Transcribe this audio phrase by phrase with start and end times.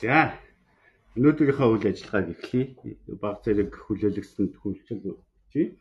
[0.00, 0.32] За
[1.12, 2.96] өнөөдрийнхөө үйл ажиллагааг эхлэе.
[3.20, 5.20] Баг зэрэг хүлээлгэсэнд хүлчил
[5.52, 5.76] чи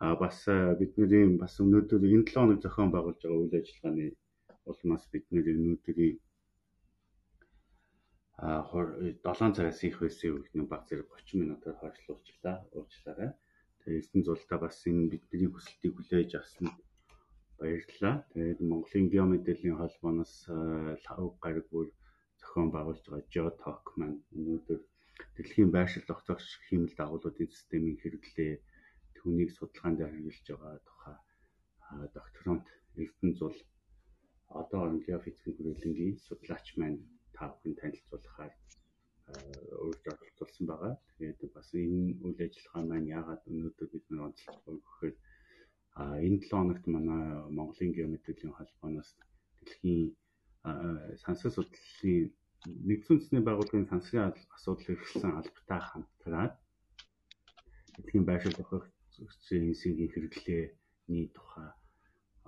[0.00, 0.38] а бас
[0.80, 4.06] бидний бас өнөөдөр энэ 7 хоног зохион байгуулж байгаа үйл ажиллагааны
[4.70, 6.16] улмаас бидний өнөөдрийн
[8.40, 12.56] а 7 цагаас их байсан үеийн баг зэрэг 30 минутаар хойшлуулчлаа.
[12.72, 13.30] Уучлаарай.
[13.84, 16.72] Тэгээ эрдэнэ зулдаа бас энэ бидний хүсэлтийг хүлээж авсан
[17.60, 18.14] баярлалаа.
[18.32, 20.34] Тэгээд Монголын геомэдэлийн холбооноос
[21.04, 21.92] лав гараг бүр
[22.56, 24.80] зохион байгуулж байгаа Geotalk маань өнөөдөр
[25.36, 28.52] дэлхийн байршил тогтоогч хиймэл дагуулуудын системийн хэрэглээ
[29.16, 31.16] түүнийг судалгаан дээр хэрэгжилж байгаа тухай
[32.16, 32.66] докторант
[32.96, 33.58] Эрдэнэ зул
[34.60, 36.98] одоо геофизикийн хүрээлэнгийн судлаач маань
[37.36, 38.54] та бүхэн танилцуулахаар
[39.84, 40.94] өөрөөр оролцуулсан байгаа.
[41.20, 44.56] Тэгээд бас энэ үйл ажиллагаа маань яагаад өнөөдөр бид нар онцлог
[46.00, 47.20] а энэ 7 хоногт манай
[47.58, 49.10] Монголын геометрийн холбооноос
[49.60, 50.02] дэлхийн
[51.24, 52.32] сансар судлалын
[52.66, 56.54] нэгдсэн үндэсний байгууллагын сансрын асуудал эрхэлсэн албатай хамтраад
[57.94, 61.70] дэлхийн байршил зохиогчийн инсийн хэрэглээний тухай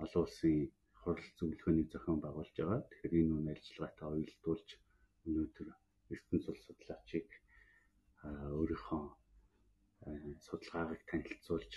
[0.03, 0.55] олон улсын
[0.99, 2.83] хурал зөвлөгөөний зохион байгуулж байгаа.
[2.91, 4.69] Тэгэхээр энэ үйл ажиллагаатай уялдуулж
[5.27, 5.67] өнөөдөр
[6.13, 7.29] ертөнц улс судлаачийг
[8.59, 9.03] өөрийнхөө
[10.47, 11.71] судалгаагийг танилцуулж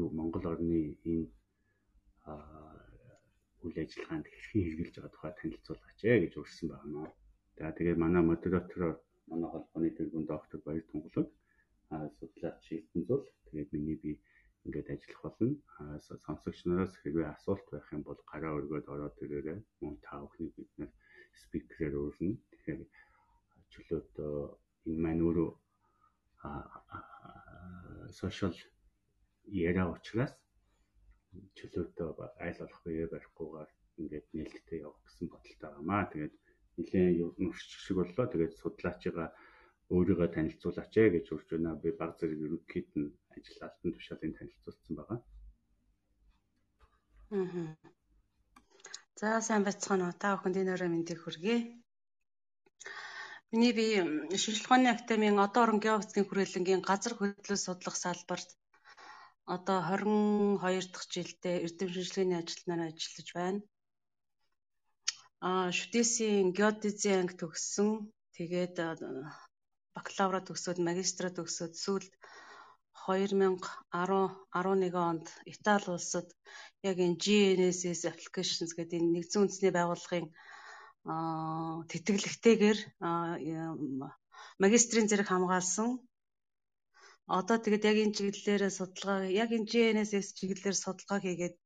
[0.00, 0.80] юу Монгол орны
[1.12, 1.32] энэ
[3.64, 7.08] үйл ажиллагаанд хэрхэн хэрэгжилж байгаа тухай танилцуулаач ээ гэж урьсан байна.
[7.58, 11.28] За тэгээ манай модератор манай холбооны тэргүүн доктор Баяр Тунгалаг
[12.18, 14.10] судлаач Ертөнц зул тэгээд миний би
[14.66, 15.54] ингээд ажиллах болно.
[16.26, 19.60] Сонсогч нараас хэрвээ асуулт байх юм бол гараа өргөд ороод ирээрэй.
[19.80, 20.90] Мөн та бүхний бид нэр
[21.42, 22.36] спикерээр өрнө.
[22.50, 22.80] Тэгэхээр
[23.72, 24.12] чөлөөт
[24.90, 25.50] энэ маань өөрөө
[28.20, 28.56] сошиал
[29.46, 30.34] яриа учраас
[31.56, 32.10] чөлөөтөө
[32.44, 33.70] айл болох бие барихгүйгээр
[34.02, 36.10] ингээд нээлттэй явах гэсэн бодолтой байгаамаа.
[36.12, 36.34] Тэгээд
[36.78, 38.26] нэлээд нуршиж шиг боллоо.
[38.28, 39.26] Тэгээд судлаачаа
[39.94, 41.80] өөрийгөө танилцуулаач ээ гэж урьж байна.
[41.82, 45.18] Би баг зэрэг ерөнхийд нь ажил алтан тушаалын танилцуулсан байгаа.
[47.36, 47.76] Аа.
[49.20, 50.20] За сайн байцгаана уу?
[50.22, 51.58] Та бүхэнд энэ өрөө мэндийг хүргэе.
[53.50, 53.86] Миний би
[54.42, 58.50] шинжилгээ ухааны академийн одоо орон геофизикийн хүрээлэнгийн газар хөдлөл судлах салбарт
[59.54, 63.60] одоо 22 дахь жилдээ эрдэм шинжилгээний ажилтнаар ажиллаж байна.
[65.78, 67.90] Шүтээсийн геодезийн анги төгссөн.
[68.36, 68.76] Тэгээд
[69.94, 72.12] бакалавра төгсөөд магистра төгсөөд сүүлд
[73.06, 73.60] 2010
[73.92, 76.28] 11 онд Итали улсад
[76.90, 80.26] яг энэ GNSS applications гэдэг энэ нэгдсэн үндэсний байгууллагын
[81.90, 82.78] тэтгэлэгтэйгээр
[84.62, 85.88] магистрийн зэрэг хамгаалсан.
[87.38, 91.56] Одоо тэгэд яг энэ чиглэлээр судалгаа яг энэ GNSS чиглэлээр судалгаа хийгээд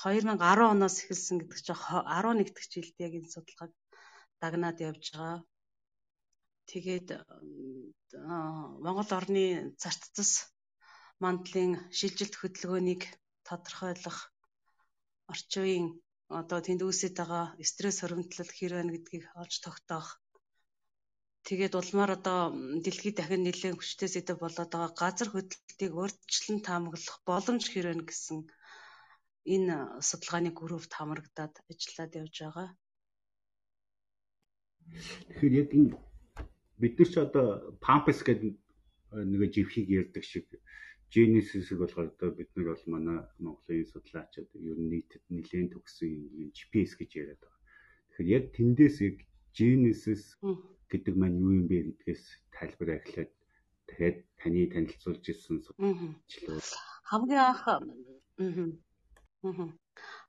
[0.00, 3.72] 2010 оноос эхэлсэн гэдэг чинь 11 дахь жилд яг энэ судалгааг
[4.40, 5.38] дагнаад явж байгаа.
[6.70, 7.08] Тэгээд
[8.84, 9.44] Монгол орны
[9.82, 10.32] зарт зас
[11.22, 13.02] мандлын шилжилт хөдөлгөөнийг
[13.46, 14.18] тодорхойлох
[15.32, 15.86] орчин үеийн
[16.40, 20.08] одоо тэнд үүсэж байгаа стресс хоригдлол хэр байна гэдгийг олж тогтоох.
[21.46, 22.40] Тэгээд улмаар одоо
[22.84, 28.38] дэлхийд дахин нэлээд хүчтэй сэдв болоод байгаа газар хөдлөлтийг урьдчилан таамаглах боломж хэр байна гэсэн
[29.54, 29.76] энэ
[30.08, 32.68] судалгааны группт хамрагдаад ажиллаад явж байгаа.
[35.28, 35.94] Тэгэхээр яг энэ
[36.80, 37.46] бид нар ч одоо
[37.84, 38.54] Pampers гэдэг
[39.30, 40.46] нэг живхийг ярьдаг шиг
[41.14, 46.92] Genesis-ийг болохоор одоо бид нар бол манай Монголын судлаачид ер нь нийтэд нэлээд төгссөн GPS
[46.98, 47.60] гэж яриад байгаа.
[48.14, 49.16] Тэгэхээр яг тэндээс яг
[49.58, 50.22] Genesis
[50.90, 52.22] гэдэг маань юу юм бэ гэдгээс
[52.54, 53.30] тайлбараа эхлээд
[53.90, 56.70] тэгээд таны танилцуулж ирсэн судлаачлал
[57.10, 57.64] хамгийн анх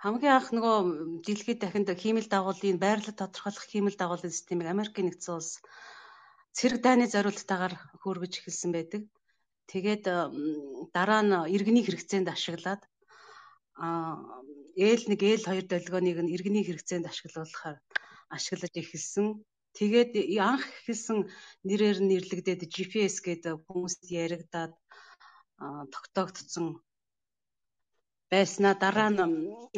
[0.03, 0.75] хамгийн анх нөгөө
[1.25, 5.51] дэлхийд дахинд хиймэл дагуулын байрлал тодорхойлох хиймэл дагуулын системийг Америкийн нэгдсэн улс
[6.57, 9.01] цэрэг дайны зориулалтаагаар хөөргөж эхэлсэн байдаг.
[9.71, 10.03] Тэгээд
[10.95, 12.81] дараа нь иргэний хэрэгцээнд ашиглаад
[14.87, 17.77] ээл нэг ээл хоёр долгионыг нь иргэний хэрэгцээнд ашиглуулахаар
[18.35, 19.27] ашиглаж эхэлсэн.
[19.77, 21.17] Тэгээд анх эхэлсэн
[21.67, 24.73] нэрээр нэрлэгдээд GPS гэдэг хүмүүст яригадаад
[25.93, 26.67] тогтоогдсон
[28.31, 29.21] байснаа дараа нь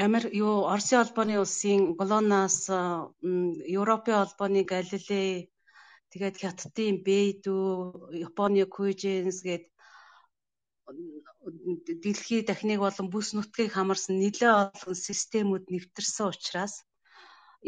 [0.07, 2.57] Америк юу Оросын холбооны улсын Болоноос
[3.79, 5.31] Европын холбооны Галилей
[6.11, 7.65] тэгээд Хятадын Бэйдүү
[8.27, 9.65] Японы Куйжэнс гээд
[12.03, 16.73] дэлхий дахныг болон бүс нутгийг хамарсан нэлээд олон системүүд нэвтэрсэн учраас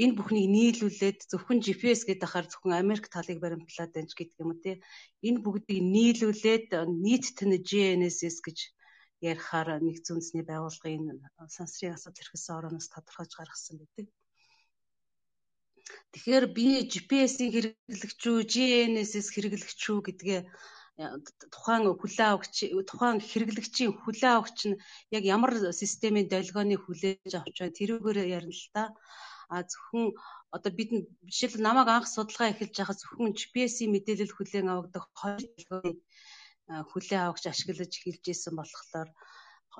[0.04, 4.62] энэ бүхнийг нийлүүлээд зөвхөн GPS гэдэг ахаар зөвхөн Америк талыг баримтлаад байна гэдэг юм уу
[4.64, 4.74] те.
[5.28, 6.68] Энэ бүгдийг нийлүүлээд
[7.04, 8.58] нийт тэн GNSS гэж
[9.22, 11.06] ярихаар нэгдсэн үндэсний байгууллагын
[11.56, 14.08] сансрын асуудал эрхэлсэн орооноос тодорхойж гаргасан байдаг.
[16.12, 20.42] Тэгэхээр би GPS-ийг хэрэглэгч үү, GNSS хэрэглэгч үү гэдгээ
[21.54, 22.56] тухайн хүлээ авагч
[22.90, 24.80] тухайн хэрэглэгчийн хүлээ авагч нь
[25.18, 28.84] яг ямар системийн долгионыг хүлээж авч байна тэрүүгээр ярина л та.
[29.54, 30.06] А зөвхөн
[30.56, 30.90] одоо бид
[31.28, 36.00] жишээл намайг анх судалгаа эхэлж байхад зөвхөн GPS-ийн мэдээлэл хүлээн авагдах хоёр долгионы
[36.68, 39.10] хүлээ авагч ашиглаж эхэлж исэн болохоор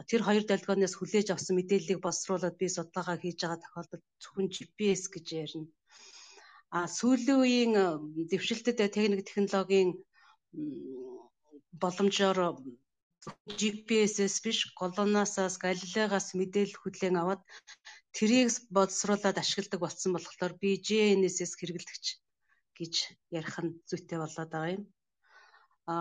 [0.10, 5.26] тэр хоёр долгионоос хүлээж авсан мэдээллийг боловсруулад би судалгаа хийж байгаа тохиолдолд зөвхөн GPS гэж
[5.44, 5.68] ярина.
[6.76, 7.74] А сүүлийн үеийн
[8.30, 9.90] дэвшилтэд техник технологийн
[11.82, 12.40] боломжоор
[13.60, 17.42] GPS-с биш Голонаасаас Галилеогоос мэдээлэл хүлээн аваад
[18.16, 22.06] тэрийг боловсруулад ашигладаг болсон болохоор би GNSS хэрэглэгч
[22.78, 22.94] гэж
[23.40, 24.84] ярих нь зүйтэй болоод байгаа юм.
[25.90, 25.96] А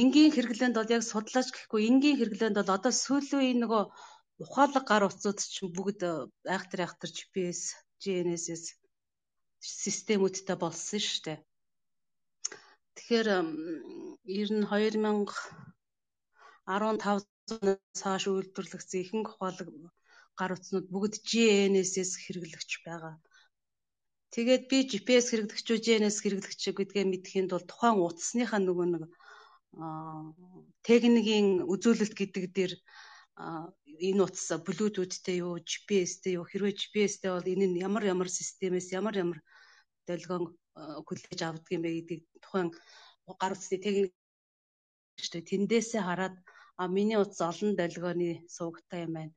[0.00, 3.82] энгийн хэрэглээнд бол яг судлаач гэхгүй энгийн хэрэглээнд бол одоо сүүлийн нөгөө
[4.44, 6.00] ухаалаг гар утсууд чинь бүгд
[6.54, 7.60] айхтар айхтар GPS,
[8.02, 8.64] GNSS
[9.84, 11.38] системүүдтэй болсон шүү дээ.
[12.96, 13.28] Тэгэхээр
[14.40, 15.30] ер нь 2015
[16.74, 17.24] оноос
[18.02, 19.68] хойш үйлдвэрлэгдсэн ихэнх ухаалаг
[20.38, 23.14] гар утснууд бүгд GNSS хэрэглэгч байгаа.
[24.34, 29.04] Тэгээд би GPS хэрэглэгч GNSS хэрэглэгч гэдгээ мэдхийн тулд тухайн утасныхаа нөгөө нэг
[30.86, 32.72] техникийн үзүүлэлт гэдэг дээр
[34.08, 39.14] энэ утас Bluetooth-тэй юу, GPS-тэй юу, хэрвээ GPS-тэй бол энэ нь ямар ямар системээс ямар
[39.16, 39.38] ямар
[40.08, 40.44] долгион
[41.06, 42.68] хүлээж авдаг юм бэ гэдгийг тухайн
[43.40, 44.12] гар утасны техник
[45.16, 46.36] штэ тэндээсээ хараад
[46.76, 49.34] а миний утас олон долгионы суугтай юм байна.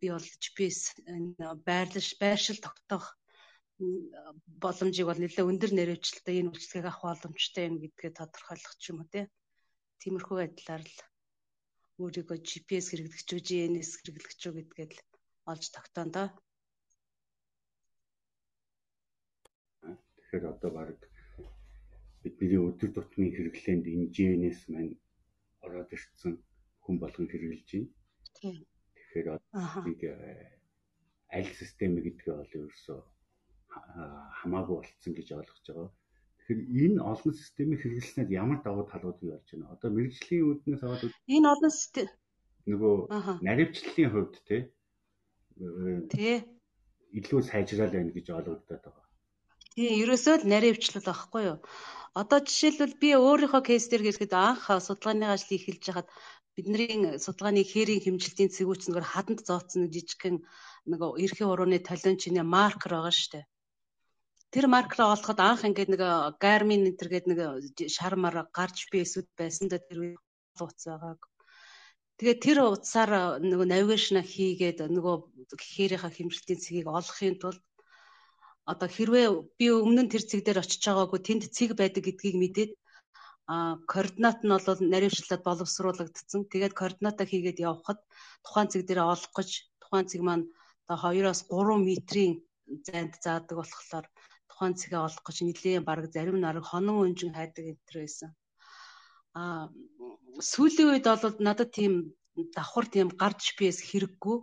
[0.00, 0.80] Би бол GPS
[1.68, 3.06] байрлал байршил тогтоох
[4.62, 9.24] боломжийг бол нэлээд өндөр нэрвчлэлтэй энэ үйлчлэгийг авах боломжтой юм гэдгээ тодорхойлох ч юм уу.
[10.00, 10.98] Тиймэрхүү байдлаар л
[12.00, 15.02] өөрийгөө GPS хэрэглэгч үү, GNS хэрэглэгч үү гэдгээд л
[15.52, 16.28] олж тогтоон доо.
[20.16, 20.96] Тэгэхээр одоо баг
[22.22, 24.96] бидний өдөр тутмын хэрэглээнд энэ GNS маань
[25.64, 26.32] ороод ирсэн
[26.84, 27.88] хүн болгон хэрэгжилж байна.
[28.36, 28.56] Тийм.
[28.96, 29.28] Тэгэхээр
[29.88, 30.16] нэг э,
[31.36, 33.00] аль систем гэдгээ бол ерөөсөө
[33.70, 35.90] хамаагүй болцсон гэж ойлгож байгаа.
[36.38, 39.72] Тэгэхээр энэ олон системийг хэрэглэснээр ямар давуу талууд юу болж байна?
[39.74, 41.02] Одоо мэрэгжлийн үүднээс аваад
[41.36, 42.08] энэ олон систем
[42.66, 42.94] нөгөө
[43.46, 44.56] наривчлалын хувьд те
[46.12, 46.36] тий
[47.18, 49.06] илүү сайжрал байна гэж ойлгогдоод байгаа.
[49.74, 51.58] Тийм, ерөөсөө л наривчлал байхгүй юу?
[52.20, 56.08] Одоо жишээлбэл би өөрийнхөө кейс дээр хэлэхэд анх судалгааны ажлыг эхэлж хахад
[56.54, 60.36] бидний судалгааны хээрийн хэмжилтийн цэгүүч нэгээр хаданд зооцсон жижигхэн
[60.90, 63.44] нэг эрхийн урууны талончны маркер байгаа шүү дээ.
[64.50, 66.02] Тэр маркераа олоход анх ингээд нэг
[66.42, 67.38] Garmin энэ төр гээд нэг
[67.96, 70.18] шар мар гарч би эсүүд байсан да тэр
[70.58, 71.20] утас байгааг.
[72.18, 75.16] Тэгээд тэр утсаар нөгөө навигашн хийгээд нөгөө
[75.54, 77.62] хээрийнхаа хэмжилтийн цэгийг олохын тулд
[78.66, 79.26] одоо хэрвээ
[79.58, 82.72] би өмнө нь тэр цэг дээр очиж байгаагүй тэнд цэг байдаг гэдгийг мэдээд
[83.50, 83.54] а
[83.92, 86.40] координат нь бол наривчлаад боловсруулагдсан.
[86.52, 87.98] Тэгээд координата хийгээд явхад
[88.44, 89.50] тухайн цэг дээр олох гэж
[89.82, 90.44] тухайн цэг маань
[90.90, 92.34] одоо 2-оос 3 метрийн
[92.86, 94.06] зайд заадаг болохоор
[94.60, 98.30] тухайн цэгээ олох гэж нэлээд баг зарим нарыг хонон өнжин хайдаг энэ төр байсан.
[99.32, 99.72] А
[100.36, 102.12] сүүлийн үед бол надад тийм
[102.52, 104.36] давхар тийм гарч биес хэрэггүй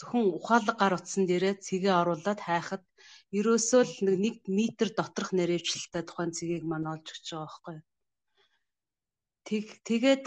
[0.00, 2.84] зөвхөн ухаалаг гар утсан дээрээ цэгээ оруулаад хайхад
[3.38, 7.76] ерөөсөө л нэг метр доторх нэрвчлэлтэй тухайн цэгийг маань олж өгч байгаа байхгүй.
[9.48, 10.24] Тэг тэгээд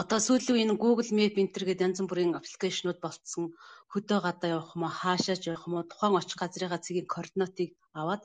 [0.00, 3.44] одоо сүүлийн энэ Google Map Enter гэдэг янз бүрийн аппликейшнуд болцсон
[3.92, 7.70] хөдөө гадаа явах юм уу хаашаач явах юм уу тухайн очих газрынхаа цэгийн координатыг
[8.00, 8.22] аваад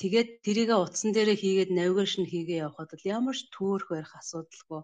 [0.00, 4.82] тэгээд тэрийгэ утсан дээрээ хийгээд навигашн хийгээ явхад л ямар ч төөрх барих асуудалгүй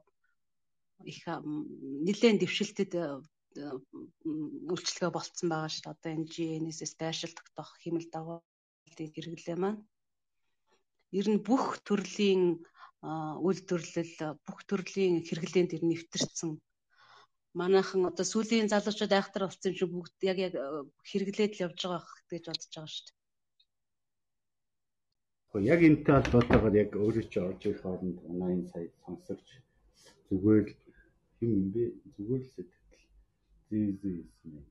[1.12, 1.20] их
[2.06, 2.92] нэлээд дэвшилтэд
[4.72, 5.92] үйлчлэгээ болцсон байгаа шүү дээ.
[5.94, 9.80] Одоо энэ GNSS байршил тогтоох хэмэл дагуулын хэрэглээ маань
[11.18, 12.42] ер нь бүх төрлийн
[13.02, 16.50] үйлдвэрлэл бүх төрлийн хэрэглээнд нь нэвтэрсэн.
[17.58, 20.54] Манайхан одоо сүүлийн залуучууд айхтар болсон юм шиг бүгд яг яг
[21.10, 23.18] хэрэглээд л явж байгаа гэж бодож байгаа шүү дээ.
[25.50, 29.48] Гэхдээ яг энэтэй холбоотойгоор яг өөрөө чи орж ирэх хооронд манай энэ сая сонсогч
[30.30, 30.66] зүгээр
[31.42, 31.84] юм юм бэ?
[32.14, 33.04] Зүгээр л сэтгэл.
[33.68, 34.16] Зээ зээ
[34.46, 34.64] юм.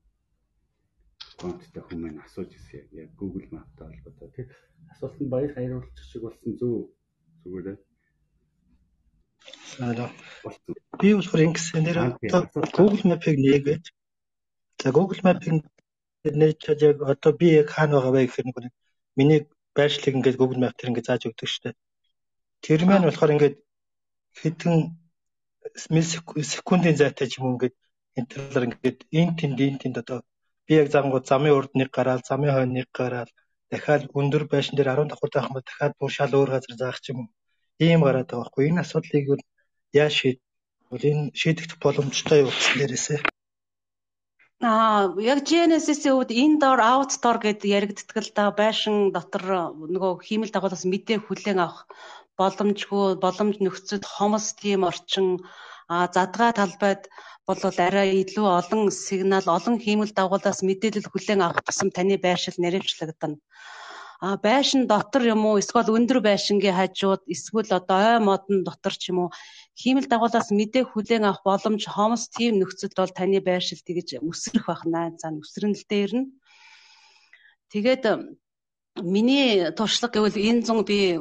[1.38, 4.48] Конттой хүмүүс асууж ирсэн яг Google Map-тай холбоотой тийм
[4.90, 6.90] асуултанд баяр хариулчих шиг болсон зөв
[7.44, 7.78] зүгээр ээ
[9.80, 10.10] Аа
[11.00, 11.98] би болохоор ингэсэн нэр
[12.76, 13.84] Google Map-ыг нээгээд
[14.82, 15.64] за Google Map-ыг
[16.40, 18.56] нээчээд яг одоо би яг хаана байгаа вэ гэхээр нэг
[19.18, 19.40] миний
[19.76, 21.74] байршлыг ингээд Google Map дээр ингээд зааж өгдөг дээ.
[22.64, 23.56] Тэр маань болохоор ингээд
[24.40, 24.76] хэдэн
[26.52, 27.74] секундын зайтай ч юм ингээд
[28.20, 30.18] интервалаар ингээд энэ тэнд энэ тэнд одоо
[30.66, 33.30] би яг зангууд замын урд нэг гараал замын хойно нэг гараал
[33.72, 36.98] дахиад өндөр байшин дээр 10 давхар заах юм бол дахиад бүр шал өөр газар заах
[37.00, 37.28] ч юм уу.
[37.86, 38.68] Ийм гараад байгаа байхгүй.
[38.68, 39.24] Энэ асуудлыг
[39.92, 43.20] яаж шийдвэл энэ шийдэгдэх боломжтой юу гэсэн дээрээсээ.
[44.62, 49.44] Аа яг GNSS-ийн хувьд indoor outdoor гэдээ яригддаг л да байшин дотор
[49.94, 51.90] нөгөө хиймэл дагуулаас мэдээ хүлээн авах
[52.38, 55.26] боломжгүй боломж нөхцөл хомос тийм орчин
[55.90, 57.02] а задгаа талбайд
[57.46, 63.38] бол арай илүү олон сигнал олон хиймэл дагуулаас мэдээлэл хүлээн авах тусам таны байршил нэрвчлэгдэнэ
[64.24, 69.10] а байшин дотор юм уу эсвэл өндөр байшингийн хажууд эсвэл одоо ой модон дотор ч
[69.10, 69.30] юм уу
[69.80, 74.82] хиймэл дагуулаас мэдээ хүлээн авах боломж хомс тийм нөхцөлд бол таны байршил тэгж өсрөх байх
[74.86, 76.30] найз зан өсрөнөлтэй ирнэ.
[77.74, 78.04] Тэгээд
[79.14, 81.18] миний туршлага гэвэл энэ зун би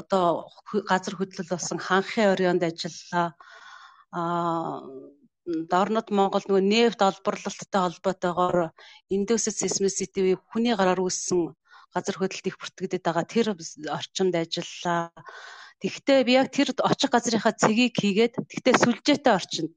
[0.00, 0.50] одоо
[0.90, 3.28] газар хөдлөл болсон ханхын орионд ажиллалаа.
[4.18, 4.82] Аа
[5.72, 8.56] Дорнод Монгол нөгөө нефт олборлолттой холбоотойгоор
[9.14, 11.54] Индусэс Seismicity хүний гараар үүссэн
[11.94, 13.24] газар хөдлөлт их бүртгэдэд байгаа.
[13.28, 15.12] Тэр орчинд ажиллаа.
[15.82, 19.70] Тэгвэл би яг тэр очих газрынхаа цэгийг хийгээд тэгвэл сүлжээтэй орчинд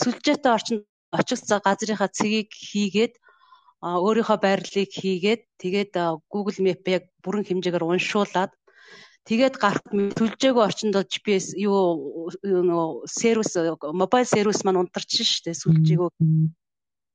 [0.00, 0.82] сүлжээтэй орчинд
[1.16, 3.14] очих газрынхаа цэгийг хийгээд
[3.80, 5.92] өөрийнхөө байрлалыг хийгээд тэгээд
[6.32, 8.52] Google Map яг бүрэн хэмжээгээр уншуулад
[9.28, 9.84] тэгээд гарах
[10.18, 13.52] сүлжээгөө орчинд GPS юу нөгөө сервис
[14.00, 16.10] мобайл сервис маань унтарч штэ сүлжээгөө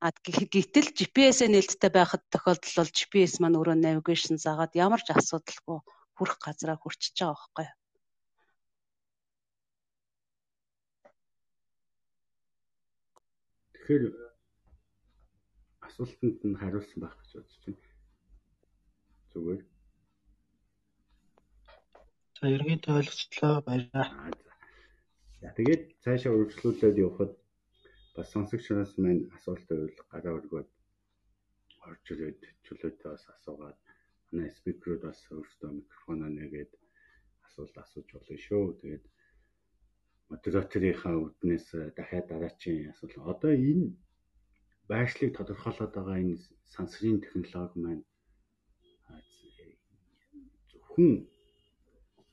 [0.01, 5.79] А гэтэл GPS-ээ нээлттэй байхад тохиолдол бол GPS маань өөрөө navigation заагаад ямар ч асуудалгүй
[6.17, 7.77] хүрэх газараа хүрчихэж байгаа байхгүй юу.
[13.73, 14.03] Тэгэхээр
[15.85, 17.81] асуултанд нь хариулсан байх гэж бодож байна.
[19.31, 19.61] Зүгээр.
[22.37, 24.33] За ерөнхийдөө ойлгоцлоо баярлалаа.
[25.41, 27.31] За тэгээд цаашаа үргэлжлүүлээд явхад
[28.15, 30.69] бас сонсогчноос маань асуулт байвал гараа өргөөд
[31.89, 33.77] орж ирээд чөлөөтэй бас асуугаад
[34.31, 36.71] манай спикерүүд бас өөрсдөө микрофоноо нэгээд
[37.47, 38.65] асуулт асууж болно шүү.
[38.81, 39.05] Тэгээд
[40.31, 43.15] модераторынхаа үднээс дахиад дараачийн асуулт.
[43.33, 43.87] Одоо энэ
[44.91, 46.35] байршлыг тодорхойлоод байгаа энэ
[46.75, 48.03] сансрын технологи маань
[50.71, 51.13] зөвхөн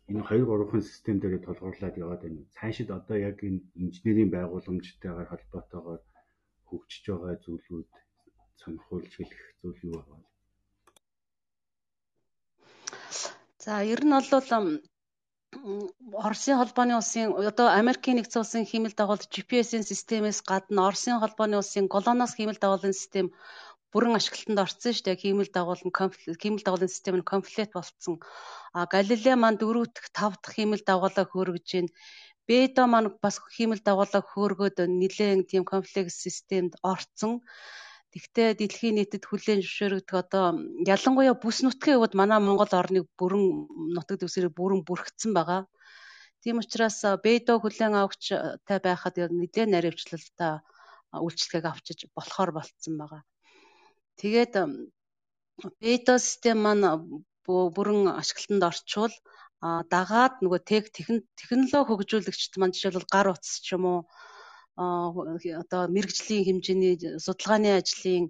[0.09, 2.50] энэ 2 3хан систем дээр толгуурлаад яваад байна.
[2.57, 6.00] Цаашид одоо яг энэ инженерийн байгууламжтайгаар холбоотойгоор
[6.69, 7.88] хөгжиж байгаа зүйлүүд
[8.61, 10.27] сонирхуулж хэлэх зүйл юу байна?
[13.65, 14.81] За ер нь бол
[16.27, 21.87] Оросын холбооны улсын одоо Америкийн нэгдсэн улсын хиймэл дагуулт GPS-ийн системээс гадна Оросын холбооны улсын
[21.95, 23.27] колоноос хиймэл дагуулын систем
[23.92, 25.23] бүрэн ашиглалтанд орсон шүү дээ.
[25.23, 25.92] Хиймэл дагуулн
[26.42, 28.14] хиймэл дагуулын систем нь комплект болцсон.
[28.76, 31.90] А Галилей маань 4 дахь 5 дахь хиймэл дагуулаа хөөргөж байна.
[32.49, 37.33] Бета маань бас хиймэл дагуулаа хөөргөөд нэлээд тийм комплекс системд орцсон.
[38.12, 40.45] Тэгвэл дэлхийн нийтэд хүлээн зөвшөөрөгдөх одоо
[40.95, 43.45] ялангуяа бүс нутгийн хувьд манай Монгол орныг бүрэн
[43.95, 45.62] нутаг дэвсгэрийг бүрэн бүрхэгдсэн байгаа.
[46.42, 50.52] Тийм учраас бедо хүлээн авахтай байхад нэлээд наривчлалтай
[51.25, 53.23] үйлчлэгийг авчиж болохоор болцсон байгаа.
[54.21, 54.55] Тэгээд
[55.81, 56.85] бета систем маань
[57.47, 59.15] бүрэн ашиглалтанд орчвол
[59.95, 64.01] дагаад нөгөө тех технологи хөгжүүлэгчд маань жишээлбэл гар утас ч юм уу
[65.63, 66.95] одоо мэрэгжлийн хэмжээний
[67.25, 68.25] судалгааны ажлын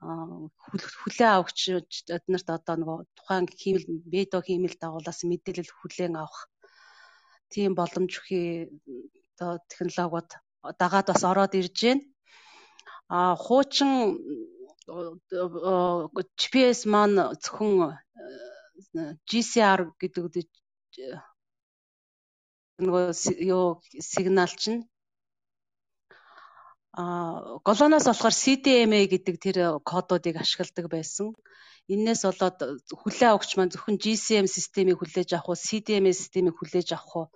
[0.00, 1.60] хүлээн авахч
[2.16, 6.46] эднэрт одоо нөгөө тухайн хиймэл бедо хиймэл дагуулаас мэдээлэл хүлээн авах
[7.52, 8.70] тийм боломж өгөхий
[9.34, 10.30] одоо технологиуд
[10.80, 12.02] дагаад бас ороод ирж байна.
[13.08, 13.90] А хуучин
[16.40, 17.98] GPS маань зөвхөн
[19.28, 20.24] GCR гэдэг
[22.80, 23.04] нөгөө
[23.46, 23.66] юу
[24.00, 24.88] сигнал чинь
[26.90, 29.56] а голоноос болохоор CDMA гэдэг тэр
[29.86, 31.26] кодуудыг ашигладаг байсан.
[31.86, 32.58] Иннээс болоод
[32.90, 37.26] хүлээ авахч маань зөвхөн GCM системийг хүлээж авах уу, CDMA системийг хүлээж авах уу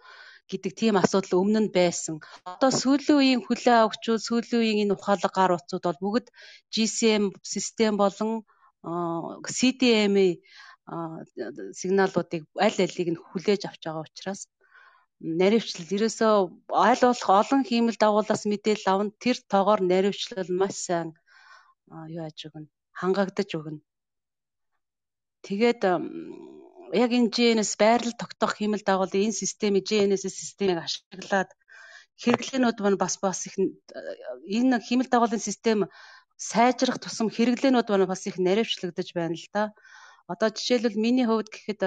[0.51, 2.21] гэдэг тийм асуудал өмнө нь байсан.
[2.45, 6.27] Одоо сүүлийн үеийн хүлээ авахчуд, сүүлийн үеийн энэ ухаалаг гар утсууд бол бүгд
[6.75, 8.31] GCM систем болон
[9.57, 10.29] CDMA
[11.81, 14.41] сигналуудыг аль алийг нь хүлээж авч байгаа учраас
[15.41, 16.35] наривчлал ерөөсөө
[16.89, 21.09] аль болох олон хиймэл дагуулаас мэдээлэл авна тэр тоогоор наривчлал маш сайн
[21.89, 22.69] юу яаж өгнө
[23.01, 23.81] хангагдаж өгнө
[25.49, 25.81] тэгээд
[26.93, 31.51] яг энэ GNS байрлал тогтоох хиймэл дагуулын энэ системийг GNS системийг ашиглаад
[32.23, 35.79] хэрэглээнүүд маань бас бас их энэ хиймэл дагуулын систем
[36.37, 39.63] сайжрах тусам хэрэглээнүүд маань бас их наривчлагдаж байна л да.
[40.33, 41.83] Одоо жишээлбэл миний хувьд гэхэд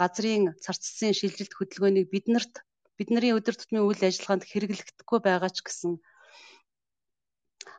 [0.00, 2.54] газрын царцсан шилжилт хөдөлгөөнийг биднэрт
[2.96, 5.92] бидний өдөр тутмын үйл ажиллагаанд хэрэглэгдэхгүй байгаа ч гэсэн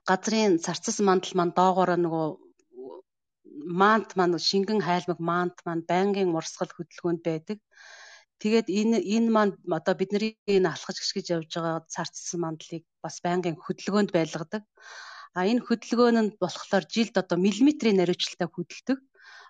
[0.09, 2.27] газрын царцас мандал маань доогоороо нөгөө
[3.81, 7.59] маант маань шингэн хайлмаг маант маань байнгын урсгал хөдөлгөөнд байдаг.
[8.41, 13.55] Тэгээд энэ энэ маань одоо бидний энэ алхаж гიშгэж явж байгаа цаарцсан мандлыг бас байнгын
[13.65, 14.63] хөдөлгөөнд байлгадаг.
[15.37, 18.99] А энэ хөдөлгөөн нь болохоор жилд одоо миллиметрийн наривчлалтаа хөдөлдөг.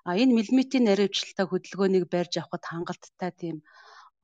[0.07, 3.57] А энэ миллиметрийн наривчлалтаа хөдөлгөөнийг барьж авахд хангалттай тийм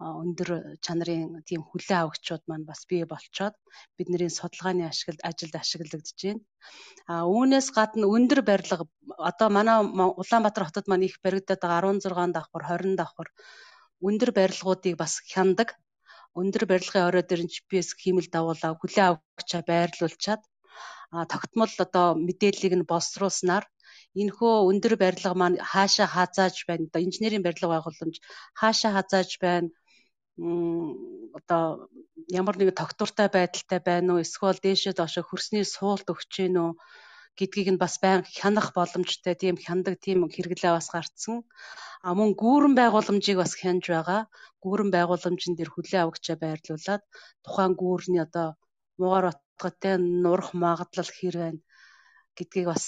[0.03, 0.49] өндөр
[0.85, 3.55] чанарын тийм хүлээ авагчуд маань бас бий болчоод
[3.97, 6.41] бидний судалгааны ашиглалд ажилд ашиглагдаж байна.
[7.11, 8.85] А үүнээс гадна өндөр барилга
[9.29, 9.77] одоо манай
[10.21, 13.29] Улаанбаатар хотод маань их баригдаад байгаа 16 давхар 20 давхар
[14.07, 15.69] өндөр барилгуудыг бас хяндаг.
[16.39, 20.41] Өндөр барилгын орой дээр GPS хиймэл дагуулаа хүлээ авагчаа байрлуулчаад
[21.15, 23.65] а тогтмол одоо мэдээллийг нь боловсруулснаар
[24.21, 28.15] энэхүү өндөр барилга маань хаашаа хазааж байна одоо инженерийн барилга байгууламж
[28.59, 29.69] хаашаа хазааж байна
[30.37, 31.89] одоо
[32.33, 36.71] ямар нэгэн тогтвортой байдалтай байна уу эсвэл дээшээ доошо хөрсний суулт өгч гин үү
[37.37, 41.37] гэдгийг нь бас байнга хянах боломжтой тийм хяндаг тийм хэрэглээ бас гарцсан.
[42.05, 44.21] А мөн гүүрэн байгууламжийг бас хянж байгаа.
[44.63, 47.01] Гүүрэн байгууламжн дээр хүлээ авагчаа байрлуулад
[47.45, 48.47] тухайн гүүрний одоо
[48.99, 51.59] муугар утгатай нурах магадлал хэр байна
[52.37, 52.85] гэдгийг бас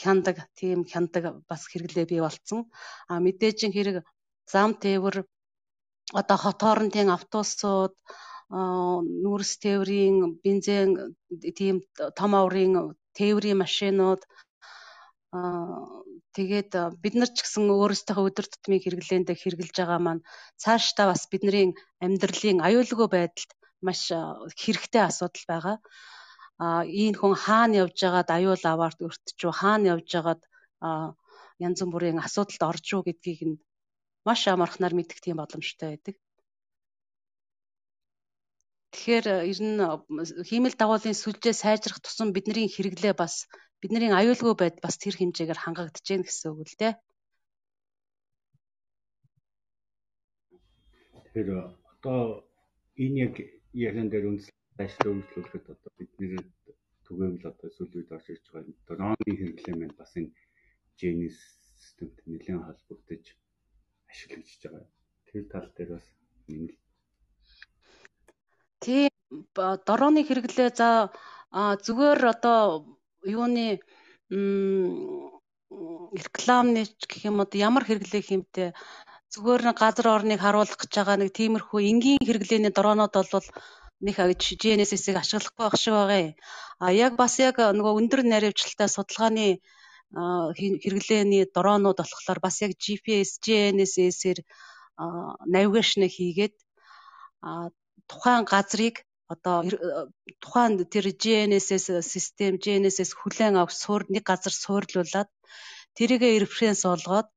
[0.00, 2.60] хяндаг тийм хяндаг бас хэрэглээ бий болцсон.
[3.12, 3.96] А мэдээж хэрэг
[4.52, 5.16] зам тээвэр
[6.20, 7.94] одоо хот хоорондын автобусууд
[8.52, 11.16] нүүрс тээврийн бензин
[11.58, 11.76] тийм
[12.18, 12.74] том аврын
[13.16, 14.22] тээврийн машинууд
[16.36, 16.70] тэгээд
[17.02, 20.22] бид нар ч гэсэн өөрсдийнхөө өдөр тутмын хэрэглээнд хэрэгжилж байгаа маань
[20.62, 21.72] цаашдаа бас бидний
[22.04, 23.50] амьдралын аюулгүй байдалд
[23.86, 24.12] маш
[24.62, 25.76] хэрэгтэй асуудал байгаа.
[26.64, 30.42] А ийм хүн хаана явж байгаад аюул аваарт өртчүү хаана явж байгаад
[31.66, 33.56] янз бүрийн асуудалд орж уу гэдгийг нь
[34.26, 36.16] маш амархнаар мэдэх тийм боломжтой байдаг.
[38.92, 39.80] Тэгэхээр ер нь
[40.48, 43.34] хиймэл дагуулын сүлжээ сайжрах тусам бидний хэрэглээ бас
[43.80, 46.94] бидний аюулгүй байд бас тэр хэмжээгээр хангагдаж гэн гэсэн үг л дээ.
[51.16, 51.48] Тэгэхээр
[51.92, 52.20] одоо
[53.00, 53.34] энэ яг
[53.72, 56.36] яран дээр үндэслэж өөрчлөлөхөд одоо бидний
[57.08, 60.30] түгээмэл одоо үед орж ирж байгаа дроны хэрэглээ маань бас энэ
[60.98, 61.38] GNS
[61.82, 63.24] системт нэлээд холбогдож
[64.12, 64.86] ашиглагдж байгаа.
[65.28, 66.06] Тэр тал дээр бас
[66.48, 66.82] нэмэлт
[68.82, 69.10] Тийм
[69.88, 70.88] дорооны хэрэглээ за
[71.86, 72.62] зүгээр одоо
[73.36, 73.66] юуны
[76.22, 78.68] рекламны гэх юм уу ямар хэрэглээ хэмтэй
[79.32, 83.48] зүгээр нэг газар орныг харуулах гэж байгаа нэг тиймэрхүү энгийн хэрэглээний дроонод бол
[84.04, 84.16] нэг
[84.60, 86.34] GNSS-ийг ашиглахгүй байх шиг байгаа.
[86.82, 89.46] А яг бас яг нөгөө өндөр наривчлалтай судалгааны
[90.12, 94.38] хэрэглээний дроонууд болохоор бас яг GPS, GNSS-ээр
[95.54, 96.54] навигашн хийгээд
[98.10, 98.96] тухайн газрыг
[99.32, 99.64] одоо
[100.44, 105.30] тухайн тэр GNSS систем GNSS хүлээн авах суур нэг газар суурлуулад
[105.96, 107.28] тэрийгэ референс олгоод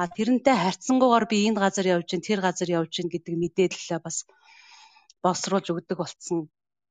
[0.00, 4.16] а тэрнтэй харьцангуйгаар би энэ газар явж гин тэр газар явж гин гэдэг мэдээлэлээ бас
[5.22, 6.38] боловсруулж өгдөг болцсон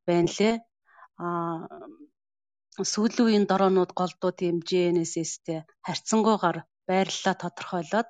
[0.07, 0.55] байна лээ.
[1.19, 1.67] А
[2.83, 6.57] сүүлийн үеийн дороонууд голдуу тийм GNSS-тэй харьцангуйгаар
[6.89, 8.09] байрлалаа тодорхойлоод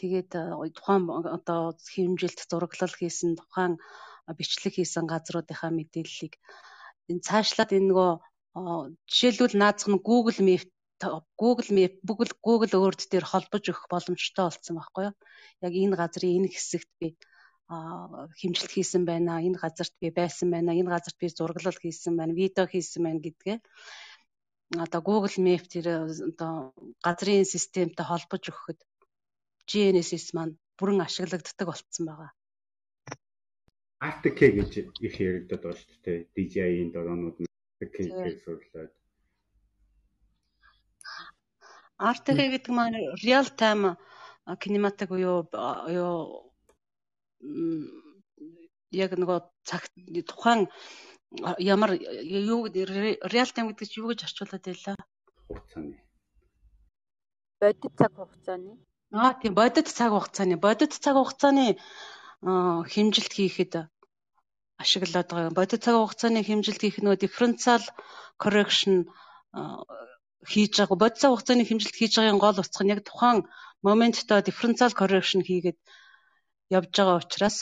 [0.00, 0.30] тэгээд
[0.76, 1.02] тухайн
[1.36, 1.60] одоо
[1.94, 3.74] хэмжилт зураглал хийсэн тухайн
[4.38, 6.34] бичлэг хийсэн газруудынхаа мэдээллийг
[7.10, 8.10] энэ цаашлаад энэ нөгөө
[9.10, 10.64] жишээлбэл наазах нь Google Map
[11.40, 15.14] Google Map Google Google Earth дээр холбож өгөх боломжтой болсон байхгүй юу?
[15.66, 17.08] Яг энэ газрын энэ хэсэгт би
[17.68, 19.44] хэмжилт хийсэн байна.
[19.44, 20.72] Энэ газарт би байсан байна.
[20.72, 22.32] Энэ газарт би зураглал хийсэн байна.
[22.32, 23.58] Видео хийсэн байна гэдгээ
[24.76, 26.72] одоо Google Map тэр одоо
[27.04, 28.80] газрын системтэй холбож өгөхөд
[29.68, 32.32] GNSS маань бүрэн ашиглагддаг болцсон байгаа.
[34.00, 36.18] RTK гэж их яригдаад байгаа шүү дээ.
[36.36, 37.36] DJI-ийн дроонууд
[37.80, 38.92] RTK-ийг сурлаад.
[41.98, 43.96] RTK гэдэг маань real time
[44.62, 45.48] кинематик буюу
[45.92, 46.47] юу
[47.42, 49.92] яг нөгөө цагт
[50.30, 50.66] тухайн
[51.60, 54.96] ямар юу real time гэдэг чинь юу гэж орчуулад байлаа?
[55.46, 55.96] Хугацааны.
[57.60, 58.72] Бодит цаг хугацааны.
[59.12, 60.56] Аа тийм бодит цаг хугацааны.
[60.56, 61.76] Бодит цаг хугацааны
[62.92, 63.72] хэмжилт хийхэд
[64.82, 65.52] ашиглаад байгаа.
[65.58, 67.82] Бодит цаг хугацааны хэмжилт хийх нөгөө differential
[68.42, 68.94] correction
[70.50, 70.96] хийж байгаа.
[71.02, 73.38] Бодит цаг хугацааны хэмжилт хийж байгаагийн гол утга нь яг тухайн
[73.84, 75.78] моменттой differential correction хийгээд
[76.76, 77.56] явж байгаа учраас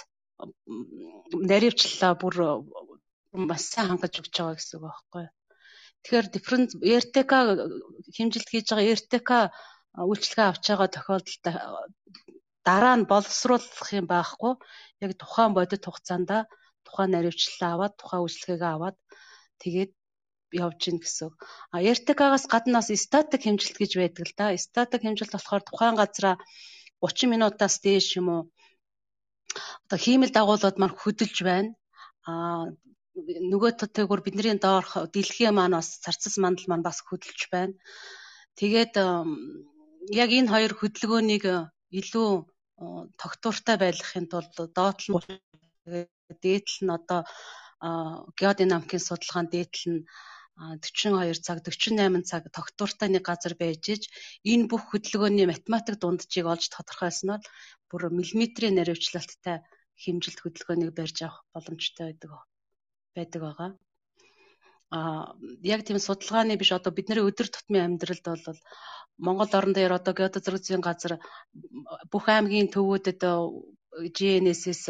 [1.51, 2.35] наривчлалаа бүр
[3.49, 5.25] маш сайн хангаж өгч байгаа гэсэн үг байхгүй.
[6.03, 6.71] Тэгэхээр different
[7.03, 7.33] RTK
[8.17, 9.31] хэмжилт хийж байгаа RTK
[10.11, 11.45] үйлчлэгээ авч байгаа тохиолдолд
[12.69, 14.53] дараа нь боловсруулах юм байхгүй.
[15.05, 16.31] Яг тухайн бодит хугацаанд
[16.87, 18.97] тухайн наривчлалаа аваад тухайн үйлчлэгээ аваад
[19.63, 19.93] тэгээд
[20.65, 21.31] явж гин гэсэн.
[21.75, 24.47] А RTK-гаас гадна бас статик хэмжилт гэж байдаг л да.
[24.57, 26.37] Статик хэмжилт болохоор тухайн газараа
[27.03, 28.43] 30 минутаас дээш юм уу
[29.85, 31.71] одоо хиймэл дагуулууд маань хөдөлж байна.
[32.29, 32.33] А
[33.53, 37.75] нөгөө төтөөгөр бидний доорх дэлхийн маань бас царцас мандал маань бас хөдөлж байна.
[38.61, 38.95] Тэгээд
[40.23, 41.45] яг энэ хоёр хөдөлгөөнийг
[42.01, 42.31] илүү
[43.21, 45.25] тогтвортой байлгахын тулд доотлол
[46.43, 47.21] дээдл нь одоо
[48.41, 50.01] геодинамикийн судалгаанд дээдл нь
[50.57, 54.03] 42 цаг 48 цаг тогтвортой нэг газар байж иж
[54.53, 57.43] энэ бүх хөдөлгөөний математик дунджийг олж тодорхойлсноор
[57.91, 59.57] бүр миллиметрийн наривчлалттай
[60.03, 62.31] хэмжилт хөдөлгөөнийг барьж авах боломжтой байдаг
[63.17, 63.71] байдаг байгаа.
[64.97, 64.99] А
[65.75, 68.61] яг тийм судалгааны биш одоо бидний өдөр тутмын амьдралд бол
[69.27, 71.13] Монгол орн дээр одоо геодезрекцийн газар
[72.13, 73.21] бүх аймгийн төвүүдэд
[74.17, 74.83] GNSS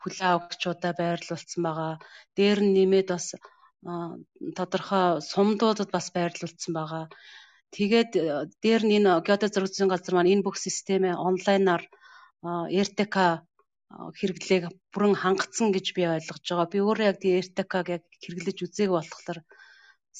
[0.00, 1.92] хүлээн авахчудаа байрлуулсан байгаа.
[2.36, 3.26] Дээр нь нэмээд бас
[4.58, 7.04] тодорхой сумдуудад бас байрлуулсан байгаа.
[7.76, 8.10] Тэгээд
[8.62, 11.82] дээр нь энэ геодезрекцийн газар маань энэ бүх системээ онлайнаар
[12.42, 13.16] RTK
[14.18, 16.72] хэрэглээг бүрэн хангацсан гэж би ойлгож байгаа.
[16.72, 19.38] Би өөрөө яг тийм RTK-г яг хэрэглэж үзээг болохоор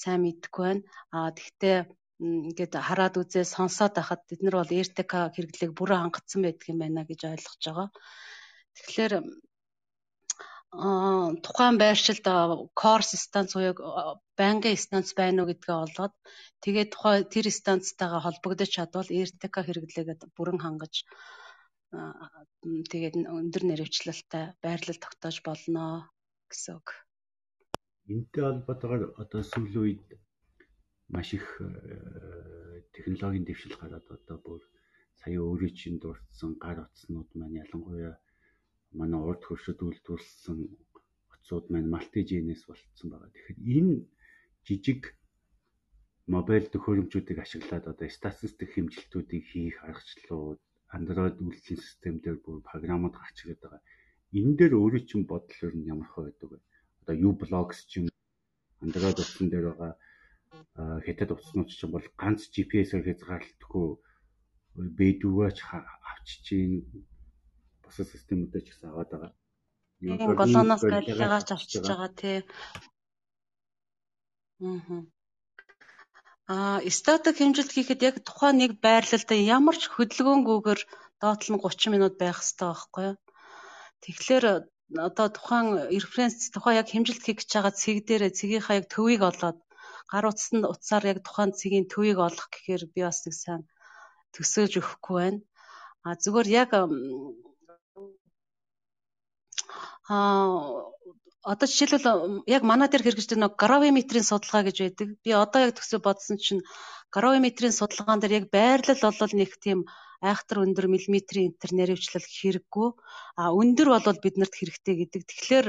[0.00, 0.82] сайн мэдэхгүй байна.
[1.12, 6.66] А тэгвэл ингээд хараад үзээ сонсоод байхад бид нар бол RTK хэрэглээг бүрэн хангацсан байдаг
[6.72, 7.88] юм байна гэж ойлгож байгаа.
[8.76, 9.12] Тэгэхээр
[10.84, 12.26] аа тухайн байршилд
[12.80, 13.74] core станц буюу
[14.40, 16.14] байнгын станц байна уу гэдгээ олоод
[16.64, 20.94] тэгээд тухай тэр станцтайгаа холбогдож чадвал RTK хэрэглээгээд бүрэн хангаж
[21.92, 26.10] тэгээд өндөр нэрвчлэлтэй байрлал тогтоож болно
[26.50, 26.88] гэсэн үг.
[28.10, 30.06] Энтэй холбоотойгоор одоо сүүлийн үед
[31.08, 34.62] маш их э, технологийн дэвшил гараад одоо бүр
[35.20, 38.14] сая өөрөө чинь дурдсан гар утаснууд маань ялангуяа
[38.98, 40.58] манай урд хөршөд үйлдвэрлэсэн
[41.32, 43.30] утсууд маань малтиженээс болцсон байгаа.
[43.30, 43.94] Тэгэхээр энэ
[44.66, 45.02] жижиг
[46.26, 50.60] мобайл төхөөрөмжүүдийг ашиглаад одоо статистик хэмжилтүүдийг хийх аргачлалууд
[50.92, 53.82] Android үйлдвэрлэлийн систем дээр бүр програмууд гарч ирээд байгаа.
[54.38, 56.58] Энэ дээр өөрөө чинь бодол өөр нь ямар хөө байдаг вэ?
[57.02, 58.06] Одоо uBlocks ч юм
[58.84, 59.92] Android утсан дээр байгаа
[61.06, 63.88] хятад утаснууд чинь бол ганц GPS-ээр хязгаарлалтгүй
[64.98, 65.58] бэдүүгаач
[66.10, 66.76] авчиж чинь
[67.82, 69.32] бусад системүүдээ ч гэсэн аваад байгаа.
[70.40, 72.38] Голооноос гарилгаач авчиж байгаа тий.
[74.60, 75.15] Аа.
[76.54, 80.80] Аа, статик хэмжилт хийхэд яг тухайн нэг байрлалд ямар ч хөдөлгөөнгүйгээр
[81.20, 83.16] доотлол нь 30 минут байх хэрэгтэй байхгүй юу?
[84.02, 84.44] Тэгэхээр
[85.08, 89.58] одоо тухайн референс тухайн яг хэмжилт хийх гэж байгаа цэг дээр цэгийнхаа яг төвийг олоод
[90.12, 93.62] гар утсанд утсаар яг тухайн цэгийн төвийг олох гэхээр би бас нэг сайн
[94.34, 95.40] төсөөлж өгөхгүй байна.
[96.06, 96.70] А зүгээр яг
[100.06, 100.46] аа
[101.52, 105.08] одоо жишээлбэл яг манай дээр хэрэгждэг нэг гравиметрийн судалгаа гэж байдаг.
[105.22, 106.66] Би одоо яг төсөө бодсон чинь
[107.14, 109.78] гравиметрийн судалгаан дээр яг байрлал бол нэг тийм
[110.30, 112.88] айхтар өндөр миллиметрийн интер наривчлал хэрэггүй.
[113.38, 115.22] А өндөр бол биднэрт хэрэгтэй гэдэг.
[115.30, 115.66] Тэгэхээр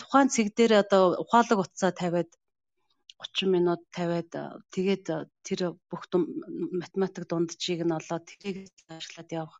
[0.00, 2.30] тухайн цэг дээр одоо ухаалаг утсаа тавиад
[3.18, 4.30] 30 минут тавиад
[4.72, 5.06] тэгээд
[5.42, 6.02] тэр бүх
[6.80, 9.58] математик дунджийг нь олоод тэрийг ажиллаад явах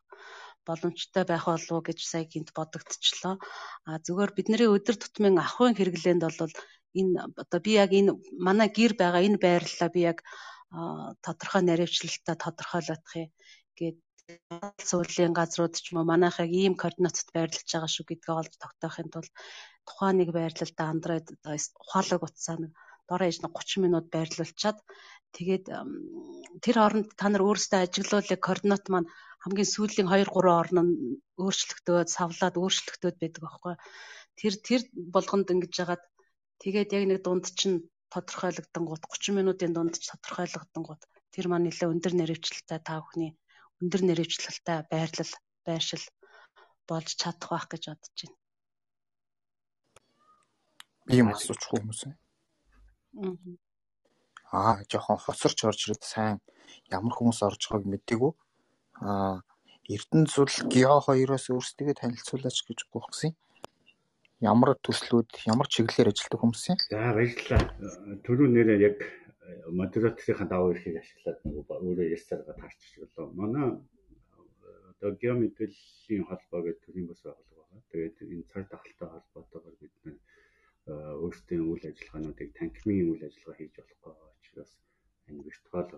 [0.69, 3.35] боломжтой байх болов уу гэж сая гинт бодогдчихлоо.
[3.89, 6.53] А зүгээр бидний өдөр тутмын ахуйн хэрэглээнд бол
[6.99, 8.11] энэ одоо би яг энэ
[8.47, 10.19] манай гэр байгаа энэ байрлалаа би яг
[11.25, 13.29] тодорхой наривчлалтай тодорхойлох юм
[13.77, 13.97] гээд
[14.89, 19.09] суулийн газрууд ч юм уу манайх яг ийм координатад байрлаж байгаа шүү гэдгээ олж тогтоохын
[19.13, 19.33] тулд
[19.87, 21.25] тухайн нэг байрлалдаа Android
[21.83, 22.71] ухаалаг утсаа нэг
[23.09, 24.77] дор нь 30 минут байрлуулчаад
[25.35, 25.65] тэгээд
[26.63, 29.09] тэр хооронд та нар өөрсдөө ажиглуулах координат маань
[29.43, 30.93] хамгийн сүүлийн 2 3 орн нь
[31.39, 33.75] өөрчлөгдөөд савлаад өөрчлөгдөөд байдаг байхгүй.
[34.39, 34.81] Тэр тэр
[35.15, 36.03] болгонд ингэж яагаад
[36.63, 41.65] тэгээд яг нэг дунд чинь тодорхойлогдсон гут 30 минутын дунд ч тодорхойлогдсон гут тэр маань
[41.67, 43.31] нэлээ өндөр нэрвчлэлтэй та бүхний
[43.81, 45.33] өндөр нэрвчлэлтэй байрлал
[45.65, 46.05] байршил
[46.89, 48.37] болж чадах байх гэж бодож байна.
[51.15, 52.01] Ийм асууч хүмүүс.
[54.51, 56.37] Аа жоохон хоцорч орж ирээд сайн
[56.89, 58.31] ямар хүмүүс орж байгааг мэдээгүй.
[59.01, 59.41] Аа
[59.89, 63.33] Эрдэнэ зул Гео 2-оос өөрсдөө танилцуулаач гэж гуйхсан.
[64.43, 66.77] Ямар төслүүд, ямар чиглэлээр ажилладаг хүмүүс юм?
[66.93, 67.63] За баярлалаа.
[68.23, 68.97] Түрүү нэрээ яг
[69.73, 71.39] модераторын даваа эрхийг ашиглаад
[71.73, 73.33] өөрөө ясарга таарчих болоо.
[73.33, 73.65] Манай
[74.93, 77.89] одоо гео мэдээллийн холбоо гэдэг төрлийн бас байгууллага байна.
[77.91, 80.13] Тэгээд энэ цаг тахалтай холбоотойгоор бид нэ
[81.23, 84.71] өөрсдийн үйл ажиллагаануудыг танхимын үйл ажиллагаа хийж болохгүй учраас
[85.29, 85.91] энэ виртуал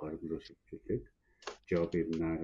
[0.00, 1.04] гориг руу шилжүүлээд
[1.68, 2.40] job webinar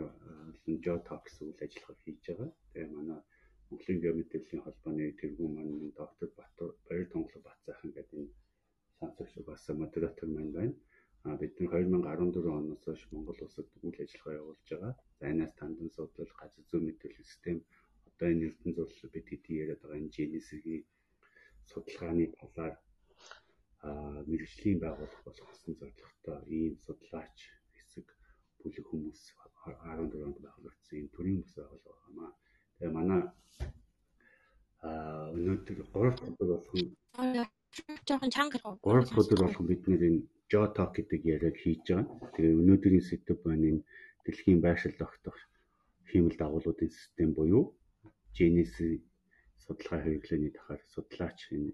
[0.85, 2.51] job talk гэсэн үйл ажиллагаа хийж байгаа.
[2.73, 3.21] Тэгээ манай
[3.69, 8.35] Монголын геомэдэлийн холбооны тэргүүн маань доктор Батбаяр Тонголо Бат сайхан гэдэг энэ
[8.99, 10.75] сонсогч бас модератор маань байна.
[11.25, 14.95] А бид нар 2014 оноос хойш Монгол улсад үйл ажиллагаа явуулж байгаа.
[15.19, 17.59] За энэс тандан судлал газар зүйн мэдээлэл систем
[18.09, 20.83] одоо энэ эрдэнэ зурлал бид хэдий яриад байгаа энэ GNSS-ийн
[21.71, 22.75] судалгааны талаар
[24.31, 27.37] мэрэгжлийн байгууллага болох гэсэн зорилготой ийм судлаач
[28.65, 29.21] бүлэг хүмүүс
[29.65, 32.31] 14 онд байгуулагдсан ийм төрийн бас байгууллага байгаамаа.
[32.77, 33.21] Тэгээ манай
[34.89, 36.85] аа өнөөдөр 3 өдөр болгон
[38.09, 42.33] жоохон чанга 3 өдөр болгон бид нэр энэ Jotalk гэдэг яриаг хийж байгаа.
[42.35, 43.85] Тэгээ өнөөдрийн сэдв байна энэ
[44.25, 45.39] дэлхийн байршил тогтоох
[46.09, 47.65] хиймэл дагуулуудын систем буюу
[48.37, 49.01] Genesis
[49.65, 51.73] судалгаа хэрэглээний дахаар судлаач энэ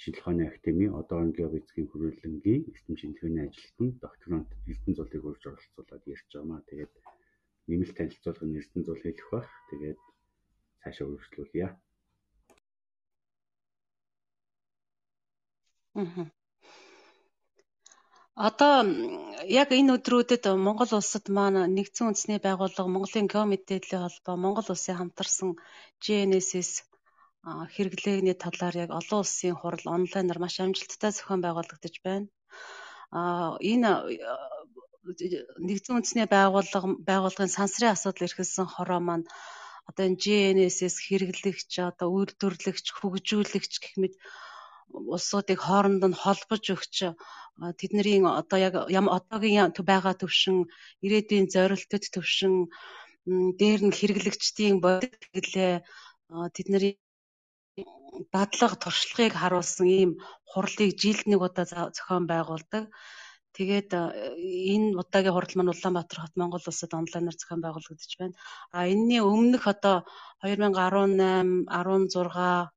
[0.00, 6.28] шинжлэх ухааны академи одоон геовизгийн хүрээлэнгийн эрдэм шинжилгээний ажилтан докторант Эрдэнэ зулыг урьж оролцуулаад ярьж
[6.32, 6.68] байгаа маа.
[6.68, 6.92] Тэгээд
[7.68, 9.50] нэмэлт танилцуулга нь Эрдэнэ зул хэлэх бах.
[9.70, 10.00] Тэгээд
[10.82, 11.68] цаашаа үргэлжлүүлье.
[15.94, 16.26] Аа.
[18.48, 18.74] Одоо
[19.62, 25.50] яг энэ өдрүүдэд Монгол улсад маань нэгдсэн үндэсний байгууллага Монголын геомэдээллийн холбоо Монгол улсын хамтарсан
[26.02, 26.70] GNSS
[27.44, 32.28] хэрэглээний талаар яг олон улсын хурал онлайнаар маш амжилттай зохион байгуулагдаж байна.
[33.10, 33.90] А энэ
[35.66, 39.26] нэгдсэн үндэсний байгууллага байгууллагын сансрын асуудал эрхэлсэн хороо маань
[39.88, 44.14] одоо энэ GNSS хэрэглэгч одоо үйлдвэрлэгч хөгжүүлэгч гэх мэт
[45.14, 46.96] улсуудыг хооронд нь холбож өгч
[47.80, 48.74] тэдний одоо яг
[49.16, 50.56] одоогийн байгаа төвшин
[51.04, 52.54] ирээдүйн зорилтод төвшин
[53.60, 55.74] дээр нь хэрэглэгчдийн бодит хэрэглээ
[56.56, 56.80] тэдний
[58.34, 60.10] дадлага туршлагыг харуулсан ийм
[60.50, 61.64] хурлыг жилд нэг удаа
[61.96, 62.84] зохион байгуулдаг.
[63.56, 68.36] Тэгээд энэ удаагийн хурал маань Улаанбаатар хот Монгол улсад онлайнаар зохион байгуулагдаж байна.
[68.76, 69.96] А энэний өмнөх одоо
[70.40, 72.72] 2018, 16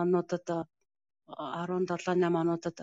[0.00, 0.46] онуудад
[1.26, 2.76] 17, 8 онуудад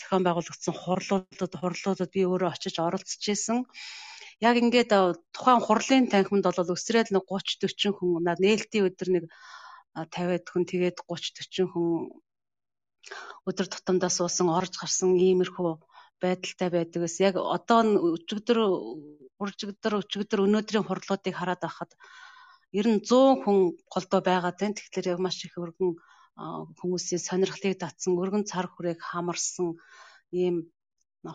[0.00, 3.64] зохион байгуулагдсан хурлуудад хурлуудад би өөрөө очиж оролцож исэн.
[4.48, 4.92] Яг ингээд
[5.34, 9.24] тухайн хурлын танхимд бол өсрээд нэг 30 40 хүн нээлтийн өдөр нэг
[9.96, 11.88] 50-аад хүн тэгээд 30 40 хүн
[13.48, 15.72] өдөр тутамдаа суусан орж гарсан иймэрхүү
[16.22, 17.16] байдалтай байдаг ус.
[17.28, 18.58] Яг одоо нь өчигдөр
[19.42, 21.90] уржигдөр өчигдөр өнөөдрийн хурлуудыг хараад байхад
[22.78, 23.58] ер нь 100 хүн
[23.94, 24.76] голдоо байгаад байна.
[24.76, 25.90] Тэгэхээр яг маш их өргөн
[26.78, 29.68] хүмүүсийн сонирхлыг татсан, өргөн цар хүрээг хамарсан
[30.42, 30.56] ийм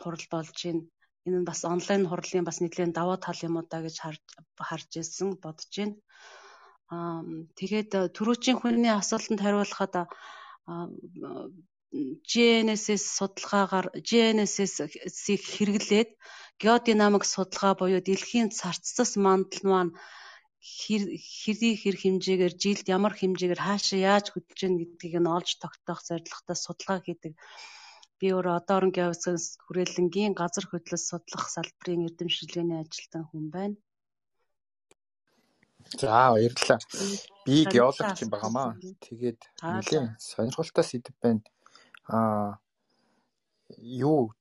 [0.03, 0.83] хурал болж байна.
[1.27, 4.23] Энэ нь бас онлайн хурлын бас нэгэн даваа тал юм уу да гэж харж
[4.67, 5.95] харж ирсэн, бодож байна.
[7.59, 9.95] Тэгээд түрүүчийн хүний асуултанд хариулахад
[12.31, 16.09] GNSS судалгаагаар GNSS-ийг хэрэглээд
[16.63, 19.91] геодинамик судалгаа буюу дэлхийн царцсас мандал маань
[21.43, 26.57] хэрий хэр хэмжээгээр жилд ямар хэмжээгээр хаашаа яаж хөдлөж гэнэ гэдгийг нь олж тогтоох зорилготой
[26.59, 27.33] судалгаа хийдэг.
[28.19, 33.75] Би өөрөө одоорн геовизээс хүрээлэнгийн газар хөдлөлт судлах салбарын эрдэмшилгээний ажилтан хүн байна.
[35.99, 36.79] За баярлалаа.
[37.45, 38.75] Би геологч юм байгаамаа.
[39.05, 41.41] Тэгээд нэлийн сонирхолтой сэдв байна.
[42.07, 42.57] Аа
[43.77, 44.33] юу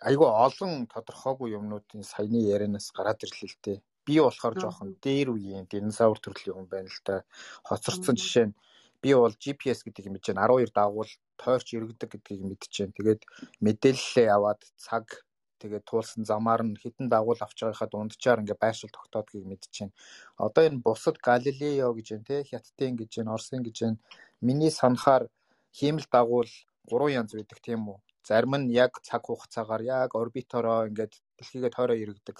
[0.00, 3.78] айгүй олон тодорхойгүй юмнуудын саяны ярианаас гараад ирлээ л дээ.
[4.06, 7.24] Би болохоор жоохон дээр үеийн динозавр төрлийн хүн байна л да.
[7.68, 8.54] Хоцорсон жишээ нь
[9.02, 12.92] би бол GPS гэдэг юм чинь 12 дагуул тойрч иргэдэг гэдгийг мэдчихээн.
[12.96, 13.22] Тэгээд
[13.64, 15.24] мэдээлэлээ аваад цаг
[15.60, 19.90] тэгээд туулсан замаар нь хитэн дагуул авч байгахад унджаар ингээ байршил тогтоодгийг мэдчихээн.
[20.44, 23.98] Одоо энэ бусад Галилео гэж байна те Хятадын гэж байна, Оросын гэж байна.
[24.46, 25.24] Миний санахаар
[25.78, 26.50] хиймэл дагуул
[26.88, 27.98] гурван янз байдаг тийм үү?
[28.28, 32.38] Зарим нь яг цаг хугацаагаар яг орбитороо ингээд дэлхийгээ тойроо иргэдэг.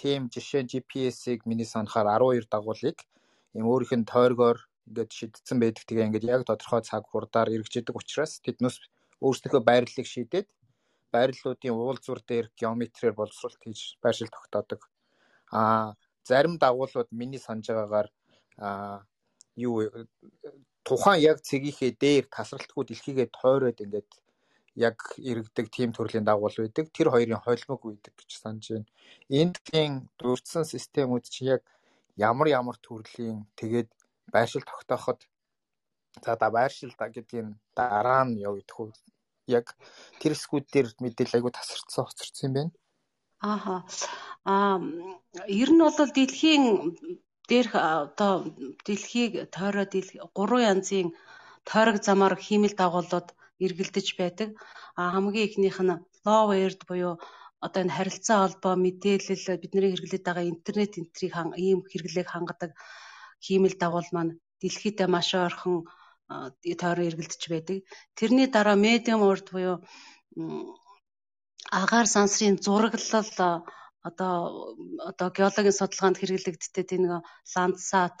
[0.00, 2.98] Тийм жишээ GPS-ийг миний санахаар 12 дагуулыг
[3.58, 5.84] юм өөрийнх нь тойргоор ингээд шидсэн байдаг.
[5.86, 8.76] Тэгээ ингээд яг тодорхой цаг хурдаар эргэждэг учраас тэднээс
[9.22, 10.46] өөрсдийнхөө байрлалыг шийдээд
[11.14, 14.80] байрлалуудын уулзвар дээр геометрээр боловсролт хийж байршил тогтоодог.
[15.52, 15.94] Аа
[16.24, 18.08] зарим дагуулууд миний санаж байгаагаар
[18.58, 18.98] аа
[19.56, 19.76] юу
[20.86, 24.10] тухайн яг цэгийнхээ дээр тасралтгүй дэлхийгээ тойроод ингээд
[24.74, 24.98] яг
[25.30, 26.86] иргэдэг тийм төрлийн дагуул байдаг.
[26.96, 28.88] Тэр хоёрын холимог үйдэг гэж санаж байна.
[29.28, 31.62] Эндхийн дурдсан системүүд чинь яг
[32.16, 33.90] ямар ямар төрлийн тэгээд
[34.32, 35.20] байршил тогтооход
[36.24, 37.46] за да байршил гэдгийг
[37.76, 38.96] дараа нь явагдах
[39.46, 39.66] яг
[40.20, 42.72] тэр хэсгүүд дээр мэдээлэл айгу тасарцсан хоцорсон юм байна.
[43.42, 43.76] Ааха.
[44.44, 44.78] Аа
[45.62, 46.64] ер нь бол дэлхийн
[47.48, 48.34] дээрх одоо
[48.86, 51.08] дэлхийг тойроо 3 янзын
[51.68, 53.28] тойрог замаар хиймэл дагуулууд
[53.64, 54.50] эргэлдэж байдаг.
[54.98, 57.14] А хамгийн ихнийх нь low aired буюу
[57.66, 61.34] одоо энэ харилцаа холбоо мэдээлэл бидний хэрэглээд байгаа интернет энтрийг
[61.66, 62.70] ийм хэрэглээг хангадаг
[63.44, 65.76] хиймэл дагуул маань дэлхийдээ маш ойрхон
[66.28, 67.78] тойрон эргэлдэж байдаг.
[68.18, 69.76] Тэрний дараа medium урд буюу
[71.70, 73.08] агаар сансрын зураглал
[74.08, 74.34] одоо
[75.10, 77.12] одоо геологийн судалгаанд хэрэглэгддэг тийм нэг
[77.54, 78.16] ландсат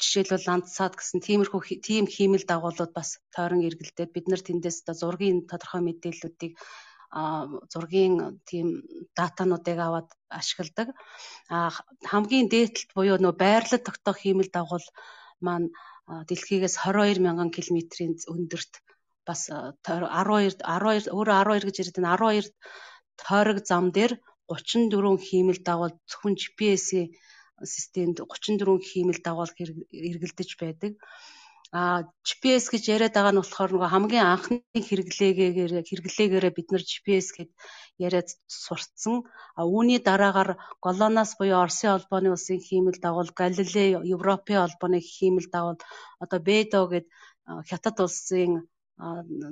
[0.00, 5.38] жишээлбэл ландсат гэсэн тиймэрхүү тийм хиймэл дагуулууд бас тойрон эргэлдээд бид нар тэндээс одоо зургийн
[5.50, 6.52] тодорхой мэдээллүүдийг
[7.72, 8.66] зургийн тийм
[9.16, 10.08] датануудыг аваад
[10.40, 10.88] ашигладаг.
[11.52, 11.68] А
[12.10, 14.86] хамгийн дээдлэлт буюу нөө байрлал тогтоох хиймэл дагуул
[15.44, 15.68] маань
[16.28, 18.72] дэлхийгээс 22 мянган километрийн өндөрт
[19.28, 22.50] бас 12 12 өөрөө 12 гэж байна 12
[23.22, 24.12] тойрог зам дээр
[24.50, 27.08] 34 хиймэл дагуул зөвхөн GPS-ийн
[27.74, 29.52] системд 34 хиймэл дагуул
[30.08, 30.92] эргэлдэж байдаг.
[31.72, 37.26] А GPS гэж яриад байгаа нь болохоор нөгөө хамгийн анхны хэрэглээгээр хэрэглээгээрээ бид нар GPS
[37.32, 37.50] гэд
[38.06, 38.28] яриад
[38.64, 39.24] сурцсан.
[39.56, 40.50] А үүний дараагаар
[40.84, 45.80] Голлоноос буюу Оросын холбооны улсын хиймэл дагуул Галилей Европын холбооны хиймэл дагуул
[46.20, 47.06] одоо Бедо гэд
[47.68, 48.52] хятад улсын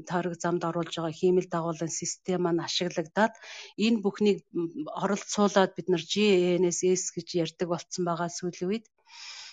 [0.08, 3.34] тойрог замд оруулж байгаа хиймэл дагуулын систем маань ашиглагдаад
[3.84, 4.38] энэ бүхнийг
[5.02, 8.86] оролцуулаад бид нар GNSS гэж ярьдаг болсон байгаа сүүлийн үед.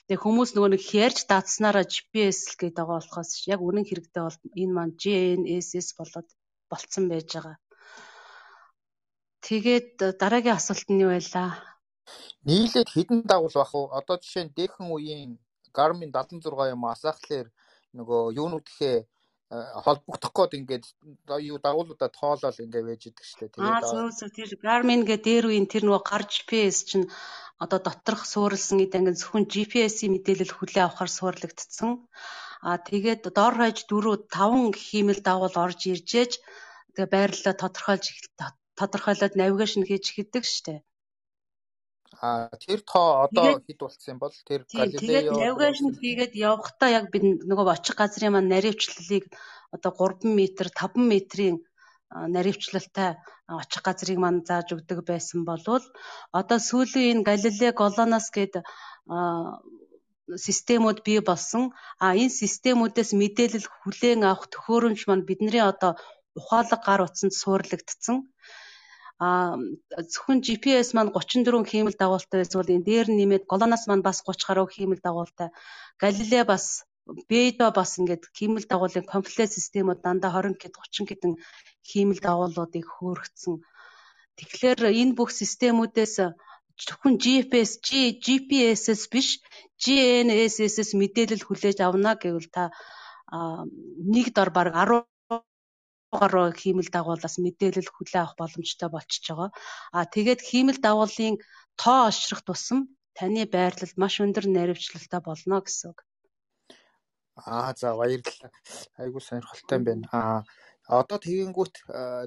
[0.07, 4.39] Тэгээ хүмүүс нөгөө нэг ярьж даацснараа GPS л гэдэг байгаа болохоос яг үнэн хэрэгтэй бол
[4.55, 6.27] энэ маань GNSS болоод
[6.71, 7.55] болцсон байж байгаа.
[9.43, 11.59] Тэгээд дараагийн асуулт нь юу байлаа?
[12.47, 13.91] Нийлээд хэдэн дагуул бах вэ?
[13.99, 15.31] Одоо жишээ нь дээхэн үеийн
[15.75, 17.47] Garmin 76 юм асаахлаар
[17.91, 18.97] нөгөө юунууд гэхээ
[19.49, 20.85] холбогдох гээд ингээд
[21.51, 23.49] юу дагуулуудаа тоолол ингээд байж идэг шлээ.
[23.55, 27.07] Тэгээд аа зөв зөв тэр Garmin гэ дээр үеийн тэр нөгөө гар GPS чинь
[27.63, 31.91] одоо доторх суурилсан эд ангид зөвхөн GPS-ийн мэдээлэл хүлээ авахар суурлагдсан.
[32.67, 36.31] Аа тэгээд дор хаяж 4 5 хиймэл дагуул орж иржээж
[36.93, 38.05] тэгээ байрлалаа тодорхойлж
[38.79, 40.83] тодорхойлоод навигашн хийж эхэлдэг штэ.
[42.21, 47.05] А тэр тоо одоо хэд болцсон юм бол тэр Галилео Тэгээд навигашн хийгээд явахдаа яг
[47.13, 49.25] бид нөгөө очих газрын маань наривчлалыг
[49.75, 51.57] одоо 3 м 5 м-ийн
[52.35, 53.09] наривчлалтай
[53.61, 55.85] очих газрыг маань зааж өгдөг байсан болвол
[56.39, 58.53] одоо сүүлийн энэ Галилей Голоноос гээд
[60.45, 61.63] системүүд бий болсон.
[62.03, 65.91] А энэ системүүдээс мэдээлэл хүлээн авах төхөөрөмж маань бидний одоо
[66.39, 68.17] ухаалаг гар утсанд суурлагдсан.
[69.25, 69.57] А
[70.11, 74.67] зөвхөн GPS маань 34 хиймэл дагуултай эсвэл энэ дээр нэмээд Голоноос маань бас 30 гаруй
[74.69, 75.49] хиймэл дагуултай.
[76.01, 76.85] Галилей бас
[77.29, 81.33] Бэдо бас ингээд хиймэл дагуулын комплект системүүд дандаа 20 гэд 30 гэдэн
[81.89, 83.55] хиймэл дагуулуудыг хөөргцэн.
[84.37, 86.15] Тэгэхээр энэ бүх системүүдээс
[86.77, 87.71] зөвхөн GPS,
[88.25, 89.41] GPS-с биш
[89.83, 92.63] GNSS-с мэдээлэл хүлээж авна гэвэл та
[94.13, 94.67] нэг дор баг
[96.17, 99.51] 10 гаруй хиймэл дагуулаас мэдээлэл хүлээн авах боломжтой болчихж байгаа.
[99.93, 101.37] А тэгээд хиймэл дагуулын
[101.77, 102.79] тоо олшрох тусам
[103.13, 105.99] таны байрлал маш өндөр наривчлалтай болно гэсэн үг.
[107.45, 108.51] Аа за баярлалаа.
[108.97, 110.09] Айгуу сонирхолтой байна.
[110.11, 110.41] Аа
[110.87, 111.75] одоо тэгэнгүүт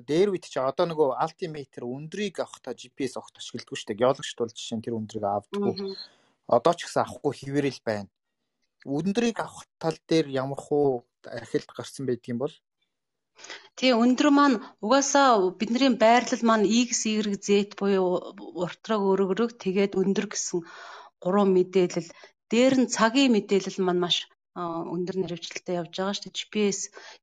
[0.07, 4.01] дээр үед чи одоо нөгөө алтиметр өндрийг авахта GPS авахт ашигладаг шүү дээ.
[4.05, 5.97] Геологчд бол жишээ нь тэр өндрийг авдаггүй.
[6.47, 8.11] Одоо ч гэсэн авахгүй хിവэрэл байна.
[8.85, 12.53] Өндрийг авах тал дээр ямар хуу архилд гарсан байдгийн бол
[13.79, 17.49] тий өндөр маань угаасаа бидний байрлал маань X, Y, Z
[17.81, 18.09] буюу
[18.65, 20.59] уртраг өргөрөг тэгээд өндөр гэсэн
[21.23, 22.09] гурван мэдээлэл
[22.53, 24.17] дээр нь цагийн мэдээлэл маань маш
[24.95, 26.39] өндөр наривчлалтай явж байгаа шүү дээ.
[26.39, 26.81] GPS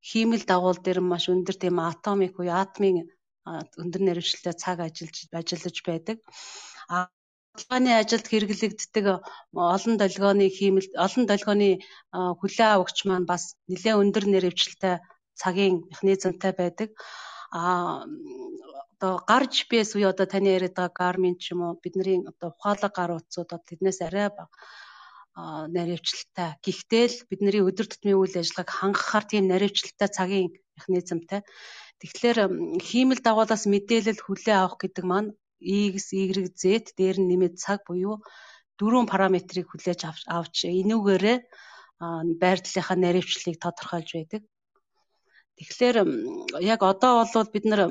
[0.07, 2.97] хиймэл дагуул дээр маш өндөр тийм атомик буюу атомын
[3.81, 6.17] өндөр наривчлалтай цаг ажиллаж ажиллаж байдаг.
[6.93, 7.11] А
[7.57, 9.05] судалгааны ажилд хэрэглэгддэг
[9.75, 11.69] олон долгионы хиймэл олон долгионы
[12.39, 14.95] хүлээ авагч маань бас нэлээд өндөр наривчлалтай
[15.41, 16.89] цагийн механизмтай байдаг.
[17.51, 18.03] А
[18.97, 22.93] одоо гар GPS буюу одоо таны яриад байгаа Garmin ч юм уу бидний одоо ухаалаг
[22.97, 24.57] гар утсууд тэднээс арай бага
[25.37, 26.57] наривчлалтай.
[26.65, 31.41] Гэхдээ л бидний өдөр тутмын үйл ажиллагааг хангахаар тийм наривчлалтай цагийн механизмтай.
[32.01, 32.37] Тэгэхээр
[32.81, 35.29] хиймэл дагуулаас мэдээлэл хүлээ авах гэдэг маань
[35.61, 38.21] X, Y, Z дээр нь нэмээд цаг буюу
[38.77, 40.01] дөрвөн параметрыг хүлээж
[40.37, 41.37] авч энүүгээрээ
[42.41, 44.41] байрлалынхаа наривчлалыг тодорхойлж байдаг.
[45.57, 45.97] Тэгэхээр
[46.61, 47.81] яг одоо бол бид нар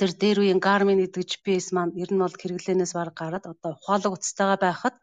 [0.00, 4.12] тэр дээр үеийн Garmin гэдэг GPS маань ер нь бол хэрэглэнээс баг гараад одоо ухаалаг
[4.14, 4.96] утастайгаа байхад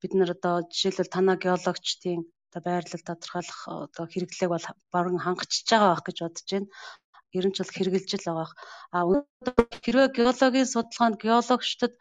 [0.00, 5.90] бид нар одоо жишээлбэл танаа геологчдын одоо байрлал тодорхойлох одоо хэрэглээг бол баруун хангачиж байгаа
[5.92, 6.68] байх гэж бодож байна.
[7.38, 8.50] Ер нь ч бол хэрэгжилж л байгаа.
[8.96, 8.98] А
[9.84, 11.94] хэрвээ геологийн судалгаанд геологчдод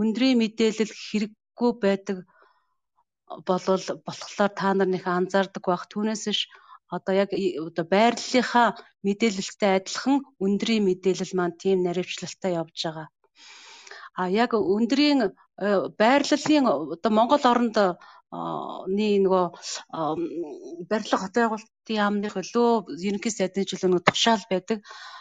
[0.00, 2.18] өндрийн мэдээлэл хэрэггүй байдаг
[3.48, 5.84] болвол болохоор та нар нэх анзаардаг байх.
[5.92, 6.40] Түүнээс ш
[6.90, 8.68] одоо яг одоо байрлалынхаа
[9.06, 13.08] мэдээлэлтэй адилхан өндрийн мэдээлэл маань тийм наривчлалтай явж байгаа.
[14.14, 15.34] А яг өндрийн
[16.00, 17.76] байрлалын одоо Монгол оронд
[18.96, 19.44] ны нөгөө
[20.90, 22.70] барилга хотын байгуулалтын яамных өлөө
[23.08, 24.78] ерөнхий сайдын жилөө нөгөө тушаал байдаг.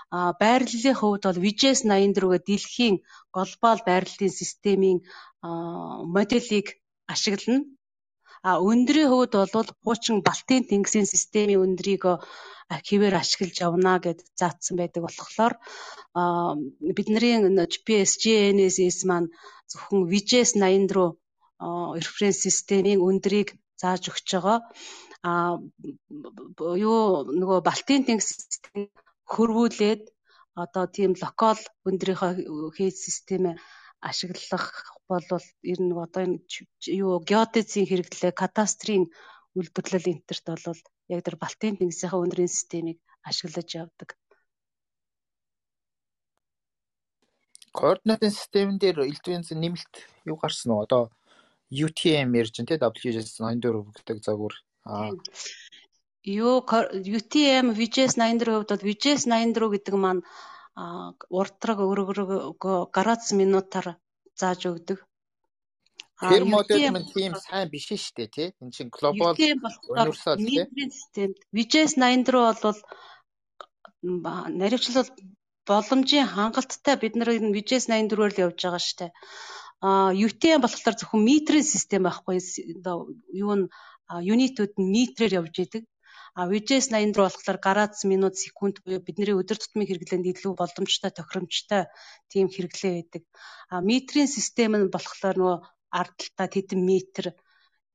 [0.09, 2.95] А байрлалын хувьд бол VJS 84 гэдэг дэлхийн
[3.33, 4.99] глобал байрлалын системийн
[6.15, 6.67] моделийг
[7.13, 7.65] ашиглана.
[8.49, 12.03] А өндрийн хувьд бол хуучин Балтийн тэнгисийн системийн өндрийг
[12.87, 15.53] хэвээр ашиглаж явна гэд заасан байдаг болохоор
[16.97, 17.37] бидний
[17.71, 19.31] GPS GNSS маань
[19.71, 21.15] зөвхөн VJS 84
[22.03, 23.49] референс системийн өндрийг
[23.81, 24.59] зааж өгч байгаа.
[25.29, 25.31] А
[26.89, 28.91] юу нөгөө Балтийн тэнгисийн
[29.33, 30.03] хөрвүүлээд
[30.63, 32.31] одоо тийм локал өндрийнхөө
[32.75, 33.55] хийж системээ
[34.09, 34.67] ашиглах
[35.09, 35.27] бол
[35.71, 36.37] ер нь одоо энэ
[37.03, 39.03] юу геодезийн хэрэглээ кадастрын
[39.57, 40.81] үйлдвэрлэл энтерт бол
[41.13, 42.99] яг тэр Балтийн тэнгисийнхаа өндрийн системийг
[43.29, 44.09] ашиглаж явдаг.
[47.79, 49.93] Координатын системэн дээр элдвийн нэмэлт
[50.29, 50.83] юу гарсан уу?
[50.85, 51.03] Одоо
[51.85, 54.53] UTM ярьж байна те WGS 84 гэдэг загвар.
[54.85, 55.09] Аа.
[56.23, 56.61] Юу
[57.17, 60.21] UTM VGS 84 хувьд бол VGS 84 гэдэг маань
[60.75, 62.61] уртраг өргөрөг
[62.95, 63.87] градус минутаар
[64.39, 64.99] зааж өгдөг.
[66.21, 68.49] Тэр модель маань тийм сайн биш шүү дээ тий.
[68.61, 70.65] Энд чинь глобал универсал тий.
[70.89, 72.79] системд VGS 84 бол
[74.59, 75.09] наривчлал
[75.67, 79.11] боломжийн хангалттай бид нар энэ VGS 84-оор л явж байгаа шүү дээ.
[79.83, 79.89] А
[80.25, 82.39] UTM болохоор зөвхөн метрийн систем байхгүй
[83.43, 83.65] юу нь
[84.31, 85.83] юнитүүд нь метрээр явж идэг.
[86.33, 91.83] А VGS 84 болохоор градус минут секунд буюу бидний өдөр тутмын хэрэглээнд илүү боломжтой тохиромжтой
[92.31, 93.23] тийм хэрэглээ байдаг.
[93.69, 95.57] А метрийн систем нь болохоор нөгөө
[95.93, 97.25] ардталтаа тэдэн метр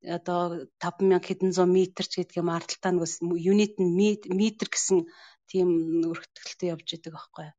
[0.06, 3.90] одоо 5000 хэдэн зуун метр ч гэдэг юм ардталтаа нөгөө юнит нь
[4.30, 4.98] метр гэсэн
[5.50, 5.68] тийм
[6.06, 7.56] өргөтгөлтэй явж идэг байхгүй юу.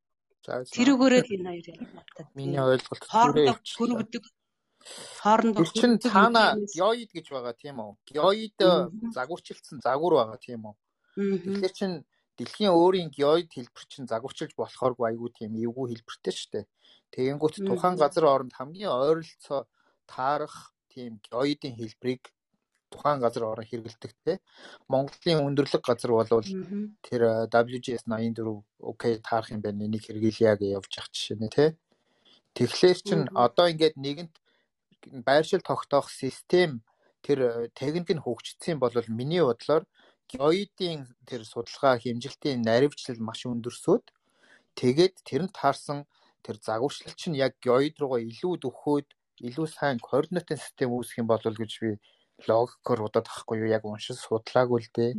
[0.48, 2.24] Тэрүүгээрээ энэ хоёр ялгаатай.
[2.32, 4.24] Миний ойлголт хоорондоо хөрвдөг
[5.22, 7.92] хоорондоо чинь цаана геоид гэж байгаа тийм үү?
[8.08, 8.58] Геоид
[9.16, 10.74] загварчилсан загвар байгаа тийм үү?
[11.16, 11.92] Тэгэхээр чин
[12.40, 16.66] дэлхийн өөрийн геоид хэлбэр чинь загварчилж болохооргүй айгүй тийм эвгүй хэлбэртэй шүү дээ.
[17.12, 19.68] Тэгэнгүүт тухайн газар оронд хамгийн ойролцоо
[20.08, 22.32] таарах тийм геоидын хэлбэрийг
[22.90, 24.40] тухайн газар орон хэрэгэлдэг те.
[24.88, 26.48] Монголын өндөрлөг газар болвол
[27.06, 29.86] тэр WGS 84 окей таарах юм байна.
[29.86, 31.66] Энийг хэрэглэе гэж явж явах жишээ нэ те.
[32.54, 34.34] Тэгэхээр чин одоо ингээд нэгэнт
[35.26, 36.82] байршил тогтоох систем
[37.26, 39.84] тэр техник нь хөгжсөн бол миний бодлоор
[40.32, 44.04] геоидын тэр судалгаа хэмжилтийн наривчлал маш өндөрсөд
[44.80, 45.98] тэгээд тэрэнд таарсан
[46.44, 49.08] тэр загварчлал чинь яг геоид руугаа илүү дөхөөд
[49.48, 51.90] илүү сайн координатын систем үүсэх юм бол гэж би
[52.48, 53.72] логикоор удаад ахгүй юу?
[53.72, 55.12] Яг уншиж судлаагүй л дээ.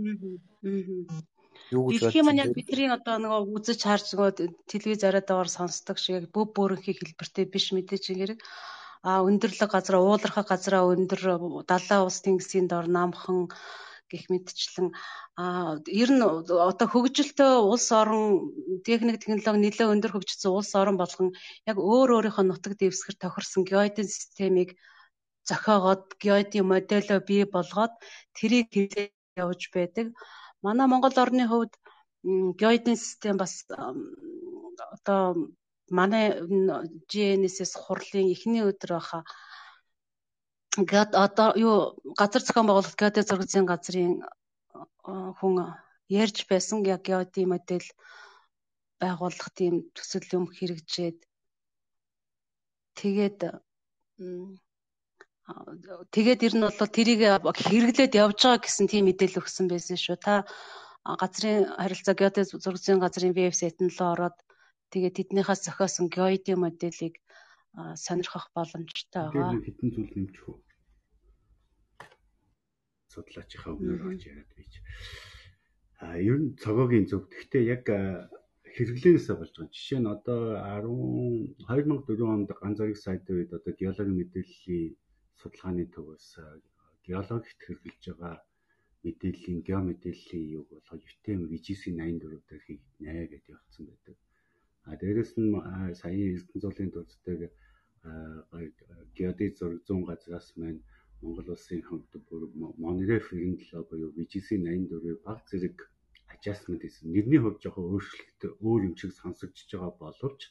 [1.74, 4.32] Юу гэж бодчих юм яг бидний одоо нөгөө үзэж харж нөгөө
[4.70, 10.84] телевиз ариадаагаар сонсдог шиг бүх бүрэнхий хэлбэртэй биш мэдээж хэрэг а өндөрлөг газраа уулархаг газраа
[10.94, 11.22] өндөр
[11.72, 13.40] далаа ус тэнгисийн дор намхан
[14.12, 14.88] гэх мэтчлэн
[15.42, 15.44] а
[16.02, 16.22] ер нь
[16.70, 18.26] одоо хөгжилтэй улс орон
[18.88, 21.30] техник технологи нэлээд өндөр хөгжсөн улс орон болгон
[21.70, 24.70] яг өөр өөрийнхөө нутаг дэвсгэр тохирсон геоидын системийг
[25.50, 27.94] зохиогоод геоидын модельөө бий болгоод
[28.38, 29.08] тэрийг хэлээ
[29.44, 30.08] явж байдаг.
[30.66, 31.74] Манай Монгол орны хувьд
[32.62, 33.54] геоидын систем бас
[34.96, 35.22] одоо
[35.92, 36.26] манай
[37.12, 39.20] GNSS хурлын эхний өдөр баха.
[40.92, 41.76] Гэт одоо юу
[42.20, 44.14] газар зохион байгуулалт геодез зургийн газрын
[45.04, 45.56] хүн
[46.08, 46.86] ярьж байсан.
[46.88, 47.90] Яг геодын модель
[49.02, 51.20] байгуулах тийм төсөл юм хэрэгжээд.
[53.00, 53.40] Тэгээд
[56.14, 60.18] тэгээд ер нь бол тэрийг хэрэглээд явж байгаа гэсэн тийм мэдээлэл өгсөн байсан шүү.
[60.22, 60.34] Та
[61.22, 64.38] газрын харилцаа геодез зургийн газрын вебсайт нь л ороод
[64.92, 67.16] тэгээд тэднийхээс зохиосон геодын моделийг
[67.96, 69.56] сонирхох боломжтой байгаа.
[69.56, 70.58] Тэр хэдэн зүйл нэмчих үү?
[73.12, 74.74] Судлаачийнхаа өмнөөр орж яриад бийч.
[76.04, 77.28] А ер нь цогогийн зөв.
[77.32, 77.84] Гэхдээ яг
[78.76, 79.76] хэрэглэнээсээ болж байгаа.
[79.76, 84.96] Жишээ нь одоо 10 2004 онд ганц зэрэг сайтын үед одоо геологийн мэдээллийн
[85.40, 86.28] судалгааны төвөөс
[87.08, 88.36] геологт хэрэгжилж байгаа
[89.04, 94.18] мэдээллийн геомэдээллийн юг болохоо UTM VGC 84 дээр хийгнэ гэж явуулсан байдаг.
[94.90, 95.54] А дээрэс нь
[96.02, 97.40] саяын Эрдэнэ зуулийн төвчдөг
[99.18, 100.82] геодез зураг 100 газраас маань
[101.22, 102.44] Монгол улсын хувьд бүр
[102.84, 105.78] Monref 97 буюу VGC 84-ийн баг зэрэг
[106.34, 107.14] adjustment хийсэн.
[107.14, 110.42] Нэрний хувьд жоохон өөрчлөлттэй өөр юм шиг сонсогдож байгаа боловч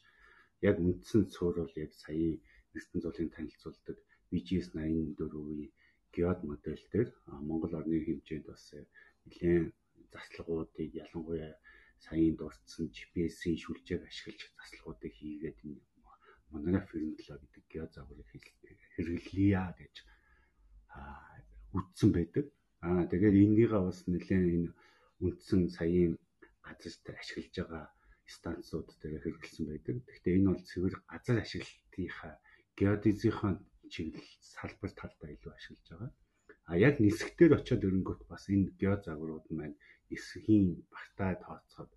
[0.69, 2.37] яг үндсэн цөөр бол яг саяын
[2.77, 3.97] Эрдэнэ зуулийн танилцуулдаг
[4.33, 5.71] VGS 84-ийн
[6.15, 7.09] геод модель дээр
[7.49, 8.65] Монгол орны хэмжээнд бас
[9.27, 9.75] нэлээд
[10.13, 11.55] заслагуудыг ялангуяа
[12.05, 15.81] саяын дурдсан GPS-ийн шүлжээг ашиглаж заслагуудыг хийгээд энэ
[16.91, 18.27] Film 7 гэдэг гео загварыг
[18.95, 19.95] хэрэглэе гэж
[21.79, 22.45] өгцөн байдаг.
[22.83, 24.71] Аа тэгээд энийгээ бас нэлээд энэ
[25.25, 26.13] үндсэн саяын
[26.67, 27.85] газарт ашиглаж байгаа
[28.27, 29.97] станцууд дээр хэрэгэлсэн байдаг.
[30.09, 32.35] Гэхдээ энэ бол цэвэр газар ашиглалтынхаа
[32.79, 33.53] геодезийнхаа
[33.93, 36.11] чиглэл салбар талдаа илүү ашиглаж байгаа.
[36.71, 39.77] А яг нисгтэр очиод өрөнгөт бас энэ геозагварууд маань
[40.11, 41.91] нисгийн багтаа тооцоход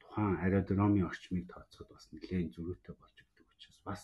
[0.00, 4.02] тухайн аэродромын орчмыг тооцоход бас нэлээд зөрүүтэй болж өгдөг учраас бас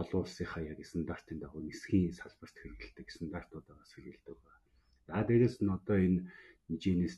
[0.00, 4.38] олон улсынхаа яг стандартын дагуу нисгийн салбарт хэрэгэлдэг стандартуудаа бас хэрэгэлдэг.
[5.06, 6.20] За дээрэс нь одоо энэ
[6.82, 7.14] GNS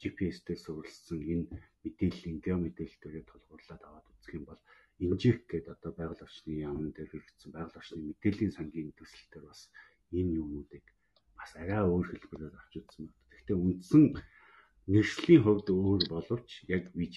[0.00, 1.46] GPS-тэй суурилсан энэ
[1.84, 4.62] мэдээллийн геомэдээл төрөд тулгуурлаад аваад үзэх юм бол
[5.04, 9.60] инжек гэдэг одоо байгаль орчны яамн дээр хэрэгцсэн байгаль орчны мэдээллийн сангийн төсөл төр бас
[10.18, 10.84] энэ юмнуудыг
[11.36, 13.28] бас арай өөр хэлбэрээр авч үзсэн байна.
[13.32, 14.04] Гэхдээ үндсэн
[14.92, 17.14] нэршлийн хувьд өөр боловч яг виж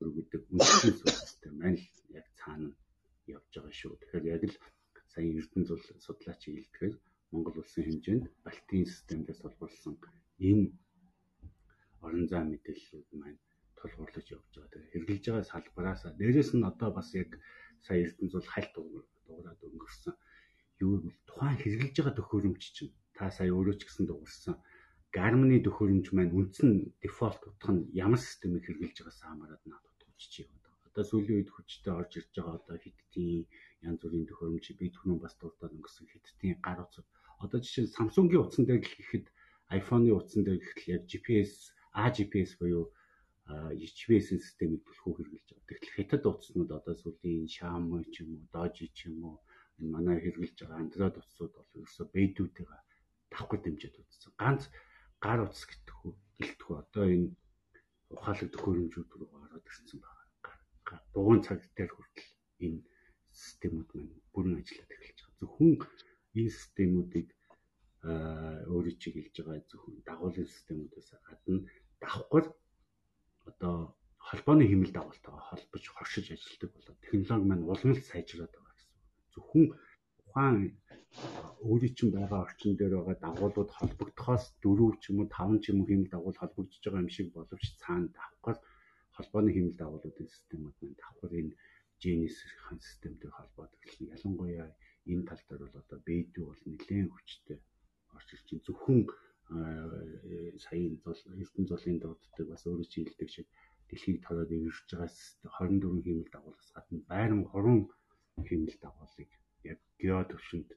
[0.00, 1.80] гэдэг үндсэн систем маань
[2.18, 2.70] яг цаана
[3.36, 3.94] явж байгаа шүү.
[4.00, 4.56] Тэгэхээр яг л
[5.12, 6.94] сая Эрдэнэ зул судлаач хэлдгээр
[7.32, 9.96] Монгол улсын хэмжээнд Балтийн системдээс тулгуурласан
[10.48, 10.66] энэ
[12.04, 13.40] орон зай мэдээллүүд маань
[13.78, 14.72] тулгуурлаж явж байгаа.
[14.72, 17.30] Тэгээ хэрэгжилж байгаа салбараас дээрээс нь одоо бас яг
[17.86, 20.14] сая Эрдэнэ зул хальт дуурайд өнгөрсөн
[20.84, 24.56] юу гэвэл тухайн хэрэгжилж байгаа төхөөрөмж чинь та сая өөрөө ч гэсэн дуурсан
[25.16, 26.70] Garmin-ы төхөөрөмж маань үндсэн
[27.02, 30.50] дефолт утга нь ямар системийг хэрэгжилж байгаас хамаарат надад утгач юм
[30.90, 33.42] одоо сүүлийн үед хүчтэй орж ирж байгаа одоо хиттийн
[33.86, 37.06] янз бүрийн төхөөрөмж би түрүүн бас дурдаад өнгөрсөн хиттийн гар утас
[37.44, 39.26] одоо жишээ нь Samsung-ийн утсан дээр гэхэд
[39.78, 41.52] iPhone-ы утсан дээр гэхэд яг GPS
[42.04, 42.84] AGPS буюу
[43.80, 45.66] GPS системийг түлхүү хэрэгжилж байгаа.
[45.70, 49.36] Тэгэхээр хятад утаснууд одоо сүүлийн Xiaomi ч юм уу, Doji ч юм уу
[49.94, 52.80] манай хэрэгжилж байгаа Android утсууд бол ерөөсөө бэйдүүдтэйгээ
[53.32, 54.32] давхгүй дэмжиж утсан.
[54.42, 54.62] Ганц
[55.24, 56.10] гар утас гэтгүү
[56.40, 57.28] гэлтгүү одоо энэ
[58.14, 60.20] ухаалаг төхөөрөмжүүд рүү ороод ирсэн байна
[61.14, 62.30] дугуйн цаг дээр хүртэл
[62.66, 62.80] энэ
[63.42, 65.38] системүүд маань бүрэн ажиллаад эхэлж байгаа.
[65.40, 65.72] Зөвхөн
[66.38, 67.28] энэ системүүдийг
[68.70, 71.58] өөрөө чиглэж байгаа зөвхөн дагуулын системүүдээс гадна
[72.02, 72.46] давхар
[73.50, 73.74] одоо
[74.28, 78.94] холбооны хэмнэл дагуултайгаа холбож хоршиж ажилладаг болоод технологи маань улам л сайжраад байгаа гэсэн.
[79.34, 79.64] Зөвхөн
[80.30, 80.56] ухаан
[81.68, 85.78] өөрийн чинь байгаа орчин дээр байгаа дагуулууд холбогдохоос 4 ч юм уу 5 ч юм
[85.80, 88.58] уу хэмнэл дагуул холбогдож байгаа юм шиг боловч цаана давхар
[89.16, 91.54] холбооны хэмнэл дагуулуудын системүүд маань давхар энэ
[92.00, 94.12] GNS-ийн системтэй холбоотой гэсэн.
[94.16, 94.68] Ялангуяа
[95.12, 97.58] энэ тал дээр бол одоо бэйдүү бол нэлээд хүчтэй
[98.16, 98.64] орж ирж байна.
[98.66, 99.00] Зөвхөн
[100.64, 103.46] саяын зул эрдэнэ зулын дууддаг бас өөрөө чиглэдэг шиг
[103.88, 105.10] дэлхийг тороод ирж байгаа
[105.58, 109.30] 24 хэмнэл дагуулаас гадна байран 3 хэмнэл дагуулыг
[109.64, 110.68] яг гео төвшөнд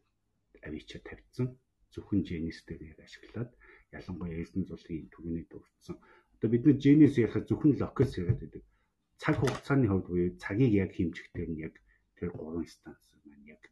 [0.67, 1.47] авича тавьсан.
[1.93, 3.51] Зөвхөн дээр яг ашиглаад
[3.97, 5.97] ялангуяа эрдэнэ зулын түвний дурдсан
[6.43, 8.63] Одоо бид нар Genesis ярихад зөвхөн locus яриад байдаг.
[9.15, 11.73] Цаг хугацааны хувьд буюу цагийг яг хэмжихдээ нь яг
[12.19, 13.63] тэр гурван станц маань яг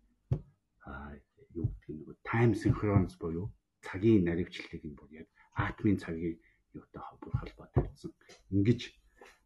[0.87, 1.11] аа
[1.51, 3.51] юу гэдэг нэг time synchronous буюу
[3.83, 6.39] цагийн наривчлалыг нь бүр яг атомын цагийн
[6.79, 8.11] юутай холбоо тавьсан.
[8.55, 8.81] Ингиж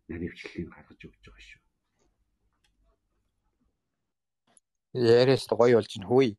[0.06, 1.65] наривчлалыг гаргаж өгч байгаа шүү.
[4.96, 6.36] Яриас гоё болж байна хөөе.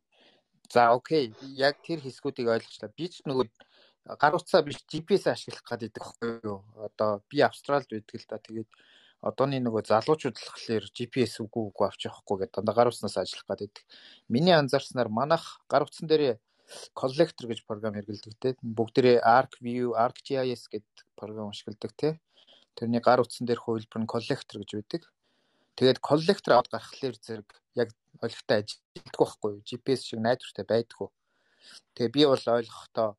[0.73, 1.33] За окей.
[1.55, 2.89] Яг тэр хэсгүүдийг ойлгочлаа.
[2.97, 3.45] Би ч нөгөө
[4.17, 6.65] гар утсаа биш GPS ашиглах гэдэг байхгүй юу.
[6.81, 8.41] Одоо би Австралид байдаг л да.
[8.41, 8.69] Тэгээд
[9.21, 13.45] одооны нөгөө залуучууд л гэхлээр GPS үгүй үгүй авч явахгүй гэдэг дандаа гар утснаас ажиллах
[13.45, 13.85] гэдэг.
[14.29, 16.37] Миний анзаарснаар манайх гар утсан дээр
[16.93, 18.55] collector гэж програм хэрэглэдэг те.
[18.61, 22.19] Бүгдээрээ ArcView, ArcGIS гэдэг програм ашигладаг те.
[22.75, 25.01] Тэрний гар утсан дээр хувилбар нь collector гэж байдаг.
[25.77, 27.89] Тэгээд collector аваад гаргахлаар зэрэг яг
[28.23, 29.65] ойлгохтой ажилтдаг байхгүй юу?
[29.67, 31.07] GPS шиг найдвартай байдгүй.
[31.95, 33.09] Тэгээ би бол ойлгохдоо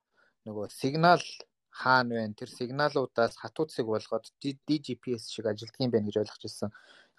[0.46, 1.24] нөгөө сигнал
[1.80, 6.70] хаана байна тэр сигналуудаас хатууцыг болгоод DGPS шиг ажилтдаг юм байна гэж ойлгож ирсэн.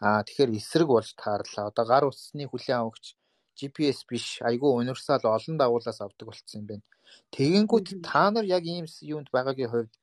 [0.04, 1.70] Аа тэгэхээр эсрэг болж таарлаа.
[1.72, 3.06] Одоо гар утасны хүлээн авагч
[3.60, 6.86] GPS биш айгүй универсал олон дагуулаас авдаг болцсон юм байна.
[7.36, 9.94] Тэгэнгүүт та нар яг ийм юунд байгаагийн хувьд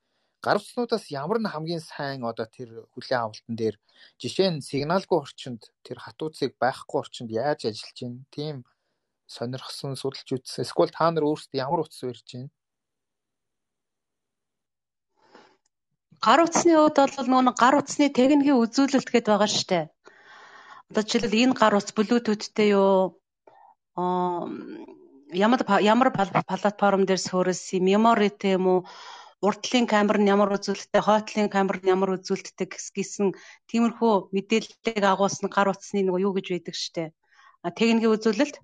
[0.47, 3.77] гар утаснуудаас ямар нь хамгийн сайн одоо тэр хүлээн авалтан дээр
[4.23, 8.23] жишээ нь сигналгүй орчинд тэр хатууцыг байхгүй орчинд яаж ажиллаж байна?
[8.31, 8.57] Тийм
[9.27, 10.63] сонирхсон судалж үзсэн.
[10.63, 12.51] Эсвэл та нар өөрсдөө ямар утас барьж байна?
[16.23, 19.85] Гар утасны хувьд бол нөгөө гар утасны техникийн үзүүлэлт гэдэг байгаа дээ.
[20.95, 23.19] Одоо жишээлбэл энэ гар утас Bluetooth-тэй юу
[25.35, 28.81] ямар ямар платформ дээр суурилсан memory-тэй юм уу
[29.45, 33.37] уртлын камер нь ямар үзүүлэлттэй, хойтлын камер нь ямар үзүүлэлттэй гэсэн
[33.68, 37.12] тиймэрхүү мэдээллийг агуулсан гар утасны нөгөө юу гэж байдаг штэ.
[37.76, 38.57] Техникийн үзүүлэлт.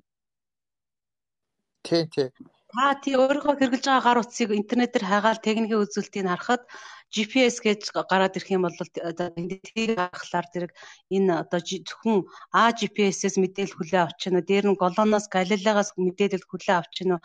[1.84, 2.28] Тий, тий.
[2.72, 6.64] Та тий өөрийнхөө хэрэгжилж байгаа гар утсыг интернетээр хайгаад техникийн үзүүлэлтийг харахад
[7.12, 10.72] GPS гэж гараад ирэх юм бол тэр гаргахлаар зэрэг
[11.12, 14.40] энэ одоо зөвхөн А GPS-ээс мэдээлэл хүлээ авч байна.
[14.40, 17.20] Дээр нь Голоноос Галилеогоос мэдээлэл хүлээ авч байна.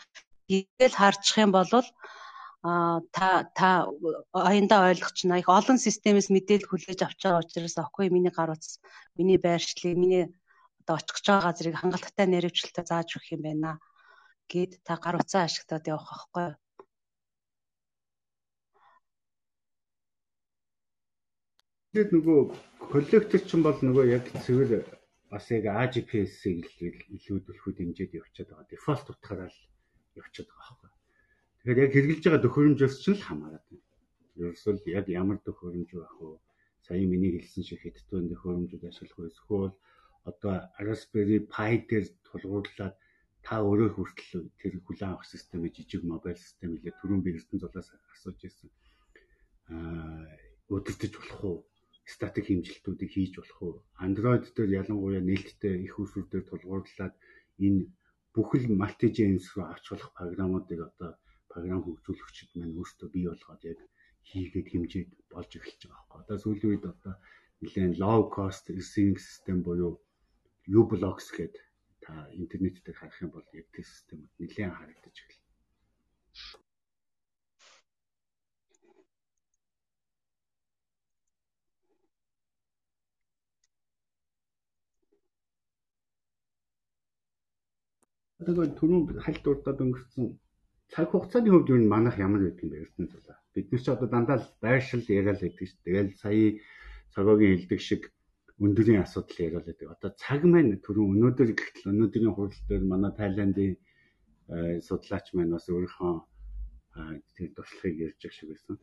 [0.51, 1.83] гээл харчих юм бол а
[2.61, 3.69] та та
[4.33, 5.39] аяндаа ойлгочихно.
[5.39, 8.81] Их олон системээс мэдээлэл хүлээж авч байгаа учраас окей миний гар утас,
[9.17, 10.25] миний байршлыг, миний
[10.81, 13.71] одоо очих байгаа газрыг хангалттай наривчлалтаа зааж өгөх юм байна
[14.51, 16.47] гэд та гар утсаа ашиглаад явах байхгүй.
[21.91, 22.39] Тэгээд нөгөө
[22.93, 24.71] коллектор ч юм бол нөгөө яг цэвэр
[25.31, 26.63] бас яг AGPS-ийг
[27.15, 28.71] илүүдүүлэхүү дэмжиж явчихад байгаа.
[28.71, 29.59] Дефолт утгаараа л
[30.19, 30.96] явчихад байгаа байхгүй.
[31.67, 33.83] Тэгэхээр яг хэрэгжилж байгаа төхөөрөмжөөс ч л хамаарат байна.
[34.39, 36.39] Ерөөсөл яг ямар төхөөрөмж байх вэ?
[36.79, 39.35] Сая миний хэлсэн шиг хэдтүүн төхөөрөмжүүд ашиглах вэ?
[39.35, 39.75] Эсвэл
[40.23, 42.95] одоо Raspberry Pi дээр тулгуурлаад
[43.43, 47.91] та өөрөө хүртэл тэр хүлээн авах системээ жижиг мобайл систем илээ түрүүн би эрдэнэ зулаас
[48.15, 48.71] асууж ирсэн.
[49.67, 50.23] Аа
[50.71, 51.57] удирдах болох уу?
[52.07, 53.75] статик хэмжилтүүдийг хийж болох уу?
[53.99, 57.11] Android дээр ялангуяа нээлттэй их усүрээр тулгуурлаад
[57.59, 57.91] энэ
[58.31, 61.11] бүхэл мультиженс руу авч болох програмуудыг одоо
[61.51, 63.79] програм хөгжүүлэгчид маань өөрсдөө бий болгоод яг
[64.29, 66.19] хийгээд хэмжээд болж эхэлж байгаа байхгүй.
[66.23, 67.15] Одоо сүүлийн үед одоо
[67.61, 69.93] нэлээд low cost receiving system буюу
[70.79, 71.63] uBlocks гэдэг
[72.03, 75.45] та интернет дээр харах юм бол яг тэр системүүд нэлээд харагдаж эхэлнэ.
[88.47, 90.27] Одоо түрүүн хальт урдаад өнгөрсөн
[90.97, 93.37] цаг хугацааны хувьд юу манайх ямар байдаг юм бэ эрдэнэ зулаа.
[93.53, 95.85] Бид нар ч одоо дандаа байршил яриад байдаг шүү.
[95.85, 96.57] Тэгэл сая
[97.13, 98.01] цагоогийн хэлдэг шиг
[98.57, 99.93] өндөрийн асуудал яриад байдаг.
[99.93, 105.69] Одоо цаг маань түрүүн өнөөдөр гэхтэл өнөөдрийн хурал дээр манай Тайландын э, судлаач маань бас
[105.69, 106.13] өөрийнхөө
[107.37, 108.75] тэр туршлагыг ярьж байгаа шиг байсан.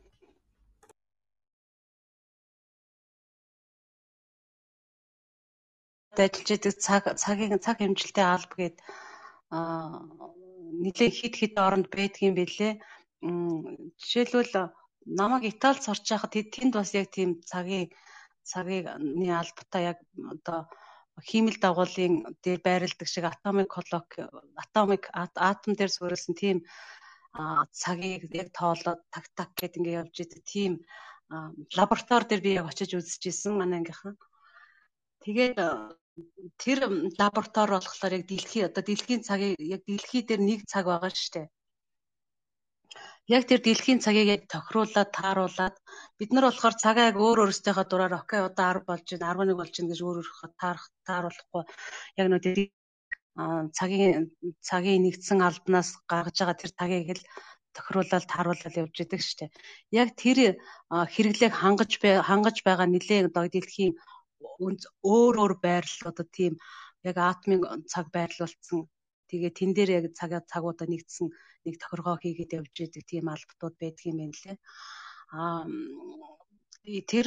[6.15, 8.79] ажиллаж байдаг цаг цагийн цаг хэмжилтийн алба гэдэг
[10.83, 12.73] нэлээ хит хит оронд байдгийн бэлээ.
[14.01, 14.53] Жишээлбэл
[15.19, 17.87] намайг Италид сурч байхад тэнд бас яг тийм цагийн
[18.51, 19.99] цагийн албатай яг
[20.33, 20.59] одоо
[21.29, 22.13] хиймэл дагуулын
[22.43, 24.09] дээр байрладаг шиг атомик колок
[24.63, 25.03] атомик
[25.51, 26.57] атом дээр суурилсан тийм
[27.81, 30.73] цагийг яг тоолоод так так гэд ингээ явж идэг тийм
[31.77, 34.15] лаборатори дээр би яг очиж үзэж исэн манай ангийнхан.
[35.23, 35.57] Тэгээд
[36.63, 36.79] тэр
[37.19, 41.47] лаборатори болохоор яг дэлхий одоо дэлхийн цагийг яг дэлхий дээр нэг цаг байгаа шүү дээ.
[43.35, 45.75] Яг тэр дэлхийн цагийг яг тохируулаад тааруулаад
[46.19, 49.73] бид нар болохоор цагаа яг өөр өөрсдийнхөө дураар окей одоо 10 болж байна 11 болж
[49.75, 51.63] байна гэж өөр өөрөөхөө таарах тааруулахгүй
[52.19, 52.57] яг нөө тэр
[53.77, 54.31] цагийн
[54.69, 57.23] цагийн нэгдсэн албанаас гаргаж байгаа тэр цагийг л
[57.75, 59.51] тохируулаад тааруулаад явж идэг шүү дээ.
[60.01, 60.37] Яг тэр
[61.13, 63.93] хэрэглээг хангаж хангаж байгаа нэлээд одоо дэлхийн
[64.59, 66.53] өөр өөр байрлалуудад тийм
[67.09, 68.79] яг атомын цаг байрлуулсан
[69.29, 71.27] тэгээ тэн дээр яг цаг цагуудаа нэгдсэн
[71.65, 74.57] нэг тохиргоо хийгээд явж идэг тийм албатууд байдаг юм байна лээ.
[75.33, 75.63] Аа
[77.09, 77.25] тэр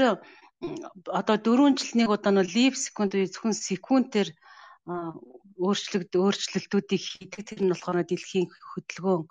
[1.21, 4.29] одоо 4 жил нэг удаа нөө лип секунд зөвхөн секундээр
[5.59, 9.23] өөрчлөлт өөрчлөлтүүдийг хийдэг тэр нь болохоор дэлхийн хөдөлгөөн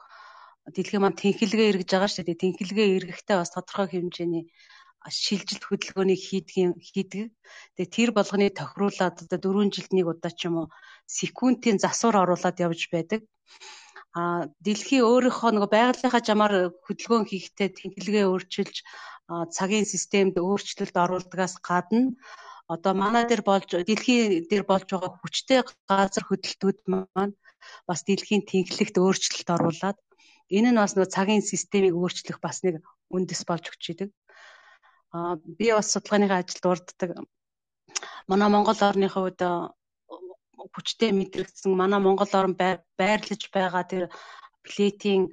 [0.75, 2.43] дэлхийн маань тэнхилгээ эргэж байгаа шүү дээ.
[2.43, 4.45] Тэнхилгээ эргэхдээ бас тодорхой хэмжээний
[5.09, 7.31] шилжилт хөдөлгөөнийг хийдэг хийдэг.
[7.75, 10.67] Тэгээ тэр болгоныг тохируулаад одоо 4 жилд нэг удаа ч юм уу
[11.07, 13.21] секундын засвар оруулаад явж байдаг.
[14.17, 16.53] А дэлхий өөрийнхөө нөгөө байгалийнхаа жамаар
[16.85, 18.75] хөдөлгөөн хийхдээ тэнхлэгээ өөрчилж
[19.55, 22.15] цагийн системд өөрчлөлт оруулдагаас гадна
[22.73, 25.59] одоо манай дээр болж дэлхий дээр болж байгаа хүчтэй
[25.91, 27.33] газар хөдлөлтүүд маань
[27.87, 29.97] бас дэлхийн тэнхлэгт өөрчлөлт оруулад
[30.57, 32.75] энэ нь бас нөгөө цагийн системийг өөрчлөх бас нэг
[33.15, 34.09] үндэс болж өгч идэг
[35.57, 37.11] би бас судалгааныхаа ажилд урддаг.
[38.27, 39.41] Манай Монгол орныхоо үед
[40.73, 42.53] хүчтэй мэдрэгдсэн манай Монгол орн
[42.99, 44.03] байрлаж байгаа тэр
[44.65, 45.23] плетийн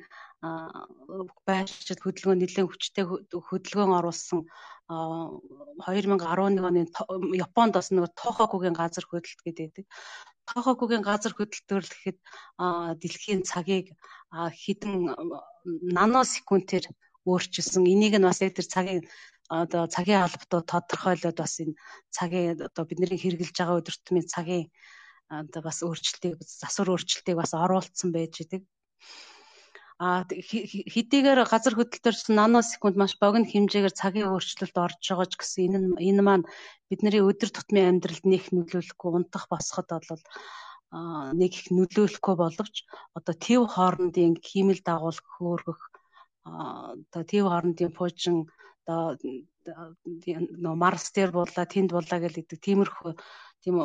[1.49, 3.05] байршил хөдөлгөөн нэлээд хүчтэй
[3.49, 4.41] хөдөлгөөн оруулсан
[4.87, 6.85] 2011 оны
[7.47, 9.89] Японд бас нэг Тохокугийн газар хөдлөлт гэдэг.
[10.45, 12.19] Тохокугийн газар хөдлөлтөөр л гэхэд
[13.01, 13.97] дэлхийн цагийг
[14.29, 14.95] хэдэн
[15.97, 16.93] наносекундээр
[17.25, 17.89] өөрчилсөн.
[17.89, 19.03] Энийг нь бас яг тэр цагийн
[19.51, 21.75] одоо цагийн албатууд тодорхойлоод бас энэ
[22.17, 24.67] цагийн одоо бидний хэрэгжилж байгаа өдөртмийн цагийн
[25.29, 28.63] одоо бас өөрчлөлтийг засвар өөрчлөлтийг бас оруулсан байж идэг.
[29.99, 35.79] А хэдийгээр газар хөдлөлтөөр наносекунд маш богино хэмжээгээр цагийн өөрчлөлт орж байгаа ч гэсэн энэ
[36.09, 36.45] энэ маань
[36.91, 40.23] бидний өдөр тутмын амьдралд нэг нөлөөлөхгүй унтах босоход бол
[41.41, 42.77] нэг их нөлөөлөхгүй боловч
[43.19, 45.81] одоо төв хоорондын хиймэл дагуул хөөргөх
[46.43, 48.37] одоо төв хоорондын пуужин
[48.87, 49.17] одоо
[50.65, 53.13] нөө Марс дээр буулаа, тэнд буулаа гэдэг тиймэрхүү
[53.65, 53.77] тийм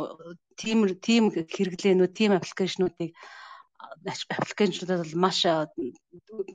[0.60, 3.16] тийм тийм хэрэглээнүүд, тийм аппликейшнуудыг
[4.36, 5.40] аппликейшнуудад бол маш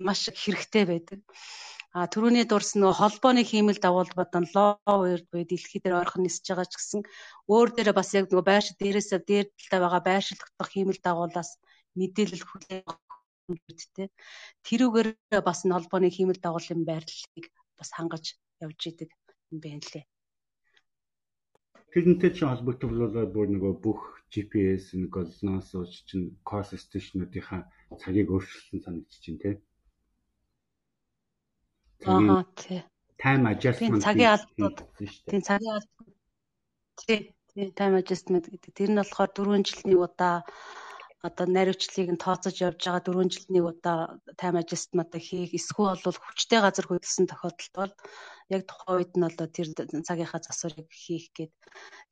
[0.07, 1.21] маш хэрэгтэй байдаг.
[1.95, 6.75] А түрүүний дурсан нөгөө холбооны хиймэл дагуулбадан лоуерд буюу дэлхий дээр ойрхон нисэж байгаа ч
[6.77, 7.01] гэсэн
[7.47, 11.51] өөр дээрээ бас яг нөгөө байршил дээрээсээ дээр талтай байгаа байршил дотох хиймэл дагуулаас
[11.99, 14.09] мэдээлэл хүлээгдтэй.
[14.67, 15.09] Тэрүүгээр
[15.47, 17.47] бас энэ холбооны хиймэл дагуулын байрлалыг
[17.79, 18.25] бас хангаж
[18.65, 19.11] явж идэг
[19.51, 20.05] юм байна лээ.
[21.93, 24.01] Тэрнтэй чинь холбогдох бол бүр нөгөө бүх
[24.33, 27.71] GPS голноос ууч чинь кос стейшнуудынхаа
[28.03, 29.55] цагийг өөрчилсөн санагдчих чинь тий.
[32.03, 32.83] Аа тий.
[33.23, 36.11] Time adjustment цагийн алдууд тий цагийн алдууд
[36.99, 37.19] тий
[37.55, 38.75] тий time adjustment гэдэг.
[38.75, 40.43] Тэр нь болохоор 4 жилийн удаа
[41.29, 43.99] одоо наривчлалыг нь тооцож явж байгаа 4 жилийн удаа
[44.41, 47.93] тайм ажистмат хийх эсвэл бол хүчтэй газар хөдөлсөн тохиолдолд бол
[48.55, 49.69] яг тухайн үед нь одоо тэр
[50.09, 51.53] цагийнхаа засварыг хийх гээд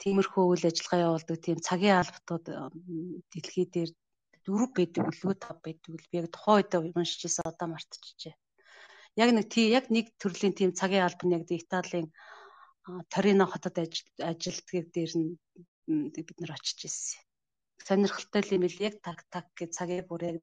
[0.00, 2.46] тиймэрхүү үйл ажиллагаа явуулдаг тийм цагийн албатууд
[3.32, 3.90] дэлхий дээр
[4.44, 8.34] дөрөв байдаг үлгөө тав байдаг л би яг тухайн үед уншиж ирсэн одоо мартчихжээ.
[9.22, 12.08] Яг нэг тий яг нэг төрлийн тийм цагийн алба нь яг Италийн
[13.12, 15.30] Торино хотод ажилтгийг дээр нь
[16.16, 17.20] бид нар очиж ирсэн
[17.88, 20.38] сонирхолтой юм бил яг так так гэж цагийг бүр яг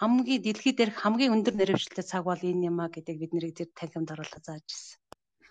[0.00, 3.70] хамгийн дэлхий дээрх хамгийн өндөр наривчлалтай цаг бол энэ юм а гэдэг бид нэрийг тэр
[3.74, 4.98] танхимд оруулах зааж ирсэн.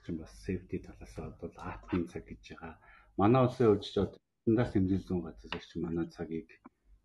[0.04, 2.74] чинь бас safety талаас бол атомын цаг гэж байгаа.
[3.20, 6.48] Манай улсын хувьд ч стандарт хэмжээ зүүн газар чинь манай цагийг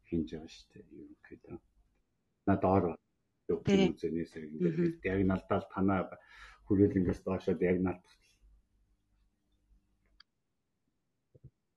[0.07, 0.85] хинж байгаа шүү дээ.
[1.03, 1.57] Ерөнхийдөө.
[2.47, 2.85] На доор
[3.51, 6.01] үзэнээс ингээд яг налдаал танаа
[6.67, 7.79] хүрээлэнгээс доошоо яг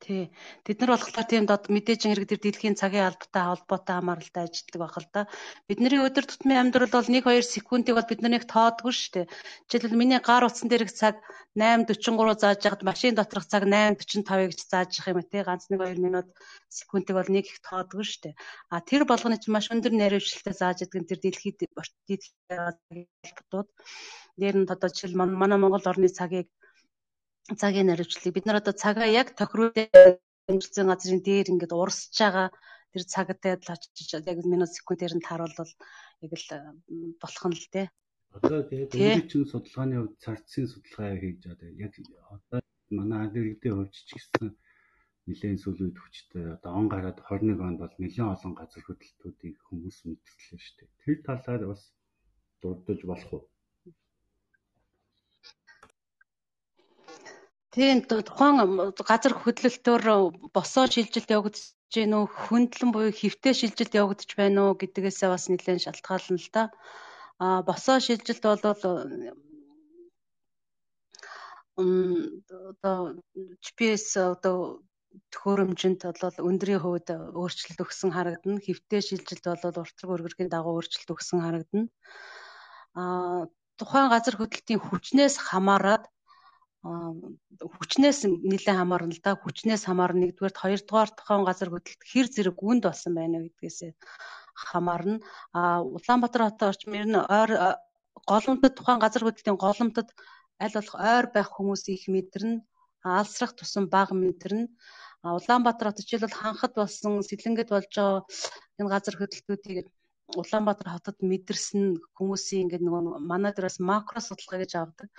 [0.06, 0.30] Тий.
[0.62, 4.98] Бид нар болохоор тийм дод мэдээж хэрэг тэр дэлхийн цагийн албатай холбоотой хамааралтай ажилладаг байх
[5.02, 5.22] л да.
[5.66, 9.26] Бидний өдөр тутмын амьдрал бол 1 2 секундыг бол биднийг тоодгүй шүү дээ.
[9.66, 11.16] Жишээлбэл миний гар утсан дээрх цаг
[11.58, 15.42] 8:43 зааж яхад машин доторх цаг 8:45 гэж зааж явах юм тий.
[15.42, 16.28] Ганц 1 2 минут
[16.70, 18.36] секундыг бол нэг их тоодгүй шүү дээ.
[18.70, 23.70] А тэр болгоны чинь маш өндөр наривчлалтай зааж нь тэр дэлхийд дэлхийн албатууд.
[24.38, 26.54] Дээр нь одоо жишээл манай Монгол орны цагийг
[27.54, 32.50] цагийн наривчлалыг бид нар одоо цагаа яг тохируулсан газрын дээр ингээд урсж байгаа
[32.92, 35.74] тэр цагтай л очиж яг минут секундээр нь тааруулбал
[36.26, 36.48] яг л
[37.22, 37.88] болох нь л дээ.
[38.38, 41.72] Одоо тэгээд өөрийн судалгааны хувьд царцын судалгаа хийж байгаа.
[41.86, 41.94] Яг
[42.36, 42.60] одоо
[42.98, 44.48] манай Америкийн хувьд ч гэсэн
[45.30, 50.60] нэлээд сүүлийн хүчтэй одоо он гараад 21 онд бол нэлээд олон газар хөдлөлтүүдийг хүмүүс мэдчихлээ
[50.62, 50.90] шүү дээ.
[51.04, 51.82] Тэр талаар бас
[52.62, 53.44] дурдж болох уу?
[57.76, 58.56] Тийм тухайн
[59.10, 60.04] газар хөдлөлтөөр
[60.56, 65.84] босоо шилжилт явагдаж гин үү хөндлөн буюу хэвтэй шилжилт явагдаж байна уу гэдгээсээ бас нэлээд
[65.84, 66.64] шалтгаална л да.
[67.44, 68.96] А босоо шилжилт бол одоо
[73.64, 74.58] GPS одоо
[75.36, 78.64] төхөөрөмжөнд бол өндрийн хувьд өөрчлөлт өгсөн харагдана.
[78.64, 81.92] Хэвтэй шилжилт бол уртраг өргөргийн дагуу өөрчлөлт өгсөн харагдана.
[82.96, 83.04] А
[83.76, 86.08] тухайн газар хөдлөлтийн хүчнээс хамаарат
[86.86, 89.34] хүчнээс нэлээд хамаарна л да.
[89.34, 93.98] Хүчнээс хамаарна нэгдүгээр хоёрдугаар тухайн газар хөдлөлт хэр зэрэг гүнд болсон байна вэ гэдгээс
[94.70, 95.18] хамаарна.
[95.58, 97.52] А Улаанбаатар хотын орчим ер нь ойр
[98.30, 100.10] голомтод тухайн газар хөдлөлтийн голомтод
[100.62, 102.62] аль болох ойр байх хүмүүс их мэдэрнэ.
[103.02, 104.70] Алсрах тусам бага мэдэрнэ.
[105.26, 108.22] Улаанбаатар хот жишээлбэл ханхад болсон сэлэнгэд болж байгаа
[108.78, 109.90] энэ газар хөдлөлтүүдийг
[110.38, 115.10] Улаанбаатар хотод мэдэрсэн хүмүүсийн ингээд нөгөө манай дээр бас макро судалгаа гэж авдаг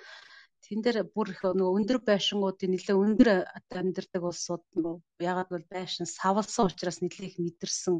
[0.67, 3.29] тэн дээр бүр их нөгөө өндөр байшингуудын нэлээ өндөр
[3.71, 7.97] амьдардаг улсууд нөгөө ягаад гэвэл байшин савлсан учраас нэлээ их мэдэрсэн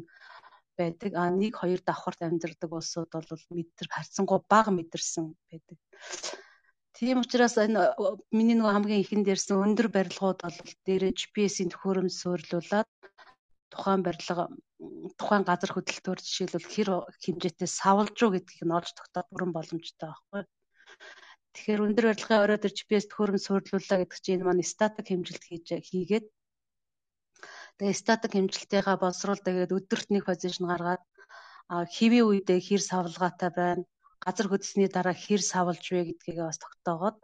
[0.75, 1.11] байдаг.
[1.15, 5.77] А нэг хоёр давхарт амьдардаг улсууд бол мэдэр харьцангуй бага мэдэрсэн байдаг.
[6.97, 7.93] Тийм учраас энэ
[8.35, 12.89] миний нөгөө хамгийн ихэнд ярьсан өндөр барилгууд бол дээрээ GPS-ийн төхөөрөмж суйрлуулад
[13.71, 14.49] тухайн барилга
[15.19, 16.89] тухайн газар хөдлөлтөөр жишээлбэл хэр
[17.21, 20.41] хэмжээтэй савлж уу гэдгийг нь олж тогтоох бүрэн боломжтой байхгүй.
[21.57, 25.67] Тэгэхээр өндөр барилгын орой дээр GPS төхөөрөмж суйрлууллаа гэдэг чинь энэ маань статик хэмжилт хийж
[25.89, 26.25] хийгээд
[27.81, 31.01] тэгээ статик хэмжилтийнхаа боловсруулалт тэгээд өдөрт нэг позишн гаргаад
[31.97, 33.83] хэвийн үедээ хэр савлгаатай байна?
[34.21, 37.17] Газар хөдлсөний дараа хэр савлж вэ гэдгийг бас тогтоогоод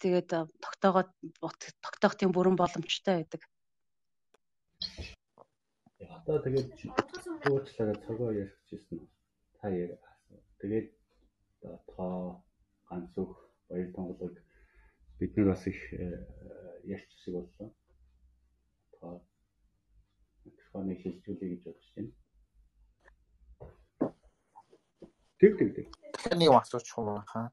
[0.00, 0.28] тэгээд
[0.64, 1.10] тогтоогоод
[1.84, 3.42] тогтоох тийм бүрэн боломжтой байдаг.
[6.16, 6.68] Одоо тэгээд
[7.52, 8.96] уучлаарай цагаа ярих гэсэн
[9.60, 9.68] та
[10.60, 10.88] тэгээд
[11.94, 12.44] тоо
[12.88, 13.30] ганц өг
[13.68, 14.34] баяр тонголог
[15.18, 16.26] бид нар бас их э,
[16.84, 17.70] ярьж шиг боллоо.
[19.00, 19.22] Тоо
[20.44, 22.12] микрофоныг шилжүүлэе гэж бодож байна.
[25.38, 25.86] Тэг тэг тэг.
[26.22, 27.50] Таны юу асууч юм хаа?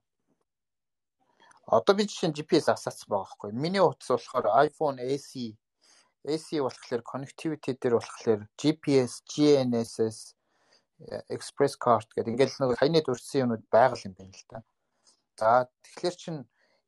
[1.72, 3.51] Одоо би жишээ нь GPS асаацсан байгаа байхгүй.
[3.55, 5.55] Миний утас болохоор iPhone SE
[6.28, 10.36] AC болохоор connectivity дээр болохоор GPS, GNSS,
[11.30, 14.60] Express Card гэдэг ингээд нэг саяны дурдсан юмуд байгаль юм байна л да.
[15.39, 15.49] За
[15.86, 16.36] тэгэхээр чин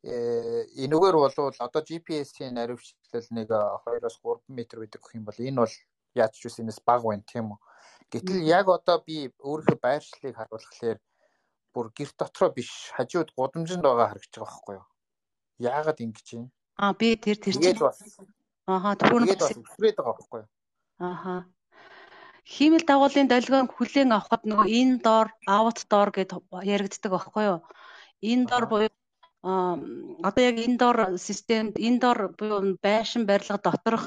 [0.03, 5.75] энэгээр болвол одоо GPS-ийн наривчлал нэг 2-оос 3 м байдаг гэх юм бол энэ бол
[6.13, 7.59] яаж ч үс энэс баг байна тийм үү.
[8.11, 10.99] Гэтэл яг одоо би өөрийнхөө байршлыг харуулхлаар
[11.73, 14.87] бүр гэрт дотроо биш хажууд гудамжинд байгаа харагдаж байгаа байхгүй юу?
[15.57, 16.45] Яагаад ингэж юм?
[16.77, 17.97] Аа би тэр тэр бас
[18.69, 20.49] Ааха түрүүн бас өсрээд байгаа байхгүй юу?
[20.99, 21.35] Ааха.
[22.43, 26.31] Хиймэл дагуулын долгион хүлээн авахд нөгөө энэ доор, out door гэд
[26.73, 27.59] яригддаг байхгүй юу?
[28.19, 28.91] Энэ доор буюу
[30.27, 34.03] одоо яг энэ доор системд энэ доор буюу байшин барилга доторх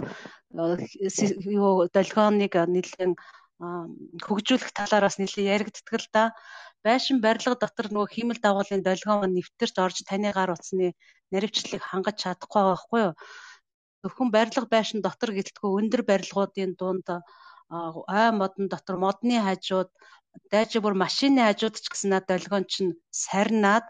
[1.61, 3.17] юу долгионыг нэлээд
[4.27, 6.25] хөгжүүлэх талаараас нэлээд яригддаг л да.
[6.85, 10.93] Байшин барилга дотор нөгөө хиймэл дагуулын долгион нэвтэрч орж таны гар утасны
[11.33, 13.13] наривчлалыг хангаж чадахгүй байгаа байхгүй юу?
[14.05, 17.09] Зөвхөн барилга байшин дотор гэлтгүй өндөр барилгуудын дунд
[17.71, 19.91] ой модон дотор модны хажууд
[20.53, 23.87] дайжиг бүр машины хажууд ч гэсэн над долгион чинь сарнаад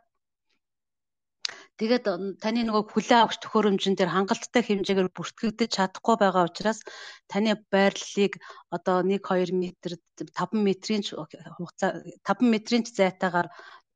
[1.77, 2.05] Тэгээд
[2.41, 6.81] таны нөгөө хүлээ авах төхөөрөмжн дээр хангалттай хэмжээгээр бүртгэгдэж чадахгүй байгаа учраас
[7.29, 8.41] таны байрлалыг
[8.73, 13.49] одоо 1 2 м 5 метрийн хугацаа 5 метрийн зайтаагаар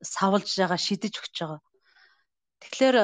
[0.05, 1.61] савлж байгаа шидэж өгч байгаа.
[2.61, 2.97] Тэгэхээр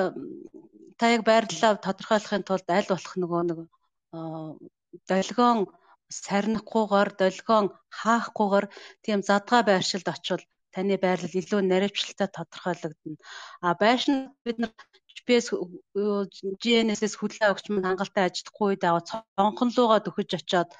[1.00, 3.58] та яг байрлалаа тодорхойлохын тулд аль болох нөгөө нэг
[5.08, 5.58] долгион
[6.11, 7.66] сарнихгүйгээр долгион
[8.00, 8.66] хаахгүйгээр
[9.04, 10.44] тийм задгаа байршилд очивол
[10.74, 13.16] таны байрлал илүү наривчлалтай тодорхойлогдно.
[13.64, 14.72] А байшин бид нар
[15.16, 15.46] GPS
[16.62, 20.70] GNSS хүлээн авахч мань хангалттай ажиллахгүй үед аваа цонхон луугаа дөхөж очоод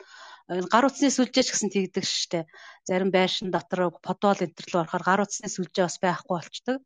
[0.73, 2.47] гар утасны сүлжээч гэсэн тэгдэг штэ.
[2.87, 6.79] Зарим байшин дотор подвол энтер рүү орохоор гар утасны сүлжээ бас байхгүй болчдөг.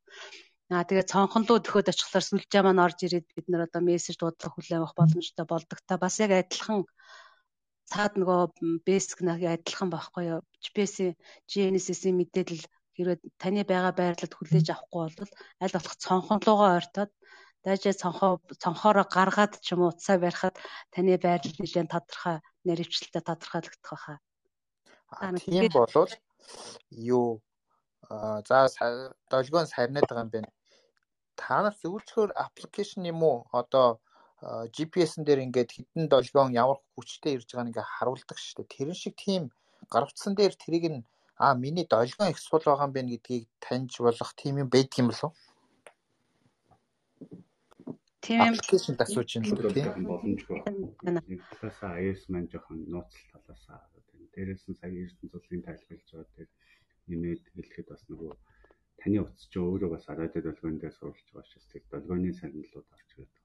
[0.71, 4.55] Аа тэгээ цонхон луу дөхөд очихлаар сүлжээ маань орж ирээд бид нар одоо мессеж дуудлага
[4.55, 6.87] хүлээн авах боломжтой болдог та бас яг адилхан
[7.91, 8.41] цаад нөгөө
[8.87, 10.41] бэсик нэг адилхан байхгүй юу.
[10.63, 11.15] GPS-ийн
[11.51, 12.65] GNSS-ийн мэдээлэл
[12.95, 15.33] хэрвээ таны байгаа байрлалд хүлээж авахгүй бол
[15.63, 17.11] аль болох цонхон руугаа ойртоод
[17.65, 18.33] дайжаа цонхоо
[18.63, 20.57] цонхоороо гаргаад ч юм уу утсаа барихад
[20.95, 22.37] таны байрлал нэлээд тодорхой
[22.67, 24.19] нэрвчлэлтэй тодорхойлогдох байхаа.
[25.45, 26.13] Тийм болвол
[27.15, 27.43] юу
[28.49, 28.59] за
[29.33, 30.51] долгион сарнаад байгаа юм байна.
[31.41, 33.39] Танаас зөвлөчхөр аппликейшн юм уу?
[33.61, 34.01] Одоо
[34.41, 38.75] GPS-н дээр ингээд хідэн долгион ямар хүчтэй ирж байгааг ингээд харуулдаг шүү дээ.
[38.77, 39.43] Тэрэн шиг тийм
[39.93, 41.05] гар утсан дээр тэрийг нь
[41.37, 45.09] аа миний долгион их сул байгаа юм байна гэдгийг таньж болох тийм юм байдаг юм
[45.13, 45.37] болов уу?
[48.25, 50.59] Тийм юм аппликейшн асууж юм л тийм боломжгүй.
[51.05, 56.33] Нэг талаасаа iOS маань жоохон нууцлал талаасаа тийм дээрээс нь сая эрдэнэ цуглын тайлбарлаж байгаа
[56.37, 56.49] тэр
[57.09, 58.33] нэмээд хэлэхэд бас нөгөө
[59.01, 63.09] таны утас чи өөрөө бас радио долгион дээр суулж байгаа учраас тэр долгионы сагналууд орж
[63.13, 63.40] ирээд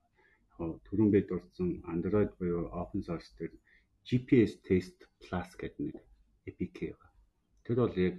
[0.58, 3.54] түрүүн бид дурдсан Android буюу open source дээр
[4.08, 5.98] GPS test plus гэдэг нэг
[6.50, 7.12] APK байгаа.
[7.66, 8.18] Тэр бол яг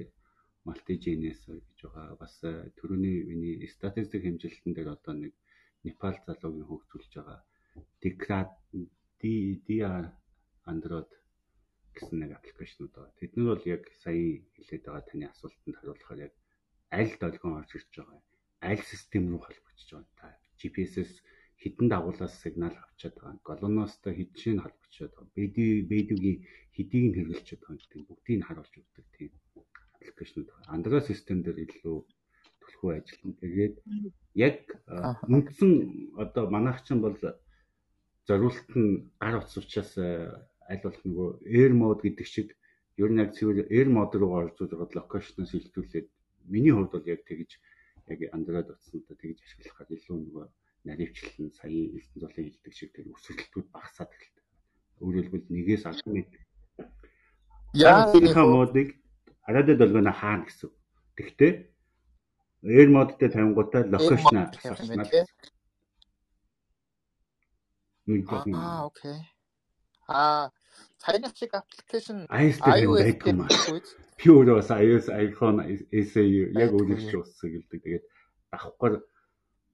[0.67, 2.19] multi-GNS гэж байгаа.
[2.23, 5.35] Бас э, түрүүний миний статистик хэмжилтэн дээр одоо нэг
[5.87, 7.41] Непал залуугийн хөгжүүлж байгаа
[8.03, 8.51] Decrad
[9.21, 9.93] Dia
[10.73, 11.11] Android
[11.95, 13.19] гэсэн нэг аппликейшнуд байгаа.
[13.21, 16.35] Тэднэр бол яг сая хэлээд байгаа таны асуултанд хариулахаар яг
[16.91, 18.21] аль долгион орж ирж байгаа
[18.71, 20.27] аль систем рүү холбогдож байгаа та
[20.59, 21.13] GPS-с
[21.63, 23.41] хідэн дагуулаас сигнал авчаад байгаа.
[23.49, 25.35] Голоноостой хідшийг холбогдоод байгаа.
[25.37, 26.39] Бэди бэдүгийн
[26.77, 29.33] хэдийг нь хэрэгжилж байгаа гэдэг бүгдийг нь харуулж өгдөг тийм
[29.97, 30.75] аппликейшнуд байгаа.
[30.77, 31.99] Android систем дээр илүү
[32.63, 33.41] төлхөө ажиллана.
[33.41, 33.75] Тэгээд
[34.47, 34.59] яг
[35.35, 35.73] үндсэн
[36.23, 37.17] одоо манайхчин бол
[38.29, 38.91] зориулт нь
[39.23, 39.93] гар утас учраас
[40.71, 41.29] аль болох нөгөө
[41.59, 42.49] air mode гэдэг шиг
[43.03, 46.09] ер нь яг цэвэр air mode руу оржуулж локейшноос хилдүүлээд
[46.53, 47.51] миний хувьд бол яг тэгж
[48.13, 50.47] яг Android утаснуудаа тэгж ашиглахаар илүү нөгөө
[50.87, 54.45] наривчлал нь сая элдэн зулын хилдэг шиг тэр өсөлтүүд багасаад эхэлдэг.
[55.03, 56.25] Өөрөөр хэлбэл нэгээс 10 м.
[57.75, 58.89] Яа энэ модыг
[59.47, 60.71] радио долгоно хаана гэсэн.
[61.19, 61.53] Тэгтээ
[62.67, 65.07] air mode дээр тавингуудаа локейшн асууснаа.
[68.55, 69.19] Аа окей.
[70.09, 70.51] Аа
[71.03, 73.07] саяны шиг аппликейшн iOS.
[74.19, 75.59] Би өөрөө бас iOS iPhone
[76.11, 76.23] SE
[76.55, 76.71] яг
[77.11, 77.81] чи уссаг гэлдэг.
[77.83, 78.05] Тэгээд
[78.51, 79.03] давхар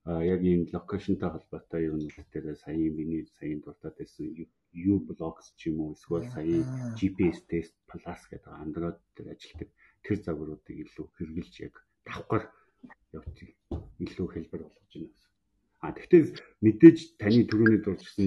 [0.04, 1.98] яг ийм локейшнтай холбоотой юм
[2.32, 4.26] дээр сая миний саяын дуртад байсан
[4.74, 6.58] U blocks ч юм уу эсвэл сая
[6.98, 9.70] GPS test plus гэдэг Android дээр ажилладаг
[10.02, 11.74] тэр загваруудыг илүү хэрэгжилж яг
[12.06, 12.42] давхар
[13.14, 13.54] явуулчих
[14.02, 15.30] илүү хэлбэр болгож байна гэсэн.
[15.84, 18.26] А тэгвэл мэдээж таны түрүүний дурдсан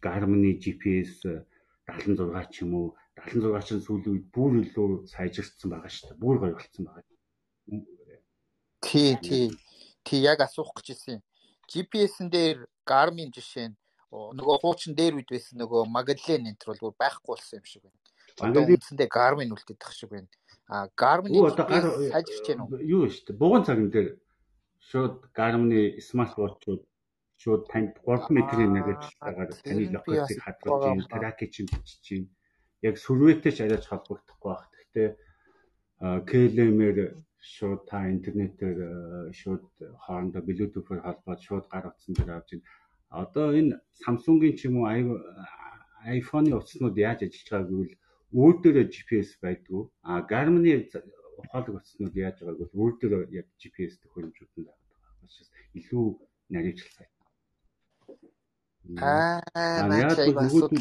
[0.00, 1.20] Garmin-ы GPS
[1.84, 2.86] 76 ч юм уу
[3.20, 6.22] 76 ч сүүлийн үед бүр илүү сайжирсан байгаа шүү дээ.
[6.24, 7.04] Бүр гоё болцсон байгаа.
[8.80, 9.46] Тий, тий.
[10.04, 11.22] Тий яг асуух гэж ирсэн.
[11.70, 13.76] GPS-н дээр Garmin жишээ нь
[14.12, 18.00] нөгөө хуучин дээр үед байсан нөгөө Magellan энэ төр бол байхгүй болсон юм шиг байна.
[18.44, 20.28] Одоо үндсэндээ Garmin үлдээдэх шиг байна.
[20.68, 22.76] А Garmin одоо гар сайжирч байна уу?
[22.76, 23.40] Юу шүү дээ.
[23.40, 24.08] Бугуун цаган дээр
[24.90, 26.82] шууд Garmin смартвотчууд
[27.40, 32.26] шууд танд 3 метрийн нэг ажилтаагаар таны локацийг хадгалж, тракийг чинь бичиж чинь
[32.84, 34.68] яг сүрвэтэй ч арайч холбогдохгүй байх.
[34.76, 35.08] Гэхдээ
[36.28, 36.98] KLM-ээр
[37.42, 38.78] шууд та интернетээр
[39.40, 39.66] шууд
[40.04, 42.62] хоорондоо Bluetooth-оор холбоод шууд гар утсан дээр авч ин
[43.10, 44.88] одоо энэ Samsung-ийн ч юм уу
[46.06, 47.94] iPhone-ы утаснууд яаж ажиллаж байгааг гэвэл
[48.32, 49.82] өөр дээрээ GPS байдгүй.
[50.02, 50.88] А Garmin-ы
[51.38, 55.22] ухаалаг утаснууд яаж байгааг бол өөр дээрээ яг GPS төхөөрөмжүүд нь байгаа.
[55.22, 56.04] Учраас илүү
[56.54, 57.12] наривчлал сайт.
[58.98, 59.44] Аа,
[60.02, 60.72] яг бүгд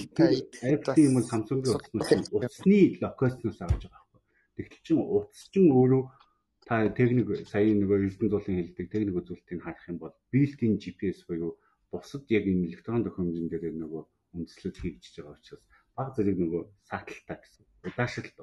[0.73, 4.21] Apple юм Samsung-ийн утаснууд утасны локационоос авч байгаа байхгүй.
[4.55, 6.03] Тэгтэл чин утас чин өөрөө
[6.67, 11.57] та техник сая нөгөө Эрдэнэ зулын хэлдэг техник үзүүлэлтийг харах юм бол built-in GPS буюу
[11.91, 14.03] бусад яг энэ электрон төхөөрөмжн дээр нөгөө
[14.37, 15.63] үндэслэл хийгдэж байгаа учраас
[15.95, 17.65] баг зэрэг нөгөө сааталтай гэсэн.
[17.87, 18.37] Удаашралт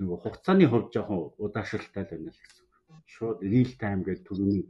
[0.00, 2.66] нөгөө хугацааны хувьд жоохон удаашралтай л байна л гэсэн.
[3.12, 4.62] Шууд real time гэдэг төрөний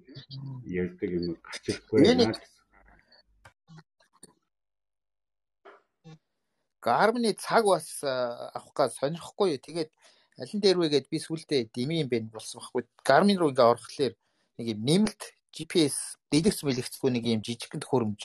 [0.66, 2.50] ярьдаг юм гарч ирэхгүй байна гэсэн.
[6.82, 9.86] Гармны цаг бас авах гад сонирхгүй юу.
[10.42, 12.82] Тэгээд алин дээр вэ гэд би сүулдэ дими юм бэ болсон байхгүй.
[13.06, 14.14] Garmin руу ингээ орохлоор
[14.58, 15.22] нэг юм нэмэлт
[15.54, 18.22] GPS дэлгэц мэлгэцгүй нэг юм жижигхэн төхөөрөмж.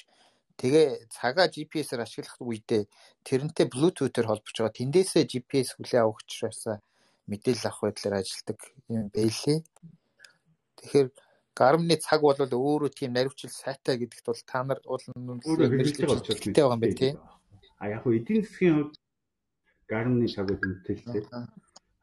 [0.57, 2.89] Тэгээ цагаа GPS-ээр ашиглах үедээ
[3.21, 4.73] тэрнтэй Bluetooth-ээр холбож байгаа.
[4.73, 6.81] Тэндээсээ GPS хүлээ авах учраас
[7.29, 8.59] мэдээлэл авах байдлаар ажилдаг
[8.89, 9.59] юм байлээ.
[10.81, 11.07] Тэгэхээр
[11.53, 16.81] Garmin-ы цаг бол өөрөө тийм наривчл сайтай гэдэгт бол та нар уул мэрэгчлээ байгаа юм
[16.81, 17.21] байна тийм.
[17.77, 18.95] А яг хөө эдийн засгийн хувьд
[19.85, 20.97] Garmin-ы цаг бол үнэтэй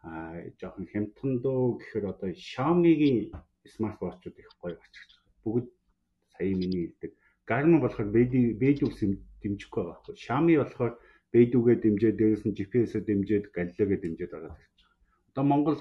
[0.05, 0.13] а
[0.61, 3.33] жоохон хямдхан дөө гэхээр одоо Xiaomi-гийн
[3.75, 5.41] смартвотчууд их гоё очиж байгаа.
[5.45, 5.67] Бүгд
[6.35, 7.13] сая миний хэлдэг.
[7.49, 9.01] Garmin болохоор Beidou-с
[9.43, 10.15] дэмжихгүй байгаа байхгүй.
[10.25, 10.93] Xiaomi болохоор
[11.33, 14.97] Beidou-гээ дэмжээд дээрээс нь GPS-ээр дэмжээд Galileo-гээ дэмжээд байгаа гэж байгаа.
[15.33, 15.79] Одоо Монгол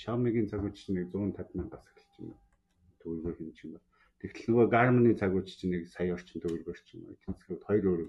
[0.00, 2.38] Xiaomi-гийн цагууч нэг 150 мянгаас эхэлж байна.
[3.02, 3.88] Төгрөгөөр хэмж юм байна.
[4.22, 7.18] Тэгтэл нөгөө Garmin-ы цагууч чинь нэг сая орчим төгрөгөөр ч юм уу.
[7.26, 8.00] Тэнцэхэд хоёр өөр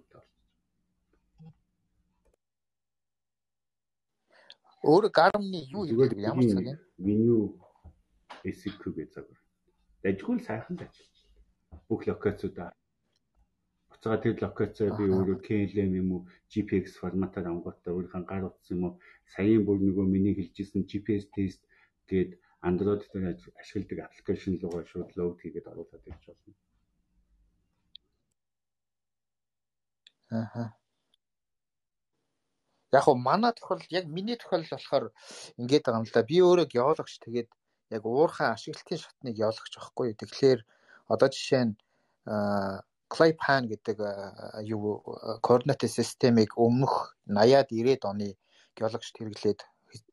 [4.83, 6.77] өөр Garmin-ы юу гэдэг ямар цаг юм?
[8.43, 9.39] SQ гэж загвар.
[10.03, 11.19] Дажгүй сайхан ажиллаж
[11.71, 11.83] байна.
[11.87, 12.69] Бүх локациудаа
[14.03, 16.21] буцаага тэр локацаа би өөрөө KLM юм уу
[16.51, 18.93] GPX форматаар ангуудаа өөрийнхөө гар утас юм уу
[19.33, 21.61] саяын бүр нөгөө миний хэлжсэн GPS тест
[22.11, 22.35] гээд
[22.67, 26.53] Android дээр ашигладаг аппликейшн руугаа шууд логд хийгээд оруулаад ирж болно.
[30.41, 30.63] Аха.
[32.93, 35.05] Яг уу манай тохиолдолд яг миний тохиолдол болохоор
[35.59, 36.29] ингэж байгаа юм л да.
[36.29, 37.49] Би өөрөө геологч тэгээд
[37.95, 40.19] яг уурхай ашиглалтын шатныг явуулах байхгүй юу.
[40.21, 40.59] Тэгэхээр
[41.13, 41.73] одоо жишээ нь
[43.13, 43.97] Claypan гэдэг
[44.73, 45.03] юу
[45.45, 48.29] координат системийг өмнөх 80-аад 90-ад оны
[48.77, 49.59] геологчд хэрэглээд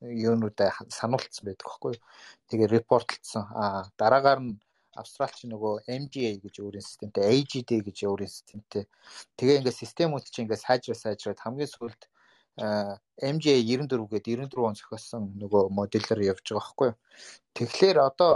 [0.01, 2.03] юунуудаа сануулсан байдаг байхгүй юу.
[2.51, 3.45] Тэгээ репортлцсан.
[3.57, 4.61] А дараагаар нь
[5.01, 8.85] Австралч нөгөө MGA гэж өөрийн системтэй, AGD гэж өөрийн системтэй.
[9.39, 12.03] Тэгээ ингээд системүүд чинь ингээд сайжраа сайжраад хамгийн сүүлд
[12.61, 16.97] MJ 94 гээд 94 он зохиосон нөгөө моделлоор явж байгаа байхгүй юу.
[17.57, 18.33] Тэгэхээр одоо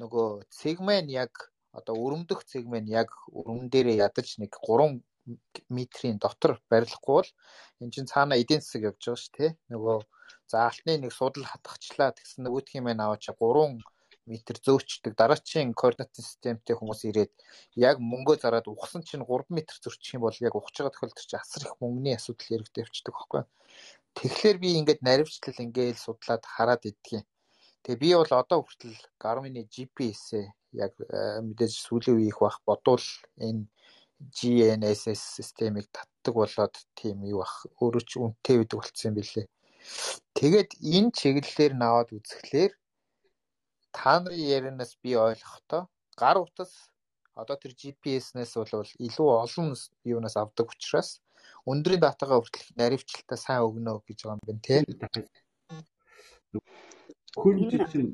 [0.00, 5.04] нөгөө сегмент яг одоо өрөмдөх сегмент яг өрөмн дээрээ ядаж нэг 3
[5.68, 7.30] метрийн дотор барилахгүй бол
[7.84, 9.50] эн чинь цаана эдийн засаг явж байгаа шүү тий.
[9.72, 9.96] Нөгөө
[10.48, 13.84] за алтны нэг судал хатгахчлаа тэгсэн нөгөөх юм аа аваачаа 3
[14.32, 17.32] метр зөөчдөг дараачийн координат системтэй хүмүүс ирээд
[17.88, 21.40] яг мөнгөө зараад ухсан чинь 3 метр зөрчих юм бол яг ухаж байгаа тохиолдолд чинь
[21.40, 23.42] асар их мөнгөний асуудал яригдэ явчихдаг байхгүй.
[24.18, 27.22] Тэгэхээр би ингээд наривчлал ингээд судлаад хараад идтгий.
[27.82, 30.46] Тэгээ би бол одоо хүртэл Garmin-ы GPS-ээ
[30.84, 33.06] яг э, мэдээж сүүлийн үе их бах бодвол
[33.38, 33.64] энэ
[34.36, 39.46] GNSS системийг татдаг болоод тийм юу бах өөрөө ч үнэтэй байдаг болцсон юм билээ.
[40.34, 42.72] Тэгээд энэ чиглэлээр наваад үзэхлээр
[43.92, 46.72] та нарын ярианаас би ойлгохдоо гар утас
[47.38, 49.68] одоо тэр GPS-нээс бол илүү олон
[50.04, 51.22] юунаас авдаг учраас
[51.70, 54.84] өндрийн датагаа хүртэл наривчлалтаа сайн өгнө гэж байгаа юм байна тийм.
[57.38, 58.10] Хөрөмж чинь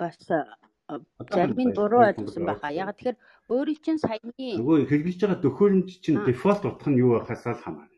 [0.00, 2.72] бас зарим буруу ойлгосон байхаа.
[2.74, 3.18] Яг тэгэхээр
[3.54, 7.96] өөрийн чинь саяны нөгөө хэрэгжилж байгаа төхөөрөмж чинь дефолт утга нь юу байхаас л хамаарна.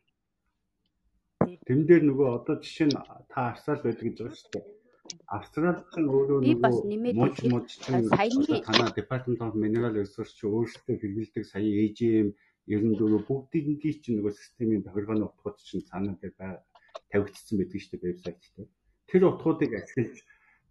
[1.64, 2.96] Тэн дээр нөгөө одоо жишээ нь
[3.32, 4.79] та харсаал байдаг гэж байгаа шүү дээ
[5.36, 8.10] Австрали чинь өөрөө нөгөө мууч мууч чинь
[8.66, 12.28] танаа Department of Mineral Resources чи өөрсдөө хэрэглэдэг сая AGM
[12.70, 16.62] 94 бүгдийг чинь нөгөө системийн тохиргооны утгууд чинь цаанаа дээр
[17.10, 18.70] тавигдсан байдаг шүү дээ вебсайт дээр.
[19.10, 20.16] Тэр утгуудыг ашиглаж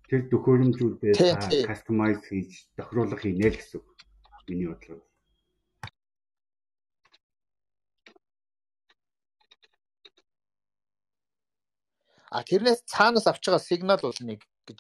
[0.10, 1.14] тэр төхөөрөмжүүдээ
[1.68, 3.88] кастомайз хийж тохируулах хийнэ л гэсэн үг.
[4.48, 5.09] Миний бодлоор.
[12.30, 14.80] А тэрнээс цаанаас авч байгаа сигнал бол нэг гэж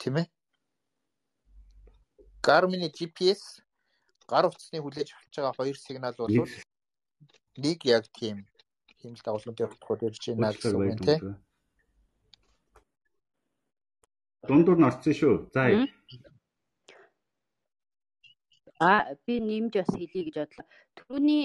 [0.00, 0.26] тийм ээ.
[2.40, 3.60] Garmin GPS
[4.24, 6.32] гар утасны хүлээж авч байгаа хоёр сигнал бол
[7.60, 8.48] нэг яг тийм
[9.00, 11.22] хэмэл дагуулгын явуулахуд ирж байна гэсэн үг юм тийм.
[14.48, 15.34] Дундуур нь орсон шүү.
[15.52, 15.68] За
[18.80, 20.66] А би нэмж бас хэлье гэж бодлоо.
[20.96, 21.44] Түрүүний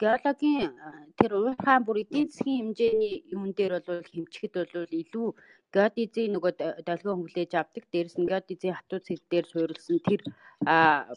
[0.00, 0.72] геологийн
[1.20, 5.28] тэр уурхаан бүр эдийн засгийн хэмжээний юун дээр бол хэмчихэд бол илүү
[5.76, 6.52] геодезийн нөгөө
[6.88, 7.84] долгион хүлээж авдаг.
[7.92, 10.20] Дээрс нь геодезийн хатуу цэг дээр суурилсан тэр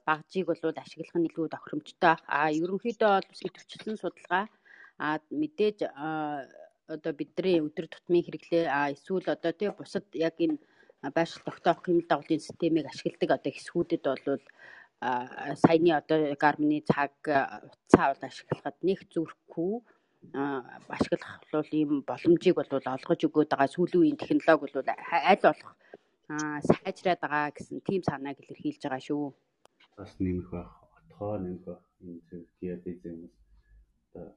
[0.04, 2.16] багжийг бол ашиглах нь илүү тохиромжтой.
[2.28, 4.46] А ерөнхийдөө бол идэвхжсэн судалгаа
[5.00, 5.78] а мэдээж
[6.94, 10.60] одоо бидний өдөр тутмын хэрэглээ а эсвэл одоо тий бусад яг энэ
[11.16, 14.44] байшил тогтоох хэмнэл дагуулын системийг ашигладаг одоо хэсгүүдэд бол
[15.64, 19.74] саяны одоо гармны цаг утсаа бол ашиглахад нэг зүрхгүй
[20.96, 24.88] ашиглах бол ийм боломжийг бол олгож өгöd байгаа сүүлийн үеийн технологи бол
[25.32, 25.72] аль болох
[26.30, 29.26] сайжраад байгаа гэсэн тийм санааг илэрхийлж байгаа шүү.
[29.98, 33.20] Бас нэмэх байх, отгоо нэмэх байх энэ зэрэг геодезийн
[34.14, 34.28] одоо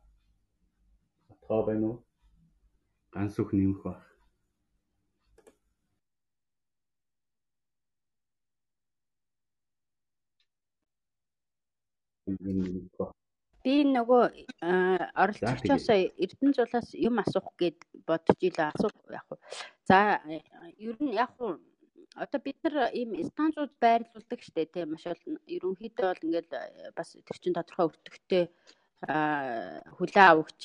[1.30, 1.96] отгоо байна уу?
[3.14, 4.02] Ганц үг нэмэх байх.
[13.66, 14.22] Би нөгөө
[15.22, 19.38] оролцогчоос Эрдэнэ зулаас юм асуух гээд бодож илээ асуух яг уу.
[19.88, 20.22] За
[20.78, 21.58] ер нь яг уу
[22.14, 26.50] одоо бид нар ийм станцууд байрлуулдаг штэ тийм маш олон ерөнхийдөө бол ингээд
[26.96, 28.44] бас тэр чин тодорхой өртөгтэй
[29.96, 30.62] хүлээ авахч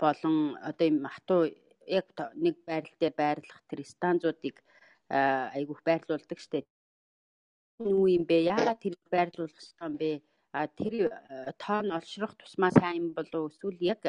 [0.00, 0.36] болон
[0.68, 1.42] одоо ийм хатуу
[1.86, 4.56] яг нэг байрал дээр байрлах тэр станцуудыг
[5.08, 6.64] айгүйх байрлуулдаг штэ.
[7.80, 8.48] Юу юм бэ?
[8.54, 10.10] Яагаад тэр байрлуулах ёстой юм бэ?
[10.78, 14.00] Тэр э, тоон олшрох тусмаа сайн юм болов эсвэл яг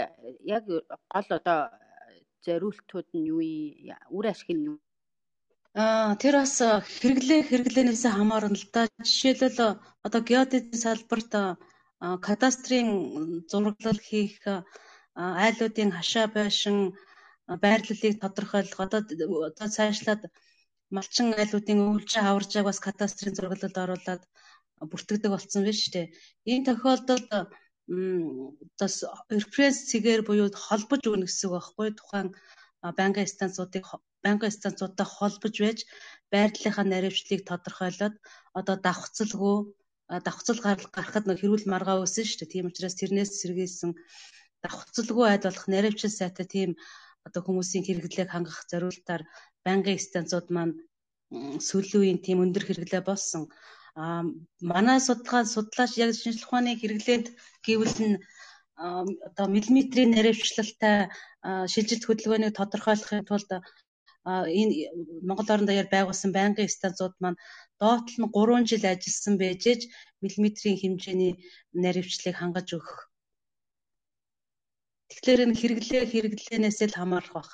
[0.56, 0.66] яг
[1.14, 1.60] гол одоо
[2.46, 3.42] зориултууд нь юу
[4.18, 4.78] үр ашиг нь юу?
[5.84, 6.56] Аа тэр бас
[7.00, 8.82] хэрэглээ хэрэглээнээс хамаарна л да.
[9.10, 9.60] Жишээлбэл
[10.06, 11.32] одоо геодезийн салбарт
[12.28, 12.90] кадастрын
[13.50, 14.38] зураглал хийх
[15.46, 16.78] айлуудын хашаа байшин
[17.64, 19.02] байрлалыг тодорхойлох одоо
[19.50, 20.22] одоо цаашлаад
[20.96, 24.22] малчин айлуудын өвлжин аваржааг бас кадастрын зураглалд оруулаад
[24.92, 26.08] бүртгэдэг болсон байна шүү дээ.
[26.52, 27.26] Энэ тохиолдолд
[28.80, 28.96] бас
[29.30, 32.30] референс цэгээр буюу холбож өгнө гэсэн үг байхгүй тухайн
[33.00, 33.86] байнгын станцуудыг
[34.26, 35.80] байнгын станцуудтай холбож байж
[36.34, 38.16] байрлалынхаа наривчлалыг тодорхойлоод
[38.60, 39.58] одоо давхцалгүй
[40.26, 42.54] давхцал гарахад нэг хэрүүл маргаа өсөн шүү дээ.
[42.54, 43.92] Тийм учраас тэрнээс сэргийлсэн
[44.64, 46.70] давхцалгүй айд болох наривчл сайтай тийм
[47.28, 49.22] одоо хүмүүсийн хэрэглээг хангах зорилтоор
[49.66, 50.74] байнгын станцууд маань
[51.68, 53.50] сүүлийн үеийн тийм өндөр хэрэглээ болсон
[53.96, 57.28] манай судалгаа судлаач яг шинжлэх ухааны хэрэглээнд
[57.66, 58.16] гэвэл нь
[59.28, 60.98] одоо миллиметрийн наривчлалтай
[61.74, 63.50] шилжилт хөдөлгөөнийг тодорхойлохын тулд
[64.60, 64.74] энэ
[65.28, 67.40] Монгол орон даяар байгуулсан байнгын станцууд маань
[67.82, 69.82] доотл нь 3 жил ажилласан байжээж
[70.24, 71.34] миллиметрийн хэмжээний
[71.84, 72.98] наривчлалыг хангаж өгөх.
[75.10, 77.50] Тэгэхээр энэ хэрэглээ хэрэглээнээс л хамаарах бах.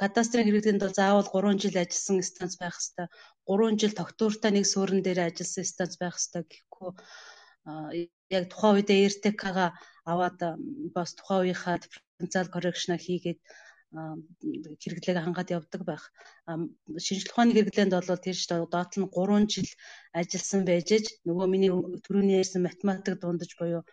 [0.00, 3.06] Кадастрын хэрэглээнд бол заавал 3 жил ажилласан станц байх ёстой.
[3.44, 6.90] 3 жил тогтвортой нэг суурин дээр ажилласан станц байх ёстой гэхгүй
[8.36, 9.66] яг тухайн үедээ РТК-га
[10.12, 10.38] аваад
[10.96, 13.40] бас тухайн үеийнхаа дифференциал коррекшн хийгээд
[14.82, 16.04] хэрэглээг хангаад явдаг байх.
[17.04, 19.70] Шинжлэх ухааны хэрэглээнд бол тэр ч доод нь 3 жил
[20.16, 21.70] ажилласан байж ээж нөгөө миний
[22.04, 23.84] түрүүний ярьсан математик дундаж буюу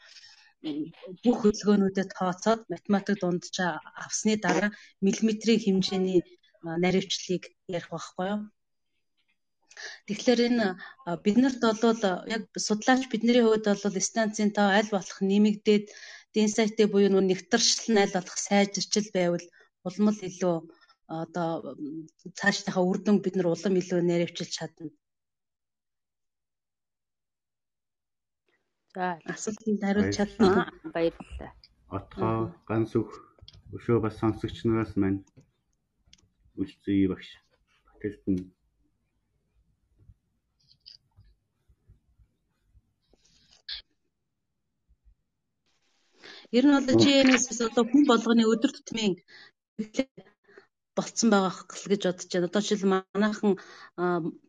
[1.23, 3.71] бүх хөдөлгөөнүүдэд тооцоод математик дунджаа
[4.05, 4.69] авсны дараа
[5.05, 6.19] миллиметрийн хэмжээний
[6.83, 7.43] наривчлалыг
[7.77, 8.41] ярих байхгүй юу?
[10.07, 10.67] Тэгэхээр энэ
[11.23, 12.01] биднэрт бол
[12.35, 15.85] яг судлаач бидний хувьд бол станцын тоо аль болох нэмэгдээд
[16.35, 19.45] дэнсайтэ буюу нүү нэгтаршил нь аль болох сайжирчл байвал
[19.87, 20.57] улам л илүү
[21.21, 21.49] одоо
[22.39, 24.91] цаашдынхаа үр дүн бид нар улам илүү наривчилж чадна.
[28.95, 30.53] За асуултанд хариулж чадсан
[30.93, 31.51] баярлалаа.
[31.97, 32.37] Отгоо
[32.69, 33.09] ганц үг
[33.77, 35.21] өшөө бас сонсогч нараас маань
[36.61, 37.29] үлцээ багш.
[37.89, 38.37] Батэлтэн
[46.57, 49.13] Ер нь бол GNS-с одоо хүн болгоны өдөр тутмын
[50.97, 51.53] болцсон байгаа
[51.91, 52.47] гэж бодож байна.
[52.49, 53.53] Одоо жишээл манайхан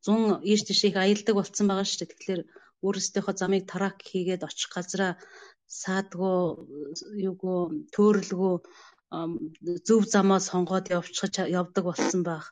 [0.09, 2.11] 100 ийш тийш их аялдаг болцсон байгаа шүү дээ.
[2.17, 2.43] Тэгэхээр
[2.87, 5.13] өөрсдийнхөө замыг трак хийгээд очих газраа
[5.81, 6.39] саадгүй
[7.29, 7.61] юугүй
[7.95, 8.55] төөрөлгүй
[9.89, 12.47] зөв замаа сонгоод явчих явдаг болсон байх.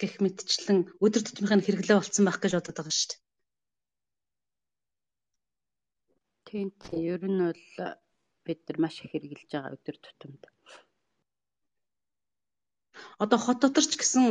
[0.00, 3.20] гэх мэтчлэн өдөр тутмынхаа хэрэглээ болцсон байх гэж бодод байгаа шүү дээ.
[6.48, 7.64] Тийм тийм ер нь бол
[8.46, 10.42] бид нар маш их хэрэгжилж байгаа өдөр тутамд.
[13.22, 14.24] Одоо хот дотор ч гэсэн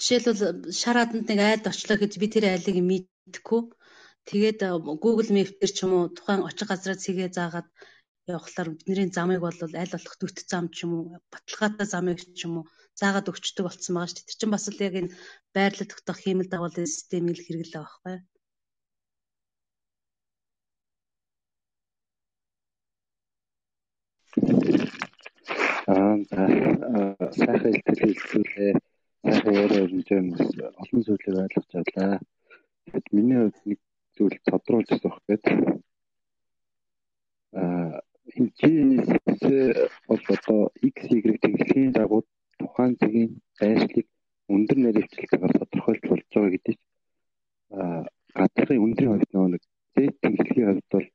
[0.00, 3.62] жишээлбэл шар хаданд нэг айлд очлоо гэж би тэр айлыг мэдхгүй.
[4.28, 4.60] Тэгээд
[5.04, 7.68] Google Map дээр ч юм уу тухайн очих газраа цэгээ заагаад
[8.34, 12.54] явахлаар бидний замыг бол аль болох дөт зам ч юм уу баталгаатай замыг ч юм
[12.58, 12.64] уу
[13.00, 14.28] заагаад өгчдөг болсон байгаа шүү дээ.
[14.28, 15.14] Тэр чинь бас л яг энэ
[15.54, 18.16] байрлал тогтоох хиймэл дагуулын системийг л хэрэглээ байхгүй.
[25.90, 26.14] Аа
[27.38, 28.72] сайхан хэлбэл хэлцүүлээ.
[29.24, 30.52] Яриа хэмжээнээс
[30.82, 32.14] олон зүйлийг ойлгож авлаа.
[32.84, 33.78] Тэгэхэд миний хувьд нэг
[34.16, 35.56] зүйл тодруулж өгөх гэдэг.
[37.60, 38.00] Аа
[38.34, 39.08] хэмжээс
[40.08, 42.22] бол одоо x y тэглэхийн дагуу
[42.58, 43.30] тухайн цагийн
[43.60, 44.06] байршлыг
[44.54, 46.86] өндөр нэрвчлэлээр тодорхойлж болж байгаа гэдэг чинь
[47.76, 48.02] аа
[48.38, 49.62] гадаахын өндрийн хувьд нэг
[49.94, 51.08] z тэглэхийн хувьд бол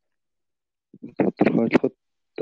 [1.20, 1.96] тодорхойлоход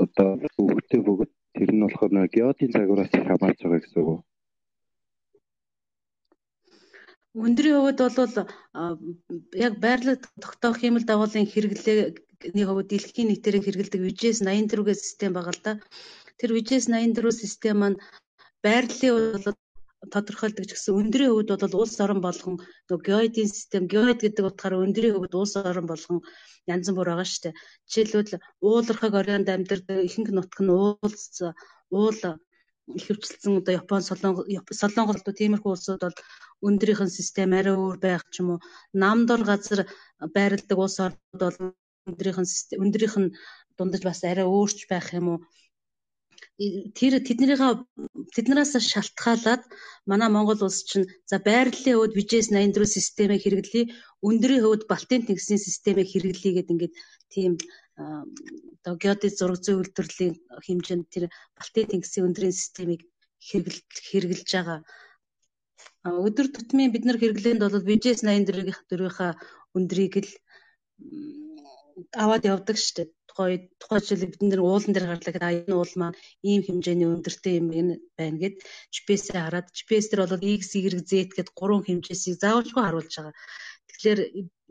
[0.04, 4.22] одоо бүгдээ бүгд тэр нь болохоор геодын загвараас хамаарч байгаа гэсэн үг.
[7.34, 8.34] Өндрийн хувьд бол
[9.66, 15.62] яг байрлал тогтоох хиймэл дагуулын хэрэглээний хувьд дэлхийн нийтээр хэрэгэлдэг VGS 84 систем байгаа л
[15.66, 15.72] да.
[16.38, 17.98] Тэр VGS 84 систем маань
[18.66, 19.58] байрлалын бол
[20.14, 22.56] тодорхойлдог ч гэсэн өндрийн хувьд бол улс орон болгон
[23.08, 26.20] геоидын систем геоид гэдэг утгаараа өндрийн хувьд улс орон болгон
[26.74, 27.58] янз бүр байгаа шүү дээ.
[27.90, 31.34] Жишээлбэл уулархаг оройнд амьдардаг ихэнх нутг нь уулц
[31.98, 32.20] уул
[33.00, 36.18] ихэвчлэн одоо Япон солонгос одоо тиймэрхүү улсууд бол
[36.68, 38.60] өндрийнхэн систем арай өөр байх ч юм уу.
[39.02, 39.80] Намдор газар
[40.36, 41.58] байрладаг улс орнууд бол
[42.10, 42.48] өндрийнхэн
[42.84, 43.34] өндрийнх нь
[43.78, 45.40] дундаж бас арай өөрч байх юм уу.
[46.98, 47.74] Тэр тэднийхээ
[48.36, 49.64] тэднээс шалтгаалаад
[50.10, 53.92] манай Монгол улс чинь за байрлалын хувьд VJS 84 системийг хэрэглэе,
[54.28, 56.94] өндрийн хувьд Балтийн тэнгисийн системийг хэрэглэе гэдэг ингээд
[57.34, 57.52] тийм
[57.98, 61.24] одоо геодит зураг зүйн үйлдвэрлэлийн хэмжээнд тэр
[61.58, 63.02] Балтийн тэнгисийн өндрийн системийг
[63.48, 64.80] хэрэгжилж байгаа.
[66.26, 69.32] Өдөр тутмын бид нар хэрэглээнд бол VJS 84-ийнхаа
[69.78, 70.32] өндрийг л
[72.24, 75.94] аваад явдаг шүү дээ тухай тухай жишээлбэл бид нэр уулан дээр гарлаа гэхэд энэ уул
[75.98, 76.18] маань
[76.50, 77.68] ийм хэмжээний өндөртэй юм
[78.18, 78.56] байна гэд
[78.94, 83.34] GPS-ээ хараад GPS дээр бол X, Y, Z гэд гурван хэмжээсийг заавалжгүй харуулж байгаа.
[83.94, 84.20] Тэгэхээр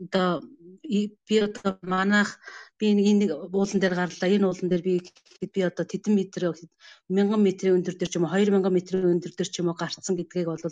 [0.03, 0.43] одоо
[0.83, 2.29] би одоо манайх
[2.79, 3.25] би энэ
[3.55, 4.93] уулан дээр гарлаа энэ уулан дээр би
[5.53, 6.43] би одоо тэдэн метр
[7.15, 10.15] мянган метрийн өндөр дээр ч юм уу 2000 метрийн өндөр дээр ч юм уу гарцсан
[10.17, 10.63] гэдгийг бол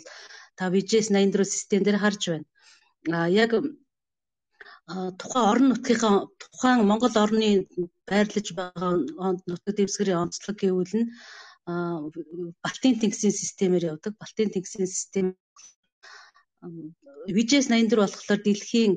[0.56, 2.46] та VGS 84 систем дээр харж байна.
[3.16, 3.50] А яг
[5.20, 7.48] тухайн орон нутгийнхаа тухайн Монгол орны
[8.10, 8.92] байрлаж байгаа
[9.48, 11.08] нутаг дэвсгэрийн онцлог гэвэл нь
[12.64, 14.12] Балтийн тэнгисийн системээр явдаг.
[14.18, 15.26] Балтийн тэнгисийн систем
[17.36, 18.92] VJS 84 болохоор дэлхийн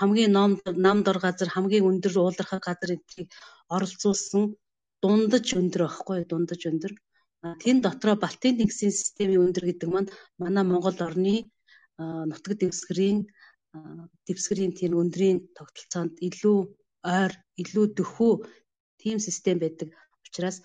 [0.00, 0.52] хамгийн ном
[0.86, 3.28] нам дор газар хамгийн өндөр уулархаг газар эдрийг
[3.74, 4.42] оролцуулсан
[5.02, 6.92] дундаж өндөр байхгүй дундаж өндөр.
[7.62, 10.10] Тэн дотроо Балтийн тэнгисийн системийн өндөр гэдэг маань
[10.40, 11.36] манай Монгол орны
[12.30, 13.18] нутаг дэвсгэрийн
[14.26, 16.58] дэвсгэрийн тийм өндрийн тогтолцоонд илүү
[17.16, 17.32] ойр,
[17.62, 18.32] илүү дөхөө
[19.02, 19.88] тийм систем байдаг
[20.26, 20.56] учраас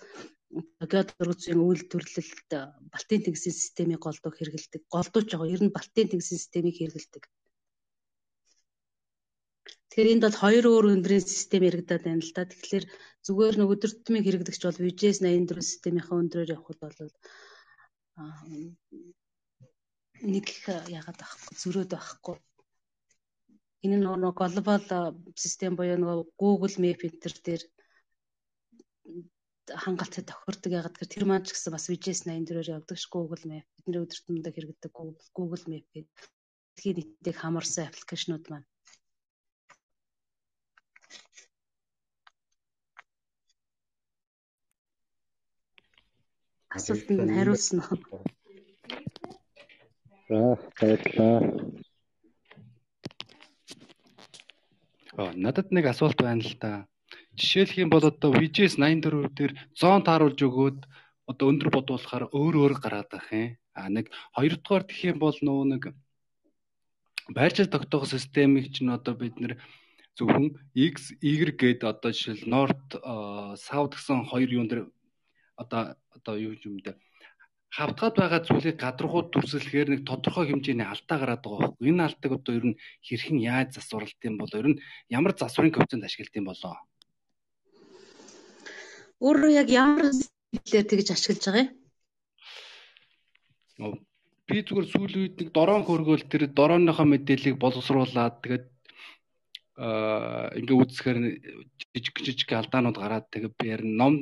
[0.92, 2.50] геод зургийн үйлдвэрлэлд
[2.92, 4.82] Балтийн тэнгисийн системийг голдуу хэрэгэлдэг.
[4.94, 5.52] Голдууч байгаа.
[5.54, 7.24] Ер нь Балтийн тэнгисийн системийг хэрэгэлдэг.
[9.88, 12.48] Тэгэхээр энд бол хоёр өөр өндрийн систем яригадаад байна л да.
[12.48, 12.84] Тэгэхээр
[13.26, 16.96] зүгээр нэг өдөр тутмын хэрэглэгч бол VJS 84 системийнхаа өндрөөр явхад бол
[20.34, 20.46] нэг
[20.96, 22.36] яагаад авахгүй зөрөөд байхгүй
[23.84, 24.86] Энэ нь нөгөө глобал
[25.44, 27.62] систем буюу нөгөө Google Map энтер дээр
[29.82, 33.66] хангалттай тохирдог ягаад гэхээр тэр маань ч гэсэн бас VJS 84-оор явдаг ш Google Map
[33.76, 34.92] бидний өдөртөндөө хэрэгдэг
[35.36, 36.06] Google Map гэдэг
[36.78, 38.68] дэлхийн нийтийг хамарсан аппликейшнууд маань
[46.76, 48.22] асуултанд хариулсан уу?
[50.28, 50.38] За
[50.78, 51.40] баярлалаа.
[55.44, 56.87] Надад нэг асуулт байна л да.
[57.38, 60.78] Жишээлх юм бол одоо VGS 84 дээр зон тааруулж өгөөд
[61.30, 63.54] одоо өндөр бодуулахаар өөр өөр гараад байх юм.
[63.78, 65.82] А нэг хоёрдугаар гэх юм бол нөгөө нэг
[67.30, 69.54] байршил тогтоох системийг чинь одоо бид нэр
[70.18, 72.90] зөвхөн X, Y гээд одоо жишээл North,
[73.54, 74.82] South гэсэн хоёр юун дээр
[75.54, 76.98] одоо одоо юу юм дээр
[77.70, 81.86] хавтгаад байгаа зүйлийг гадаргууд дүрслэхээр нэг тодорхой хэмжээний алдаа гараад байгаа байхгүй.
[81.86, 84.80] Энэ алдааг одоо ер нь хэрхэн яаж засварлалт юм бол ер нь
[85.12, 86.74] ямар засварын коэффициент ашиглалт юм болоо?
[89.18, 91.66] Өөрөө яг ямар хэлээр тэгж ашиглаж байгаа
[93.82, 93.98] юм?
[94.48, 98.66] Би зүгээр сүүлийн үед нэг дорон хөргөөл тэр дорооныхоо мэдээллийг боловсруулад тэгээд
[100.58, 101.18] ингээ үзэхээр
[101.94, 104.14] жижиг жижиг алдаанууд гараад тэгээ би харин ном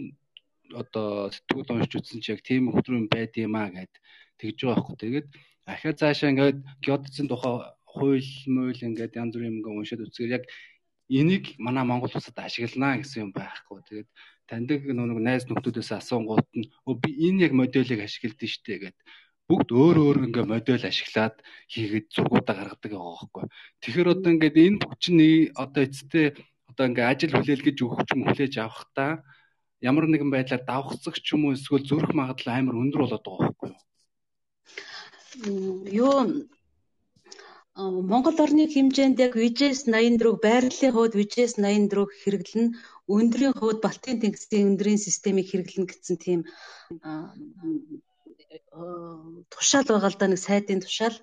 [0.74, 3.92] одоо сэтгүүл уншиж үзсэн чи яг тийм хөтрөм байд юм аа гэд
[4.40, 4.96] тэгж байгаа байхгүй.
[5.00, 5.26] Тэгээд
[5.72, 7.54] ахиад цаашаа ингээд геодезийн тухай
[7.86, 10.44] хууль мууль ингээд янз бүрийн юм ингээ уншаад үзэхээр яг
[11.08, 13.80] энийг манай Монгол улсад ашиглана гэсэн юм байхгүй.
[13.88, 14.08] Тэгээд
[14.50, 16.70] таньдаг нэг найз нөхдүүдээс асуунгууд нь
[17.02, 18.96] би энэ яг модельийг ашигладаг штэ гэд
[19.46, 21.38] бүгд өөр өөр ингээ модель ашиглаад
[21.70, 23.44] хийгээд зургуудаа гаргадаг байгаа байхгүй.
[23.82, 25.22] Тэгэхээр одоо ингээд энэ бүх чинь
[25.54, 26.26] одоо эцэстээ
[26.70, 29.22] одоо ингээ ажил хүлээл гэж өгч юм хүлээж авах та
[29.78, 33.70] ямар нэгэн байдлаар давхцах ч юм уу эсвэл зүрх магадлал амар өндөр болоод байгаа байхгүй
[33.70, 33.80] юу?
[36.02, 36.18] Юу
[37.76, 42.66] Монгол орны хэмжээнд яг VJS 84 байрлалын хувьд VJS 84 хэрэглэн
[43.06, 46.40] өндрийн хувьд Балтийн тэнгисийн өндрийн системийг хэрэглэнэ гэсэн тийм
[49.52, 51.16] тушаал байгаа л да нэг сайдын тушаал.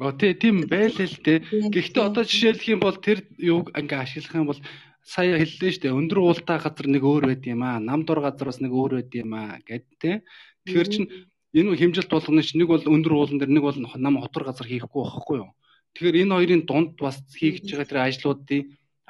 [0.00, 1.38] Оо тий тийм байлээ л дээ.
[1.68, 4.60] Гэхдээ одоо жишээлх юм бол тэр юуг ингээ ашиглах юм бол
[5.04, 5.98] сая хэллээ шүү дээ.
[6.00, 7.78] Өндөр уултаа газар нэг өөр байд юм аа.
[7.78, 10.16] Нам дор газар бас нэг өөр байд юм аа гэд тий.
[10.64, 11.04] Тэгэхээр чин
[11.52, 15.02] энэ хэмжилт болгоно ш нэг бол өндөр уулан дээр нэг бол нам хотор газар хийхгүй
[15.04, 15.50] байхгүй юу?
[15.92, 18.62] Тэгэхээр энэ хоёрын дунд бас хийж байгаа тэр ажлуудын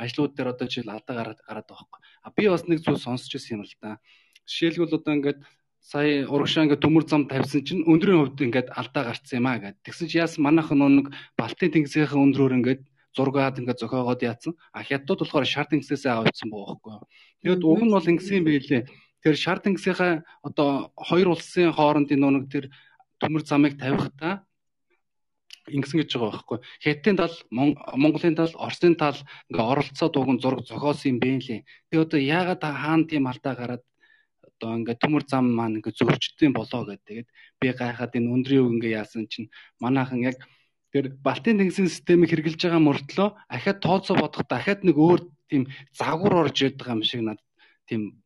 [0.03, 2.01] ажлууд дээр одоо жишээл алдаа гараад гараад байгаа байхгүй.
[2.27, 3.99] А би бас нэг зүйл сонсч ирсэн юм л да.
[4.47, 5.41] Жишээлбэл одоо ингээд
[5.83, 9.83] сая урагшаа ингээд төмөр зам тавьсан чинь өндрийн хувьд ингээд алдаа гарцсан юм аа гэд.
[9.83, 11.07] Тэгсэн чи яасан манайхан нэг
[11.39, 12.83] Балтийн тэнгисийн өндрөөр ингээд
[13.17, 14.55] зургаад ингээд зохиогоод яатсан.
[14.73, 16.97] А хятадууд болохоор шар тэнгисээсээ авчихсан байхгүй.
[17.43, 18.83] Тэгэд уг нь бол ингэсэн байлээ.
[19.23, 22.65] Тэр шар тэнгисийн одоо хоёр улсын хоорондын нэг тэр
[23.21, 24.47] төмөр замыг тавихтаа
[25.69, 26.59] ингэсэн гэж байгаа байхгүй.
[26.83, 29.19] Хятадын тал, Монголын тал, Оросын тал
[29.51, 31.61] ингээ оролцоод уг нь зураг зохиосон юм бэ лээ.
[31.91, 33.83] Тэгээ одоо яагаад хаана тийм алдаа гараад
[34.63, 37.27] одоо ингээд төмөр зам маань ингээд зөрчдөм болоо гэдэг.
[37.63, 40.39] Би гайхаад энэ өндрийн үг ингээд яасан чинь манайхан яг
[40.91, 45.21] тэр Балтийн тэнгисийн системийг хэрэгжилж байгаа мөртлөө ахаад тооцоо бодох дахиад нэг өөр
[45.51, 47.47] тийм загвар орж байгаа юм шиг надад
[47.89, 48.23] тийм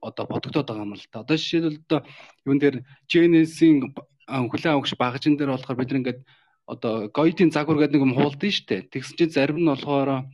[0.00, 1.24] одоо бодогдоод байгаа юм л та.
[1.24, 2.00] Одоо жишээлбэл одоо
[2.46, 2.76] юун дээр
[3.10, 3.92] Genesis-ийн
[4.26, 6.20] хүлэн авахч багжин дээр болохоор бид ингээд
[6.66, 8.82] одоо гоидын загвар гэдэг нэг юм хуулдсан шүү дээ.
[8.90, 10.26] Тэгсэн чинь зарим нь болохоор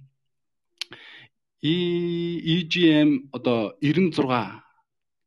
[1.63, 4.63] EGM одоо 96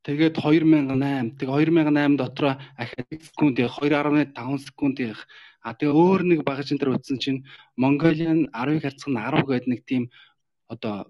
[0.05, 4.97] Тэгээд 2008 тэг 2008 дотроо ахад секунд 2.5 секунд
[5.65, 7.41] а тэгээ өөр нэг багажин дээр утсан чинь
[7.73, 10.03] Mongolian 10 харьцах нь 10 гэдэг нэг тийм
[10.69, 11.09] одоо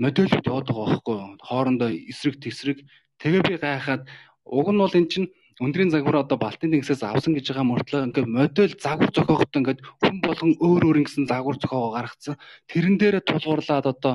[0.00, 2.78] модулүүд яваад байгаа байхгүй хоорондоо эсрэг тесрэг
[3.20, 4.08] тэгээ би гайхаад
[4.48, 5.28] уг нь бол эн чинь
[5.60, 10.16] өндрийн загвар одоо Балтийн тэнгисээс авсан гэж байгаа мөртлөө ингээд модуль загвар зохиогоход ингээд хүн
[10.24, 12.36] болгон өөр өөр ингэсэн загвар зохиогоо гаргацсан.
[12.70, 14.14] Тэрэн дээрээ тулгуурлаад одоо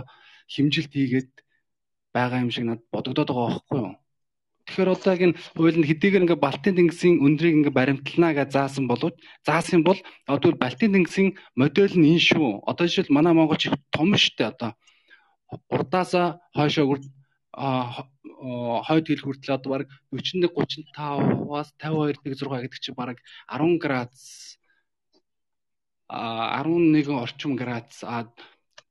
[0.49, 1.31] химжилт хийгээд
[2.15, 3.93] байгаа юм шиг надад бодогдоод байгаа байхгүй юу?
[4.67, 9.15] Тэгэхээр одоо яг энэ хуулинд хэдийгээр ингээ Балтийн тэнгисийн өндрийг ингээ баримтлана гэж заасан боловч
[9.47, 12.67] заасан бол одоо Балтийн тэнгисийн модель нь энэ шүү.
[12.67, 14.71] Одоо жишээл манай монголч том штэ одоо.
[15.71, 16.99] Урдаасаа хойшоо
[17.57, 23.17] хойд хил хүртэл одоо баг 41 35-аас 52 6 гэдэг чинь баг
[23.49, 24.57] 10 градус
[26.07, 28.03] а 11 орчим градус.
[28.03, 28.31] А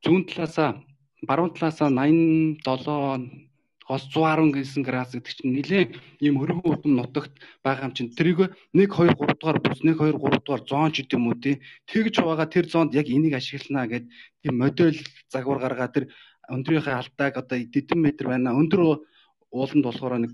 [0.04, 0.84] зүүн талаасаа
[1.22, 3.46] баруун талаасаа 87
[3.86, 5.90] гол 110 гэсэн градус гэдэг чинь нэлээд
[6.20, 7.32] ийм хөргөн удам нутагт
[7.64, 8.12] байгаа юм чинь.
[8.12, 11.56] Тэрийг 1 2 3 дугаар бүс 1 2 3 дугаар зоон ч гэдэм үү тий
[11.88, 14.04] тэгж байгаа тэр зоонд яг энийг ашиглана гэд
[14.42, 15.00] тийм модель
[15.32, 16.04] загвар гаргаа тэр
[16.48, 18.54] өндрийнхээ алдааг одоо хэдэн метр байна.
[18.54, 19.02] Өндөр
[19.50, 20.32] ууланд болохоор нэг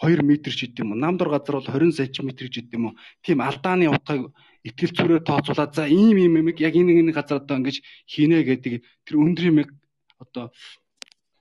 [0.00, 0.98] 2 м ч гэдэм үү.
[0.98, 2.94] Намдор газар бол 20 см ч гэдэм үү.
[3.24, 4.32] Тийм алдааны утгыг
[4.64, 8.80] итгэл зүрээр тооцоолаад за ийм ийм юм яг энэ энэ газар одоо ингэж хийнэ гэдэг
[9.04, 9.68] тэр өндрийн
[10.16, 10.52] одоо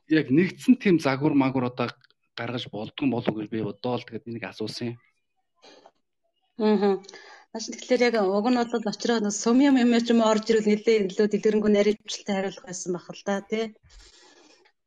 [0.09, 1.88] яг нэгдсэн тийм загвар магвар одоо
[2.35, 4.03] гаргаж болдгон болов гэж би бодоол.
[4.03, 4.97] Тэгээд энийг асуусан юм.
[6.59, 6.99] Аа.
[7.53, 11.27] Маш тэгэхээр яг уг нь бол очроо сум юм юм юм орж ирвэл нэлээ илүү
[11.30, 13.65] дэлгэрэнгүй наривчлалтай хариулах байсан бах л да тий.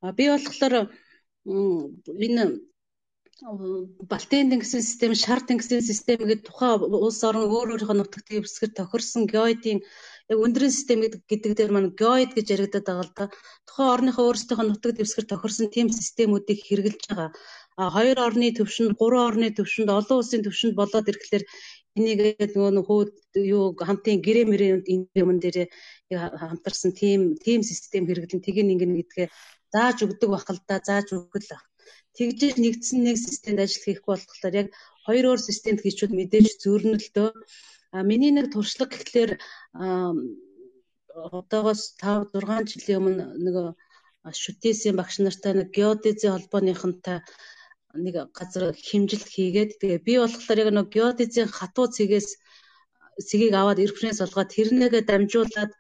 [0.05, 0.75] А би болохоор
[2.27, 2.45] энэ
[4.11, 9.23] Балтийн тэнгисийн систем, шар тэнгисийн систем гэдэг тухайн улс орн өөр өөрийнхөө нутагт дэвсгэр тохирсон
[9.35, 9.79] геоидын
[10.31, 13.25] яг өндрийн систем гэдэг дээр маань геоид гэж яригадаад байгаа л да.
[13.67, 17.31] Тухайн орныхоо өөрсдийнхөө нутаг дэвсгэр тохирсон тийм системүүдийг хэрэгжилж байгаа.
[17.81, 21.45] А хоёр орны төвшөнд, гурван орны төвшөнд, олон улсын төвшөнд болоод ирэхлээр
[21.99, 23.13] энийгээд нөгөө хүүд
[23.57, 25.59] юу хамтын гэрээ мэрээ энэ юмн дээр
[26.11, 29.29] хамтарсан тийм тийм систем хэрэглэн тийг ингэнэ гэдгээ
[29.73, 31.51] зааж өгдөг бах л да зааж өгөл.
[32.17, 34.69] Тэгжиж нэгдсэн нэг системд ажил хийх болохоор яг
[35.07, 37.31] хоёр өөр системд хийчүүд мэдээж зөрнөлтөө
[37.93, 39.33] А миний нэг туршлага гэхлээр
[41.39, 43.67] одоогоос 5 6 жилийн өмнө нөгөө
[44.43, 47.19] шүтээсийн багш нартай нэг геодезийн холбооныхонтой
[47.95, 52.29] нэг газар хэмжилт хийгээд тэгээ би болохоор яг нэг геодезийн хатуу цэгээс
[53.29, 55.73] цэгийг аваад референс олгоод тэрнээгээ дамжуулаад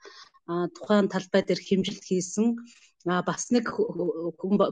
[0.76, 2.46] тухайн талбай дээр хэмжилт хийсэн.
[3.06, 3.66] А бас нэг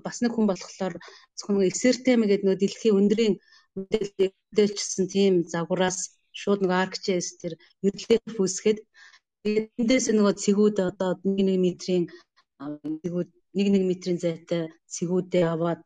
[0.07, 0.95] бас нэг хүн болохоор
[1.37, 3.35] зөвхөн эсэртэм гэдэг нөө дэлхийн өндрийн
[3.79, 5.99] мэдээлэлчсэн тийм загвараас
[6.41, 7.53] шууд нэг аркчэс тэр
[7.87, 8.79] эрлээр фүсгээд
[9.81, 12.05] эндээс нөгөө цэгүүд одоо 1 метрийн
[13.03, 14.63] цэгүүд 1 метрийн зайтай
[14.95, 15.81] цэгүүдээ аваад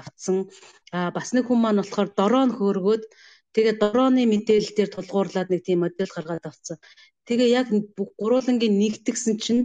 [0.00, 0.36] авцсан.
[0.92, 3.04] А бас нэг хүн маань болохоор дрон хөөргөөд
[3.54, 6.76] тэгээ дроны мэдээлэл дээр тулгуурлаад нэг тийм модель гаргаад авцсан.
[7.26, 7.66] Тэгээ яг
[8.20, 9.62] гурвуулангийн нэгтгсэн чинь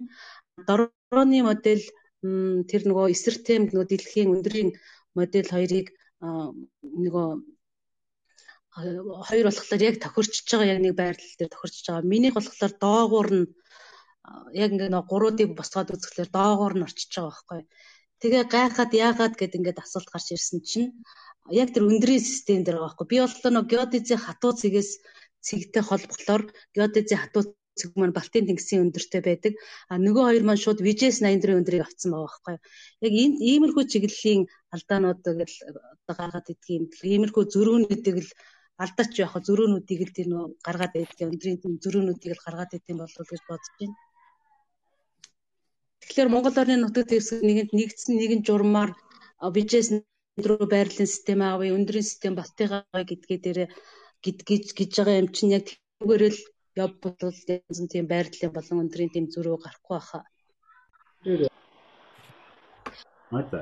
[0.67, 1.85] дроны модель
[2.69, 4.69] тэр нөгөө эсэртэм нөгөө дэлхийн өндрийн
[5.17, 5.87] модель хоёрыг
[6.23, 7.27] нөгөө
[9.27, 12.11] хоёр болохоор яг тохирчж байгаа яг нэг байрлал дээр тохирчж байгаа.
[12.13, 13.47] Минийх болохоор доогуур нь
[14.61, 17.61] яг ингээ нэг гуруудыг босгоод үзэхлээр доогуур нь орчиж байгаа байхгүй.
[18.23, 20.89] Тэгээ гайхаад яагаад гэд ингээд асуулт гарч ирсэн чинь
[21.61, 23.07] яг тэр өндрийн систем дээр байгаа байхгүй.
[23.11, 24.91] Би болохоор нэг геодезийн хатуу цэгээс
[25.43, 26.43] цэгтэй холбохлоор
[26.75, 27.43] геодезийн хатуу
[27.79, 29.53] цэг маань Балтийн тэнгисийн өндөртэй байдаг.
[29.91, 32.55] А нөгөө хоёр маань шууд VJS 84 өндрийг авцсан байгаа байхгүй.
[33.05, 34.41] Яг энэ иймэрхүү чиглэлийн
[34.75, 35.57] алдаанууд гэл
[36.07, 38.31] одоо гаргаад идгийн иймэрхүү зөрүүнүүдийг л
[38.83, 43.31] алдаач яах зөрүүнүүдийг л тэр нөө гаргаад байдаг өндрийн зөрүүнүүдийг л гаргаад идэм болов уу
[43.31, 43.95] гэж бодож байна.
[46.13, 48.93] Тэгэхээр Монгол орны нутаг дэвсгэр нэгэнд нэгдсэн нэгэн журмаар
[49.41, 50.05] VJS
[50.45, 53.59] руу байрлалын систем аавын өндрийн систем Балтигаа гэдгээ дээр
[54.21, 56.39] гэж гэж байгаа юм чинь яг тэгээрэл
[56.85, 60.23] явбал янз бүрийн тийм байрлалын болон өндрийн тийм зөрөө гарахгүй байхаа.
[63.33, 63.59] Мата.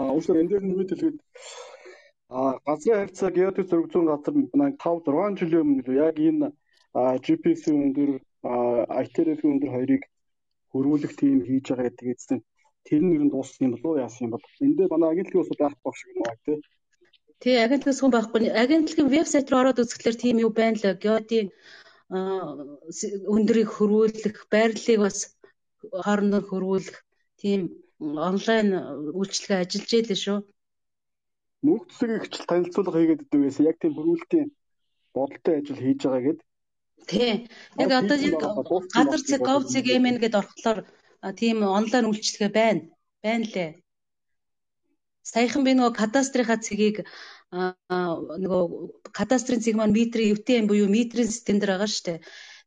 [0.00, 1.18] А үүсээр энэ дээр бид хэлгээд
[2.32, 6.48] а газрын харьцаа геодез зөрг зүүн газар 5 6 жилийн өмнө яг энэ
[7.24, 8.10] GPS өндөр
[9.04, 10.02] ITRF өндөр хоёрыг
[10.72, 12.44] хөрвүүлэх тийм хийж байгаа гэдэг эцэст
[12.86, 15.42] тэр нь ер нь дууссан юм болов уу яасан юм бол энэ дээр манай агентлагийн
[15.44, 16.58] ус байх байх шиг байна тий.
[17.42, 18.40] Тий агентлагаас хүн байхгүй.
[18.64, 21.48] Агентлагийн вебсайт руу ороод үзэхлээр тийм юу байна л геодийн
[23.34, 25.18] өндрийг хөрвүүлэх, байрлалыг бас
[26.04, 26.96] хоорондоо хөрвүүлэх
[27.40, 27.60] тийм
[28.00, 28.68] онлайн
[29.18, 30.38] үйлчлэгээ ажиллаж ийлээ шүү.
[31.66, 34.48] Мөнх засаг ихчл танилцуулга хийгээд идэв гэсэн яг тийм хөрвүүлэлтийн
[35.14, 36.47] бодолтой ажил хийж байгаа гэдэг.
[37.06, 37.48] Тий.
[37.78, 38.34] Яг одоо яг
[38.94, 40.78] газар цаг gov cgmn гэдээ орохлоор
[41.40, 42.82] тийм онлайн үйлчлэгээ байна.
[43.22, 43.70] Байна лээ.
[45.22, 46.96] Саяхан би нөгөө кадастрынхаа цэгийг
[47.52, 48.62] нөгөө
[49.18, 52.18] кадастрын цэг маань метрийн UTM буюу метрийн систем дээр байгаа шүү дээ.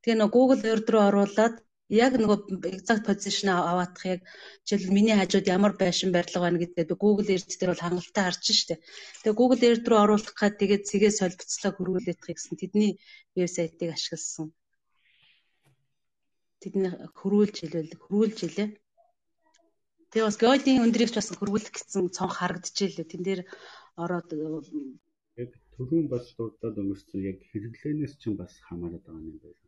[0.02, 1.56] Тэгээ нөгөө Google Earth руу оруулаад
[1.92, 4.22] яг нөгөө exact position аваадах яг
[4.64, 8.46] жишээл миний хажууд ямар байшин барилга байна гэдэг би Google Earth дээр бол хангалттай харж
[8.48, 8.76] штэ.
[9.24, 12.92] Тэгээ Google Earth руу оруулах гад тэгээд цэгээ солилцлоо хөрвүүлэх гэсэн тэдний
[13.36, 14.56] вебсайтыг ашигласан.
[16.64, 18.70] Тэдний хөрвүүлж хэлвэл хөрвүүлж хэлээ.
[20.16, 23.12] Тэгээ бас геодийн өндрийг ч бас хөрвүүлэх гэсэн цонх харагдчихжээ.
[23.12, 23.42] Тэн дээр
[24.00, 24.32] ороод
[25.36, 29.60] яг түрүүн бас дурдаад өнгөрсөн яг хэрэглээнээс чинь бас хамаарат байгаа юм байна.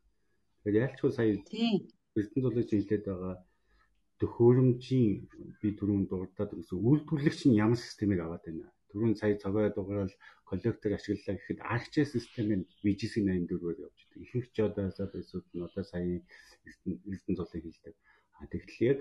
[0.63, 1.27] Тэгэхээр яалчгүй сая
[2.19, 3.35] Эрдэнэ зулын хэлээд байгаа
[4.19, 5.07] төхөөрөмжийн
[5.59, 8.67] би түрүүн дурдаад өнгөрсөн үйлдвэрлэгч нь ямар системийг аваад байна.
[8.89, 10.13] Түрүүн сая цогоо дугаараар
[10.49, 14.23] коллектор ашиглалаа гэхэд арчээ системийн VGC 84-ээр явж байгаа.
[14.23, 16.05] Ихэнх жодоосоо бисүүд нь одоо сая
[17.11, 17.95] Эрдэнэ зулын хэлдэг.
[18.39, 18.99] А тэгтэл яг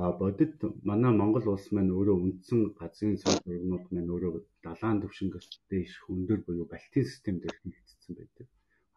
[0.00, 0.54] А бодит
[0.88, 4.32] манай Монгол улс маань өөрөө үндсэн газрын сав орнууд маань өөрөө
[4.66, 8.46] далайн төвшингөөс дээш өндөр буюу Балтийн систем дээр хийгдсэн байдаг.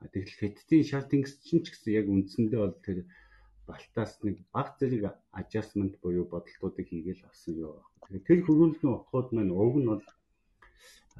[0.01, 2.99] А тэгэхээр Хятадын шар тэнгис чинь ч гэсэн яг үндсэндээ бол тэр
[3.67, 5.03] Балтаас нэг баг зэрэг
[5.39, 7.89] adjustment буюу бодолтуудыг хийгээл авсан юу байна.
[8.01, 10.05] Тэгэхээр тэр хөрвүүлгийн утгууд маань уг нь бол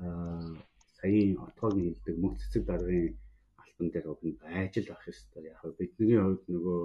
[0.02, 0.50] аа
[0.98, 3.14] саяын отгоогийн хэлдэг мөх цэцэг даргын
[3.62, 5.44] альбан дээр уг нь байж л ах ёстой.
[5.54, 6.82] Яг бидний хувьд нөгөө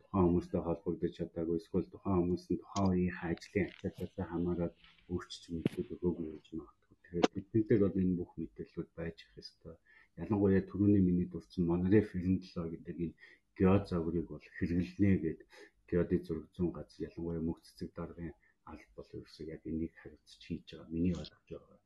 [0.00, 4.74] тухайн хүмүүстэй холбогдож чадаагүй эсвэл тухайн хүмүүс нь тухайн үеийн ажлын ачаалтаас хамаарат
[5.12, 6.96] өөрчилж мэдээд өгөөгүй гэж магадгүй.
[7.00, 9.74] Тэгэхээр бидний дээр бол энэ бүх мэдээллүүд байж их ёстой.
[10.20, 13.14] Ялангуяа түрүүний миний дурдсан Monref 97 гэдэг энэ
[13.58, 15.40] геод загварыг бол хэрэглэнэ гэд
[15.88, 18.32] геодын зураг зүүн газар ялангуяа мөх цэцэг даргын
[18.70, 20.92] аль бол ерөөсөө яг энийг харилцаж хийж байгаа.
[20.94, 21.78] Миний ойлгож байгаа.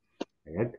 [0.61, 0.70] Яг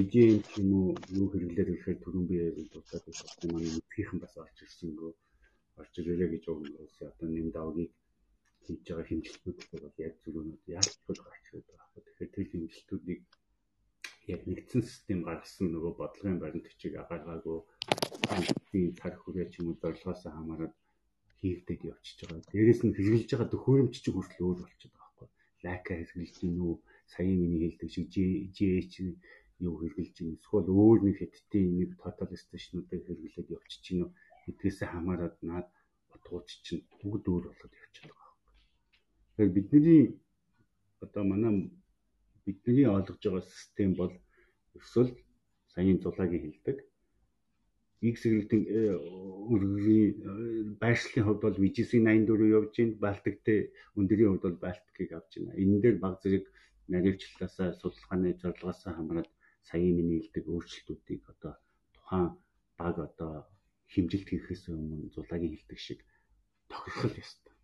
[0.00, 0.88] эдийн юм уу
[1.18, 2.36] юу хэрэглээд ирэхээр түрүүн би
[2.72, 5.12] дурдаад байсан манай мэдхийнхэн бас орж ирсэн гоо
[5.80, 7.92] орж ирээрэй гэж уус одоо нэм давгийг
[8.64, 12.02] хийж байгаа хэмжилтүүд бол яг зүрхнүүд яалтчгүй гарч ирээд байгаа.
[12.04, 13.20] Тэгэхээр тэр хэмжилтүүдийг
[14.34, 17.58] яг нэгдсэн систем гаргасан нөгөө бодлогын баримт бичиг гаргаагүй
[18.70, 20.74] тийм цар хүрээ ч юм уу зорилгоос хамаарат
[21.38, 22.50] хийгдээд явчихж байгаа.
[22.50, 25.28] Дээрээс нь хэрэгжилж байгаа төхөөрөмж ч хүртэл өөр болчиход байгаа байхгүй.
[25.64, 26.74] Лайка хэрэгжилж гин үү,
[27.12, 28.94] саяын миний хэлдэг шиг GH
[29.62, 34.10] юу хэрэгжилж гин эсвэл өөр нэг хэдтийн нэг total station-уудыг хэрэглээд явчихж гин үү
[34.44, 35.68] гэдгээс хамаарат наад
[36.14, 38.38] утгууд чинь бүгд өөр болоод явчихж байгаа юм.
[39.38, 40.02] Тэгэхээр бидний
[41.04, 41.52] одоо манай
[42.46, 44.12] бидний ойлгож байгаа систем бол
[44.78, 45.10] өсвөл
[45.74, 46.78] саяын зулагийн хэлдэг
[48.12, 48.62] X хэрэгтэн
[49.52, 53.00] өргөгийн байршлын хувьд бол VGC 84 явж байна.
[53.04, 53.60] Балтиктэй
[53.98, 55.56] өндөрийн хувьд бол Балтикийг авч байна.
[55.62, 56.44] Энэ дээр баг зэрэг
[56.92, 59.30] наривчлалаасаа судалгааны зорилгоосоо хамраад
[59.68, 61.54] саяын миний хэлдэг өөрчлөлтүүдийг одоо
[61.96, 62.30] тухайн
[62.78, 63.32] баг одоо
[63.92, 66.00] хэмжилт хийхээс өмнө зулагийн хэлдэг шиг
[66.70, 67.54] тохирох ёстой.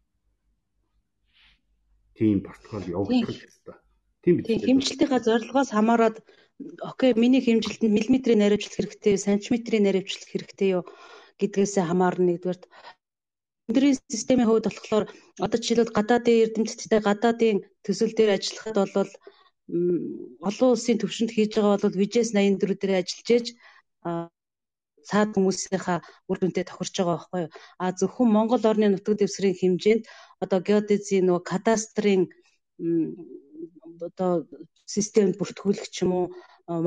[2.16, 3.76] Тийм протокол явагдах ёстой.
[4.22, 4.44] Тийм биз.
[4.46, 6.16] Тийм хэмжилтийнхаа зорилгоос хамаарат
[6.90, 10.84] окей миний хэмжилтэнд миллиметрийн наривчлах хэрэгтэй, сантиметрийн наривчлах хэрэгтэй юу
[11.40, 12.64] гэдгээс хамаарна нэгдүгээрт
[13.68, 15.04] өндрийн системийн хувьд болохоор
[15.44, 19.10] одоо жишээлбэл гадаадын эрдэмтдтэй гадаадын төсөл дээр ажиллахад бол
[20.48, 23.46] олон улсын төвшөнд хийж байгаа бол VJS 84 дээр ажиллаж ээж
[25.08, 25.98] цаад хүмүүсийнхаа
[26.30, 27.50] үр дүнтэй тохирч байгаа байхгүй юу.
[27.82, 30.02] А зөвхөн Монгол орны нутаг дэвсгэрийн хэмжээнд
[30.44, 32.22] одоо геодезийн нөгөө кадастрын
[34.00, 34.46] одоо
[34.86, 36.26] системд бүртгүүлэх ч юм уу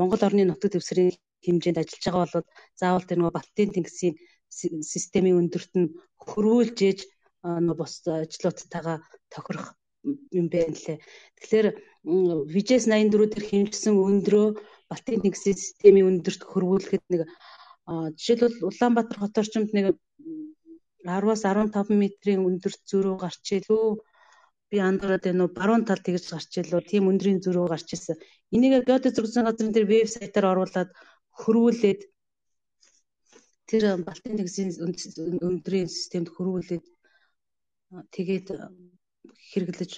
[0.00, 1.12] Монгол орны нутаг дэвсгэрийн
[1.44, 2.46] хэмжээнд ажиллаж байгаа бол
[2.80, 4.14] заавал тэр нөгөө Балтийн тэнгисийн
[4.92, 5.92] системийн өндөрт нь
[6.28, 7.00] хөрвүүлж ээж
[7.44, 8.98] нөгөө бус ажлуудтайгаа
[9.32, 9.68] тохирох
[10.38, 10.98] юм байна лээ.
[11.38, 11.68] Тэгэхээр
[12.54, 14.46] VJS 84 дээр хэмжсэн өндрөө
[14.90, 17.22] Балтийн тэнгисийн системийн өндөрт хөрвүүлэхэд нэг
[18.18, 19.86] жишээлбэл Улаанбаатар хот орчимд нэг
[21.06, 23.86] 10-аас 15 метрийн өндөрт зөрүү гарч илүү
[24.70, 28.16] би андуураад байна уу баруун тал тэгж гарч илүү тийм өндрийн зөрүү гарч ирсэн.
[28.54, 30.90] Энийг геодез зурсан газрын дээр вебсайтаар оруулаад
[31.40, 32.00] хөрвүүлээд
[33.70, 34.70] тэр Балтийн тэгсийн
[35.48, 36.84] өндрийн системд хөрвүүлээд
[38.14, 38.46] тэгээд
[39.50, 39.92] хэрэглэж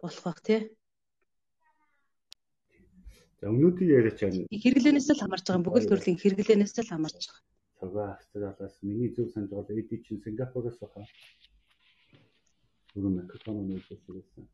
[0.00, 0.60] болох бах тий.
[3.40, 4.48] За өнөөдөр яриач байна.
[4.48, 7.44] Хэрэглэнээс л хамаарч байгаа бүгд төрлийн хэрэглэнээс л хамаарч байгаа.
[7.76, 11.04] Цагаа Австралиас миний зөв санаж байгаа эди чинь Сингапуроос баха.
[12.96, 14.44] Түрүү микрофон нөлөөс ирсэн.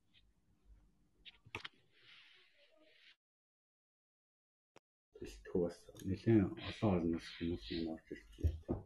[5.15, 8.83] Тэгтээ бас нэлээд олон орноос хүмүүс юм орж байна.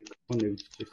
[0.00, 0.88] Микрофон нэгжиж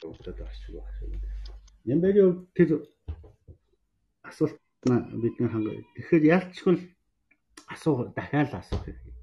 [0.00, 1.12] удаад орчих байх юм.
[1.84, 2.88] Нэмбэрийн тэр
[4.24, 4.56] асуулт
[5.22, 5.72] бидний ханга.
[5.94, 6.76] Тэгэхээр ялчгүй
[7.68, 9.14] асуу дахиад асуух хэрэгтэй.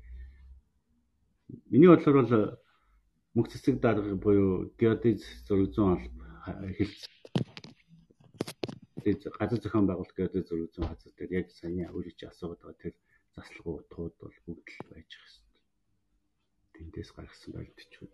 [1.70, 2.34] Миний бодлоор бол
[3.36, 6.00] мөх цэцэг дарга буюу геодез зураг зүүн
[6.78, 7.02] хэлц
[9.40, 11.84] газар зохион байгуулалт геодез зураг зүүн газар дээр яг саяны
[12.18, 12.96] чи асуугаад байгаа тэр
[13.36, 15.26] заслага утгууд бол бүгд л байж юм.
[16.76, 18.14] Тэндээс гаргасан байлтчүүд.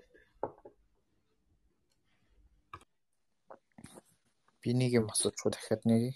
[4.61, 6.13] Би нэг юм асуучих дахиад нэг.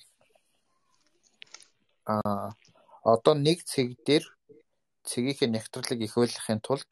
[2.06, 2.54] Аа
[3.14, 4.26] одоо нэг цэг дээр
[5.10, 6.90] цэгийнхээ нягтралыг их ойлгохын тулд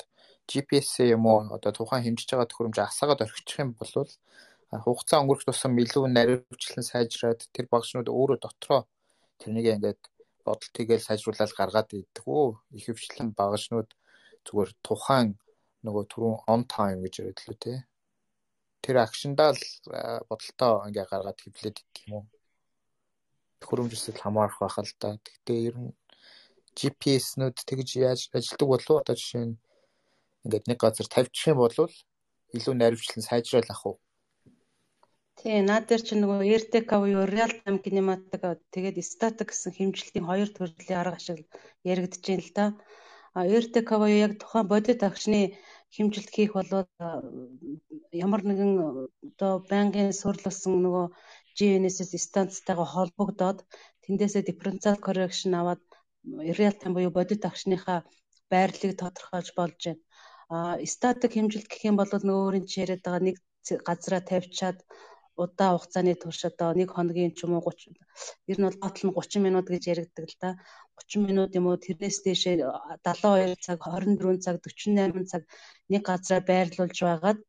[0.49, 3.91] GPS юм уу одоо тухайн хэмжиж байгаа төхөөрөмж асаагаад орхичих юм бол
[4.85, 8.81] хугацаа өнгөрөх тусам илүү наривчлан сайжраад тэр багшнууд өөрөө дотроо
[9.41, 10.01] тэрнийг ингээд
[10.45, 12.45] бодол тэгэл сайжруулаад гаргаад идэх үү?
[12.77, 13.89] Их хвчлэн багшнууд
[14.45, 15.29] зүгээр тухайн
[15.85, 17.73] нөгөө түрүүн on time гэж яриад лөө те.
[18.83, 19.63] Тэр акшндаа л
[20.29, 22.25] бодолтоо ингээ гаргаад хэвлээд идэх юм уу
[23.67, 25.09] хөрөмжсөл хамаарах байх л да.
[25.25, 25.91] Гэхдээ ер нь
[26.77, 29.59] GPS-нүүд тэгж яаж ажилдаг болов одоо жишээ нь
[30.43, 31.77] ингээд нэг газар тавьчих юм бол
[32.57, 33.97] илүү наривчлан сайжрал ах уу?
[35.39, 40.49] Тий, наад дээр чи нөгөө RTK буюу real time kinematic тэгээд static гэсэн хэмжилтийн хоёр
[40.53, 41.39] төрлийн арга ашиг
[41.91, 42.65] яригдж байна л да.
[43.37, 45.41] А RTK буюу яг тухайн бодит агшны
[45.95, 46.71] хэмжилт хийх бол
[48.25, 48.71] ямар нэгэн
[49.29, 51.05] одоо байнгын сурлуулсан нөгөө
[51.57, 53.59] GNSS станцтайгаа холбогдоод
[54.03, 55.81] тэндээсээ differential correction аваад
[56.57, 57.99] real time буюу бодит агшныхаа
[58.51, 60.01] байрлалыг тодорхойлж болж байна.
[60.55, 60.57] А
[60.95, 63.37] статик хэмжилт гэх юм бол нөгөө өөрийн чи яриад байгаа нэг
[63.87, 64.77] газараа тавьчаад
[65.43, 67.97] удаа хугацааны турш одоо нэг хоногийн ч юм уу 30
[68.51, 70.49] ер нь бол батал нь 30 минут гэж яригддаг л да.
[70.97, 75.41] 30 минут юм уу тэрнээс дээшээ 72 цаг 24 цаг 48 цаг
[75.91, 77.39] нэг газараа байрлуулж байгаад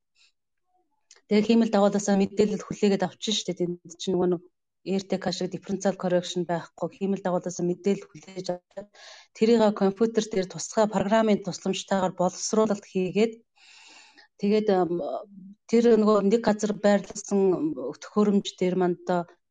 [1.34, 4.42] тэгээ хиймэл дагуулсаа мэдээлэл хүлээгээд авчин штэ тэнд чинь нөгөө нэг
[4.86, 6.88] AirTag шиг differential correction байхгүй.
[6.94, 8.88] Хиймэл дагуулсаа мэдээлэл хүлээж аваад
[9.34, 13.34] тэрийг компьютер дээр тусгай програмын тусламжтайгаар боловсруулалт хийгээд
[14.38, 14.68] тэгээд
[15.70, 17.40] тэр нөгөө нэг газар байрлуулсан
[17.98, 19.02] төхөөрөмж дээр манд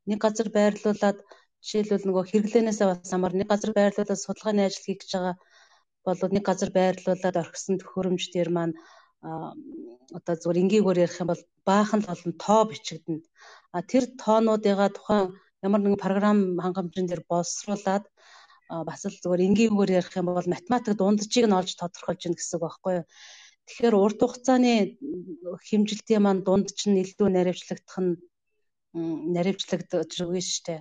[0.07, 1.19] нэг газар байрлуулад
[1.65, 5.35] жишээлбэл нөгөө хэрэглэнээсээ бас амар нэг газар байрлуулад судалгааны ажил хийж байгаа
[6.07, 8.75] бол нэг газар байрлуулад орхисон төхөөрөмж дээр маань
[9.23, 13.23] одоо зүгээр энгийгээр ярих юм бол баахан л олон тоо бичигдэнэ.
[13.75, 15.25] А тэр тоонуудыгаа тухайн
[15.63, 18.05] ямар нэгэн програм хангамжийн дээр боловсруулад
[18.89, 22.63] бас л зүгээр энгийгээр ярих юм бол математик дунджийг нь олж тодорхойлж гин гэсэн үг
[22.67, 23.05] байхгүй юу.
[23.67, 24.73] Тэгэхээр урт хугацааны
[25.67, 28.19] хэмжилтийн маань дунд чинь илүү наривчлагдах нь
[29.35, 30.79] наривчлагдаж өгнө шүү дээ.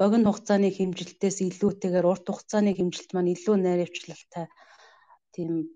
[0.00, 4.48] Богино хугацааны хэмжилтээс илүүтэйгээр урт хугацааны хэмжилт маань илүү наривчлалтай
[5.36, 5.68] тийм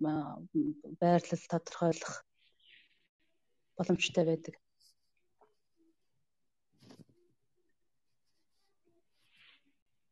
[1.01, 2.15] байрлал тодорхойлох
[3.77, 4.55] боломжтой байдаг.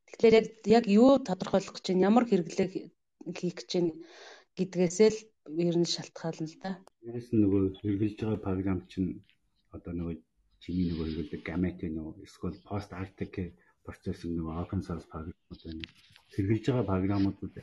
[0.09, 2.69] Тэгэхээр яг яг юу тодорхойлох гэж байна, ямар хэрэглээ
[3.39, 3.93] хийх гэж байна
[4.59, 5.21] гэдгээсээ л
[5.65, 6.71] ер нь шалтгаална л да.
[7.07, 9.23] Яасан нөгөө хэрэгжилж байгаа програм чинь
[9.77, 10.17] одоо нөгөө
[10.63, 13.35] чиний нөгөө хэрэглэдэг гамет нөгөө эсвэл пост артик
[13.87, 15.85] процессинг нөгөө open source програмууд байна.
[16.35, 17.55] Хэрэгжилж байгаа програмуудад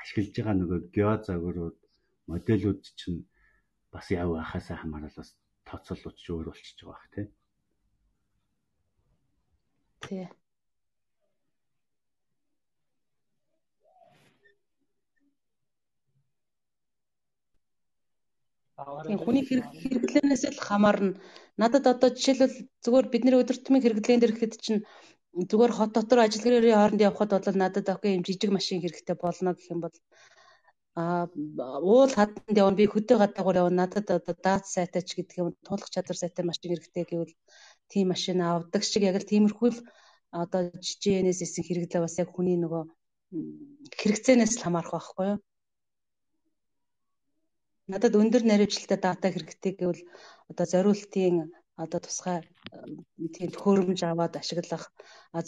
[0.00, 1.78] ашиглаж байгаа нөгөө гео загварууд
[2.30, 3.20] модельүүд чинь
[3.92, 5.30] бас яв байхаасаа хамаарал бас
[5.68, 7.26] тооцоолууд ч өөр болчихж байгаа бах тий.
[10.04, 10.26] Тий.
[19.06, 21.20] Тийм хүний хэрэглэнээс л хамаарна.
[21.60, 24.80] Надад одоо жишээлбэл зүгээр бидний өдөртмийн хэрэглэн дээр ихэд чинь
[25.34, 29.54] зүгээр хот дотор ажил гэрийн хооронд явхад бол надад окей юм жижиг машин хэрэгтэй болно
[29.54, 29.96] гэх юм бол
[31.00, 31.30] а
[31.90, 35.90] уул хаданд явна би хөдөө гадаагаар явна надад одоо дат сайтай ч гэдэг юм туулах
[35.94, 37.34] чадвар сайтай машин хэрэгтэй гэвэл
[37.90, 39.78] тийм машин авдаг шиг яг л тиймэрхүү л
[40.42, 40.60] одоо
[41.02, 42.82] GNSS-ийн хэрэглээ бас яг хүний нөгөө
[44.00, 45.38] хэрэгцээнээс л хамаарах байхгүй юу?
[47.90, 50.02] Надад өндөр наривчлалтай дата хэрэгтэй гэвэл
[50.50, 51.36] одоо зориултын
[51.84, 52.38] одоо тусгай
[53.34, 54.84] тийм төхөөрөмж аваад ашиглах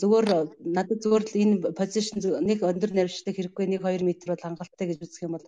[0.00, 0.28] зүгээр
[0.76, 2.18] надад зүгээр л энэ позишн
[2.48, 5.46] нэг өндөр наривчлалтай хэрэггүй нэг 2 м бол хангалттай гэж үзэх юм бол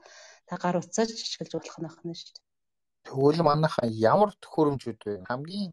[0.48, 2.44] та гар утсаач ашиглаж болох нь байна шүү дээ.
[3.08, 5.14] Тэгвэл манайхаа ямар төхөөрөмжүүд вэ?
[5.28, 5.72] Хамгийн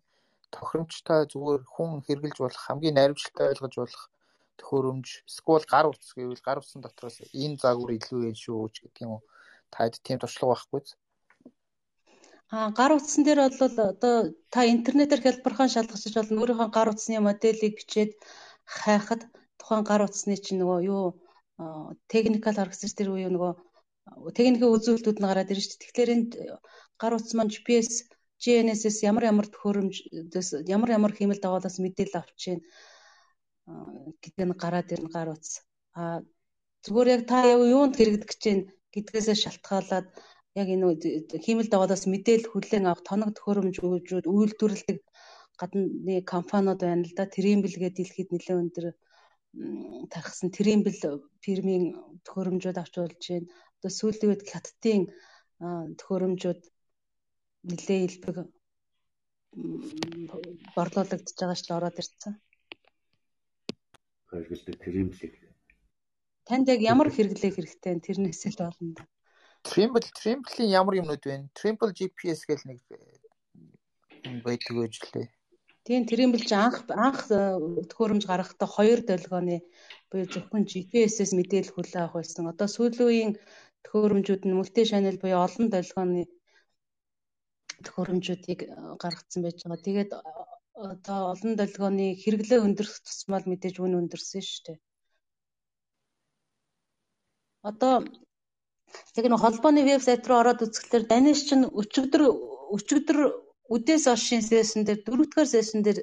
[0.56, 4.04] тохиромжтой зүгээр хүн хэрэгжилж болох хамгийн наривчлалтай ойлгож болох
[4.60, 9.04] төхөөрөмж эсвэл гар утас гэвэл гар утсан дотроос энэ загвар илүү юм шүү ч гэдэг
[9.06, 9.24] юм уу?
[9.74, 11.01] Таад тийм туршлага байхгүй зү?
[12.56, 14.16] Аа гар утсан дээр бол одоо
[14.54, 16.42] та интернетээр хялбархан шалгасч болно.
[16.42, 18.12] Өөрийнхөө гар утасны моделийг бичээд
[18.78, 19.22] хайхад
[19.60, 21.04] тухайн гар утасны чинь нөгөө юу
[22.12, 23.52] техникал аргасч тэр үе нөгөө
[24.38, 25.84] техникийн үзүүлэлтүүд нь гараад ирж шүү дээ.
[25.88, 26.26] Тэгэхээр энэ
[27.02, 27.92] гар утас маань GPS,
[28.44, 29.96] GNSS ямар ямар төхөөрөмж
[30.76, 32.62] ямар ямар хиймэл дагуулаас мэдээлэл авч чинь
[34.24, 35.54] гэдэг нь гараад ирнэ гар утас.
[36.00, 36.20] Аа
[36.84, 38.64] зүгээр яг та юунд хэрэгдэх гэж байна
[38.94, 40.08] гэдгээсээ шалтгаалаад
[40.60, 40.86] яг энэ
[41.46, 45.00] хиймэл дагуулаас мэдээлэл хүлээн авах тоног төхөөрөмжүүд үйлдвэрлэдэг
[45.60, 47.26] гадны компаниуд байна л да.
[47.36, 48.86] Тримбл гэдэг дэлхийд нэлээд өндөр
[50.12, 50.98] тархсан Тримбл
[51.44, 51.86] фирмийн
[52.26, 53.48] төхөөрөмжүүд авч болж байна.
[53.80, 55.02] Одоо сүүлийн үед хаттын
[56.00, 56.62] төхөөрөмжүүд
[57.70, 58.38] нэлээд илбэг
[60.76, 62.34] борлуулагдж байгаа шүү дээ ороод ирсэн.
[64.32, 65.34] Хэрэглэдэг Тримблийг.
[66.48, 69.04] Танд яг ямар хэрэглээ хэрэгтэй тэрнээс л болно да.
[69.68, 71.36] Trimble Trimble-ийн ямар юмнууд вэ?
[71.58, 72.80] Trimble GPS гэл нэг
[74.46, 75.28] байдаг гэж лээ.
[75.86, 77.40] Тийм Trimble ч анх анх э,
[77.90, 79.58] төхөөрөмж гаргахдаа хоёр долгионы
[80.10, 82.46] буюу зөвхөн GPS-ээс мэдээлэл хүлээн авах байсан.
[82.54, 83.32] Одоо сүүлийн
[83.84, 86.22] төхөөрөмжүүд нь multi channel буюу олон долгионы
[87.86, 88.70] төхөөрөмжүүдийг э,
[89.02, 89.86] гаргацсан байж байгаа.
[89.88, 90.22] Тэгээд э,
[90.94, 94.78] одоо олон долгионы хэрэглээ өндөрөх тусмал мэдээж үн өндөрсөн шүү дээ.
[97.70, 97.94] Одоо
[99.18, 102.24] яг нэг холбооны вебсайт руу ороод үзэхлээр даниш чинь өчигдөр
[102.76, 103.18] өчигдөр
[103.76, 106.00] үдээс оршин сешн дээр дөрөвдүгээр сешн дээр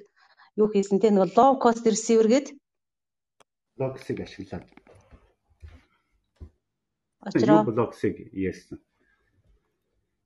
[0.60, 2.48] юу хийсэн те нэг low cost receiver гээд
[3.78, 4.66] блоксыг ашиглаад
[7.28, 8.78] очроо блоксыг ярьсан.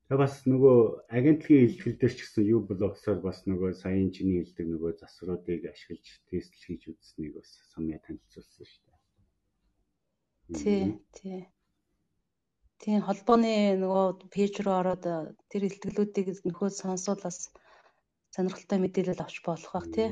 [0.08, 0.78] Тэгээ бас нөгөө
[1.08, 6.06] агентлагийн илтгэл дээр ч гэсэн юу блоксоор бас нөгөө саяын чиний хэлдэг нөгөө засваруудыг ашиглаж
[6.28, 9.00] тест хийж үзснийг бас сумья танилцуулсан шүү дээ.
[10.60, 10.84] Тий,
[11.16, 11.40] тий.
[12.82, 15.04] Тийм холбооны нөгөө пэйж рүү ороод
[15.50, 17.38] тэр илтгэлүүдийг нөхөө сонсоод бас
[18.34, 20.08] сонирхолтой мэдээлэл авч болох бах тий.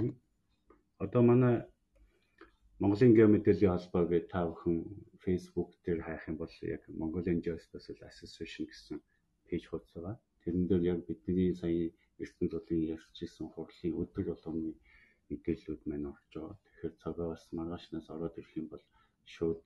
[1.03, 1.67] Одоо манай
[2.79, 4.77] Монголын геомэдэлийн холбоо гэдэг та бүхэн
[5.25, 8.97] Facebook дээр хайх юм бол яг Mongolian Geospatial Association гэсэн
[9.51, 10.17] пэйж хуудас байгаа.
[10.47, 11.91] Тэрэн дээр яг бидний сая
[12.23, 14.73] ертөнц болын ярьж исэн хурлын өдөр болгоны
[15.29, 16.57] мэдээллүүд маань орж байгаа.
[16.65, 18.85] Тэгэхээр цагаа бас маргаашнаас ороод ирэх юм бол
[19.35, 19.61] шууд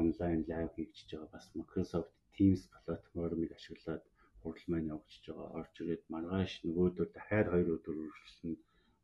[0.00, 4.04] онлайн лайв хийгдэж байгаа бас Microsoft Teams платформыг ашиглаад
[4.40, 5.48] хурал маань явагдаж байгаа.
[5.60, 8.54] Орж ирээд маргааш нөгөөдөр дахиад 2 өдөр үргэлжлэн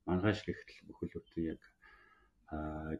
[0.08, 1.62] маргааш гихтэл бүхэл бүтэн яг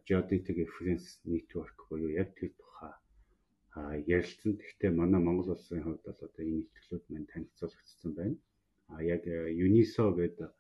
[0.09, 2.94] Geodetic Reference Network буюу яг тэр тухай
[4.16, 4.52] ярилцсан.
[4.62, 8.36] Гэхдээ манай Монгол улсын хувьд бол одоо энэ ихтлүүд маань танилцуулагдсан байна.
[8.93, 9.23] А яг
[9.66, 10.51] UNISO гэдэг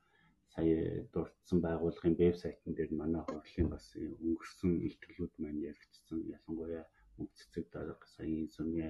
[0.52, 6.18] сая дурдсан байгууллагын вебсайтн дээр манай хурлын бас өнгөрсөн илтгэлүүд маань яригдсан.
[6.36, 6.84] Ялангуяа
[7.16, 8.88] мөнгөцөг дарга саяын сумья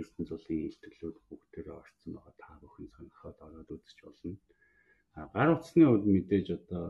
[0.00, 2.34] ертөнц улсын илтгэлүүд бүгдээр орсон байгаа.
[2.42, 4.36] Та бүхэн сонирхоод ороод үзэж болно.
[5.14, 6.84] А гар утасны хувьд мэдээж одоо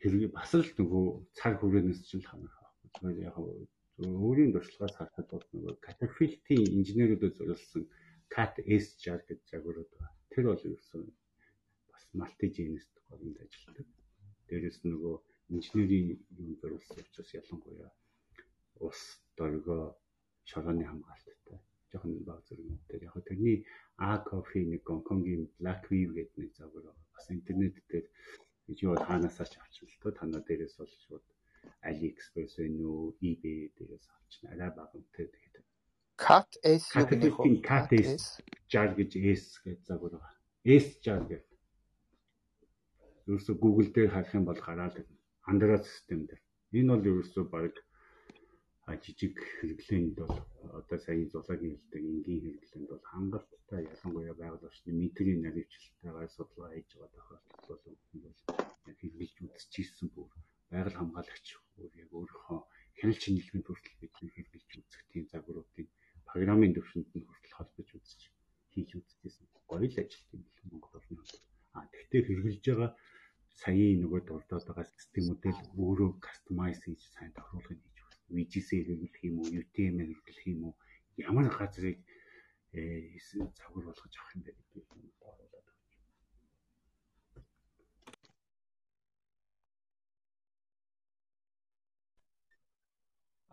[0.00, 1.06] хэрэг бас л нөгөө
[1.38, 3.12] цаг хүрээнээс ч л хамаарх байхгүй.
[3.28, 7.82] Яг өөрийн туршлагаас харахад бол нөгөө Caterpillar-ийн инженерүүдэд зориулсан
[8.34, 10.16] CAT S60 гэж загварууд байна.
[10.32, 11.02] Тэр бол ерөөсөн
[12.18, 13.86] multi-genist гомд ажилладаг.
[14.48, 15.14] Дээрээс нөгөө
[15.54, 16.08] инженерийн
[16.42, 17.90] юм зориулсан учраас ялангуяа
[18.86, 19.00] ус
[19.38, 19.82] дөргөө
[20.50, 21.58] шорооны хамгаалттай
[21.90, 22.78] жоохон баг зэрэг юм.
[22.88, 23.58] Тэр яг тэрний
[23.98, 28.06] A coffee нэг Гонконгийн Black Weave гэдэг нэг загвар бас интернет дээр
[28.78, 31.24] чи бол хаанасаа ч авч л тоо танаа дээрээс бол шууд
[31.88, 35.54] AliExpress вэ нүү eBay дээрээс авчихна арай бага үнэтэй тэгээд
[36.24, 40.34] Cat S юу гэх юм Cat S 60 гэж S гэж байгаа.
[40.66, 41.53] S 60 гэдэг.
[43.28, 44.96] Ерөөсө Google дээр харах юм бол гараад
[45.50, 46.42] Android систем дээр.
[46.78, 47.74] Энэ бол ерөөсө баг
[49.04, 50.36] жижиг хэрэглээнд бол
[50.78, 56.90] одоо сая зулаагийн хэлдэг энгийн хэрэглээнд бол хангалттай ялангуяа байгаль орчны метрийн наривчлалтайгаар судалгаа хийж
[57.00, 57.98] байгаа тохиолдол бол
[59.00, 60.28] хэрэгжилж үзчихсэн бүр
[60.72, 61.46] байгаль хамгаалагч
[61.76, 62.60] бүр яг өөрийнхөө
[62.98, 65.88] хяналт шинжилгээнд хүртэл бидний хэрэгжилж үзэх тийм загваруудыг
[66.28, 68.20] программын төвшөнд нь хүртэл холбож үзэж
[68.72, 69.46] хийж үзчихсэн.
[69.70, 71.40] Гоё л ажил юм Монгол орны хувьд.
[71.76, 72.90] А тэгтээ хэрэгжилж байгаа
[73.62, 78.22] саяын нөгөө дурдаад байгаа системүүдэл өөрөө кастомайз хийж сайн тохируулгыг хийж байна.
[78.34, 80.74] VGC-ээр хэрэглэх юм уу, UTM-ээр хэрэглэх юм уу,
[81.28, 81.98] ямар газрыг
[82.74, 82.82] э
[83.58, 85.72] загвар болгож авах юм бэ гэдэг юм оруулаад байна.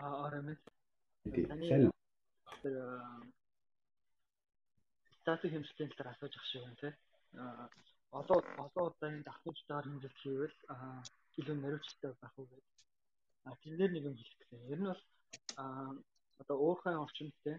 [0.02, 0.62] Аа, RMS.
[1.46, 1.92] Сайн
[2.62, 2.74] тэр
[5.22, 6.94] статик хэмжээний талаар асууж ах шиг байна тий.
[8.20, 10.58] Одоо одоо удаагийн давхцаар хэмжилт хийвэл
[11.40, 12.70] илүү наривчлалтай байх уу гэдэг.
[13.48, 14.60] А тэнээр нэг юм хэлэх гэсэн.
[14.74, 15.04] Ер нь бол
[16.42, 17.58] одоо уурхайн орчинд тий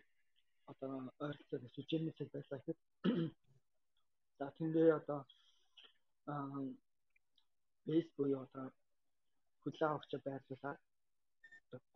[0.70, 0.90] одоо
[1.24, 2.78] ойролцоог сүжээнээс байлаа гэхэд
[4.38, 5.20] за тэндээ одоо
[7.86, 8.66] бейс буюу одоо
[9.62, 10.80] хүлээ авахч байрлуулаад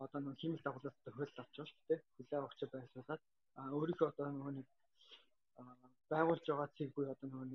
[0.03, 2.01] одоо нэг химик дагуулаас тохиолдол авч байгаа шүү дээ.
[2.15, 3.21] Хүлээ авахч байрлуулад
[3.59, 4.67] а өөрийнхөө одоо нөгөө нэг
[6.11, 7.49] байгуулж байгаа цэг буюу одоо нөгөө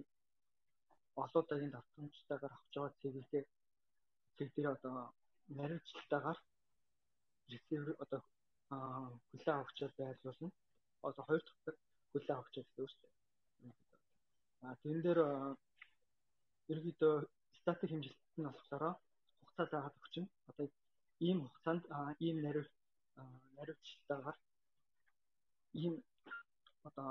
[1.21, 3.47] олон удаагийн давтамжтайгаар авч байгаа цэгийг
[4.37, 4.95] цэг дээр одоо
[5.59, 6.39] наривчлалтайгаар
[7.53, 8.21] ресивер одоо
[9.29, 10.51] хүлээ авахч байрлуулна.
[11.09, 11.79] Одоо хоёр дахь
[12.11, 13.13] хүлээ авахч гэсэн үг шүү дээ.
[14.67, 15.21] А тэн дээр
[16.73, 17.15] ерөөдөө
[17.59, 18.85] статик хэмжилт нь болохоор
[19.39, 20.27] хугацаа заагаад өгчин.
[20.51, 20.67] Одоо
[21.27, 21.85] ийм хугацаанд
[22.27, 22.65] ийм нариу
[23.57, 24.39] нариучлалтайгаар
[25.83, 25.95] ийм
[26.89, 27.09] одоо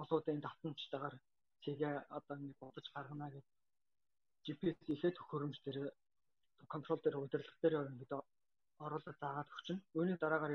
[0.00, 1.14] олоодын давтамжтайгаар
[1.62, 3.46] цэгээ одоо нэг бодож гаргана гэж
[4.44, 5.78] GPS ихэд хөрөмж дээр
[6.72, 8.12] контрол дээр удирдлага дээр ингээд
[8.84, 9.78] оруулаад заагаад өгчин.
[9.98, 10.54] Үүний дараагаар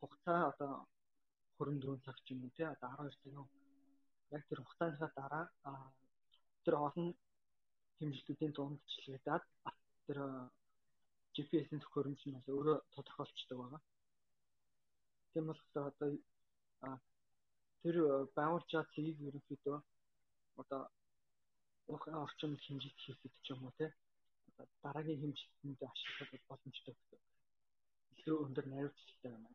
[0.00, 0.72] хугацаа одоо
[1.58, 3.48] 24 цаг ч юм уу тий одоо 12 цаг юм.
[4.36, 5.44] Яг тэр хугацааныхаа дараа
[6.64, 7.08] тэр олон
[7.98, 9.44] хэмжилтүүдийн дунд бичлэгдээд
[10.06, 10.18] тэр
[11.34, 13.82] GPS-ийн төхөөрөмж нь бол өөрөө тодорхойлцдог байгаа.
[15.32, 16.10] Тийм болохоор одоо
[17.82, 17.96] тэр
[18.36, 19.78] байгуулж байгаа цэгийг ерөнхийдөө
[20.60, 20.82] одоо
[21.90, 23.86] уухын орчинд хэмжиж хийхэд ч юм уу те
[24.48, 27.20] одоо дараагийн хэмжээнд ашиглах боломжтой гэдэг.
[28.18, 29.50] Илүү өндөр наривчлалтай байна.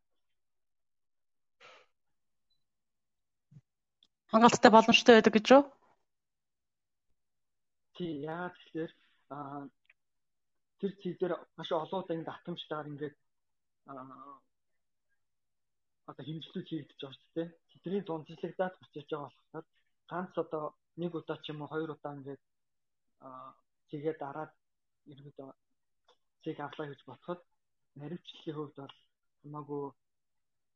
[4.32, 5.64] Хангалттай боломжтой байдаг гэж юу?
[7.96, 8.94] Тий, яагаад тэгэхээр
[10.80, 13.16] тэр цэгдэр маш олон удаа ингэ атомжтайгаар ингээд
[16.10, 17.48] одоо хэмжлүүд хийгдэж байгаа шүү дээ.
[17.72, 19.66] Тэдний тунцлагдаад буцаж байгаа болохоор
[20.12, 20.66] ганц одоо
[21.02, 22.42] нэг удаа ч юм уу хоёр удаа ингээд
[23.90, 24.54] цэгээ дараад
[25.12, 25.50] ерөөдөө
[26.44, 27.42] цэг авлаа гэж бодоход
[28.00, 28.96] наривчлалын хувьд бол
[29.42, 29.84] хамаагүй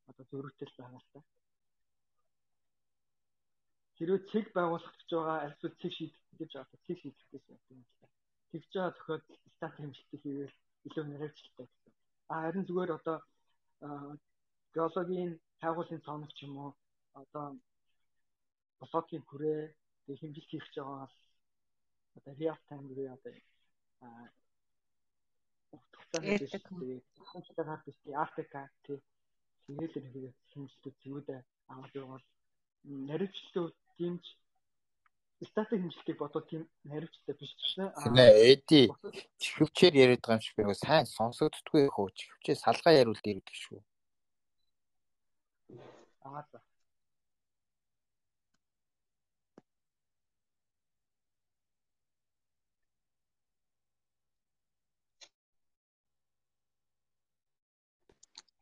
[0.10, 1.20] одоо зөрүүтэй байгаа л та.
[3.96, 7.44] Хэрвээ цэг байгуулах гэж байгаа аль эсвэл цэг шийдэх гэж одоо цэг шийдэх гэж
[7.74, 8.08] юм л та
[8.52, 10.56] тэгж байгаа тохиолдолд стат хэмжилтийг хийвэл
[10.88, 11.92] илүү наривчлалтай гэсэн.
[12.32, 13.18] А харин зүгээр одоо
[14.76, 15.32] геологийн
[15.62, 16.72] хайгуулын цаоног ч юм уу
[17.22, 17.46] одоо
[18.80, 19.62] блокийн хүрээ
[20.12, 21.16] тэг хэмжилт хийх гэж байгаа бол
[22.20, 23.32] одоо real time үе одоо
[24.04, 24.28] а
[25.72, 29.00] утгацаагаар биш ARTK тий
[29.66, 31.38] тэгээд л нэг хэмжилтүүд зүйдэ
[31.72, 32.24] аваад явал
[32.84, 34.26] наривчлалын дэмж
[35.48, 37.88] статик хэмжилтийг бодвол тийм наривчтай биш ч гэсэн.
[38.12, 38.92] Нэ эди
[39.40, 43.80] чихвчээр яриад байгаа юм шиг би сайн сонсогддгүй хөө чихвчээ салгаа яриул дээр гэдэг шүү.
[46.28, 46.60] Аа за.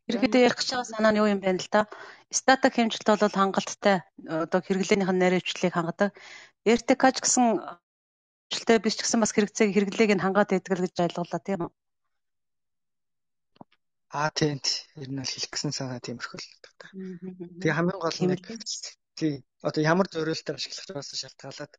[0.10, 1.86] Ерөнхийдөө ярих гэж байгаа санаа нь юу юм бэ л да.
[2.34, 6.10] Статик хэмжилт бол хангалттай одоо хэрэглээнийх нь наривчлалыг хангадаг.
[6.65, 7.45] RTK ч гэсэн
[8.49, 11.72] хэмжилтэй биш ч гэсэн бас хэрэгцээг хэрэглээг нь хангаад байдаг л гэж ойлголоо тийм үү?
[14.10, 14.57] Аа тийм.
[14.98, 16.48] Ер нь бол хэлэх гэсэн санаа тиймэрхүү л
[16.81, 16.90] та.
[17.61, 18.34] Тэгээ хамгийн гол нь
[19.14, 21.73] тий одоо ямар зориултаар ашиглах байгаас шалтгаалаад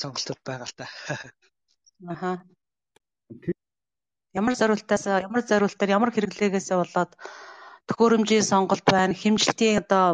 [0.00, 0.86] сонголтууд байгаа л та.
[2.12, 2.30] Аха.
[4.38, 7.12] Ямар зориултаас ямар зориултаар ямар хэрэглээгээс болоод
[7.88, 10.06] төхөөрөмжийн сонголт байна, хэмжилтийн одоо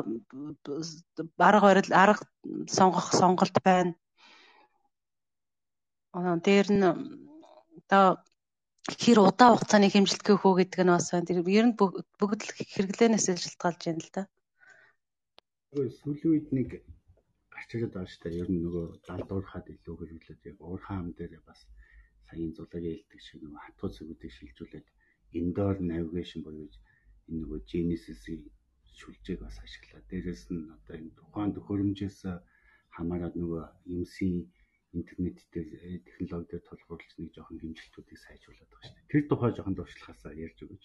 [1.49, 2.25] арга барил арга
[2.77, 3.93] сонгох сонголт байна.
[6.17, 6.85] Аа дээр нь
[7.81, 8.07] одоо
[9.03, 11.29] хэр удаа хугацааны хэмжилт гээх үү гэдэг нь бас байна.
[11.29, 11.79] Тэр ер нь
[12.21, 14.23] бүгд л хэрэглээнээс шалтгаалж байна л да.
[15.73, 16.69] Сүүлийн үед нэг
[17.49, 18.41] гарч ирээд байгаа шүү дээ.
[18.43, 21.61] Ер нь нөгөө далдуурхад илүү хэрэглээд яг уурхаан ам дээр бас
[22.33, 24.89] саяын зулагийн хэлдэг шиг нөгөө хатуу цэгүүдийг шилжүүлээд
[25.41, 26.65] indoor navigation буюу
[27.29, 28.43] энэ нөгөө Genesis-ийн
[28.99, 32.19] шүлжээг бас ашиглаад дээрэс нь одоо энэ тухайн төхөөрөмжөөс
[32.97, 33.65] хамаарат нөгөө
[34.01, 34.17] MC
[34.93, 39.11] интернет дээр э, технологи дээр тулгуурлаж нэг жоохон хэмжилтүүдийг сайжруулад байгаа шүү дээ.
[39.13, 40.85] Тэр тухай жоохон туршлагаасаа ярьж өгөөч.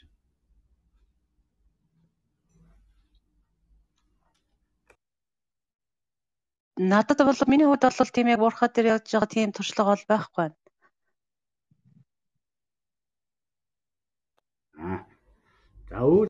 [6.92, 10.40] Надад бол миний хувьд бол тийм яг уурхаа дээр явж байгаа тийм туршлага бол байхгүй
[10.40, 10.58] байна.
[14.78, 15.00] Аа.
[15.98, 16.30] За өөр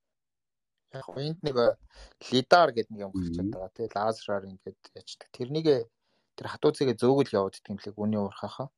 [0.95, 1.57] яг энд нэг
[2.31, 5.27] лидар гэдэг нэг юм болчиход байгаа тий лазераар ингээд ячдаг.
[5.35, 5.67] Тэрнийг
[6.39, 8.71] тэр хатуу цэгээ зөөгөл явуулдаг юм лэг үний уурхаахаа.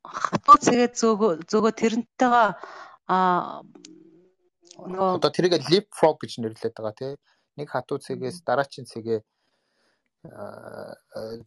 [0.00, 2.48] Хатуу цэгээ зөөгөө зөөгөө тэрнтэйгээ
[3.12, 3.60] а
[4.80, 7.12] нөгөө одоо тэрийг leapfrog гэж нэрлэдэг байгаа тий.
[7.60, 9.20] Нэг хатуу цэгээс дараачийн цэгээ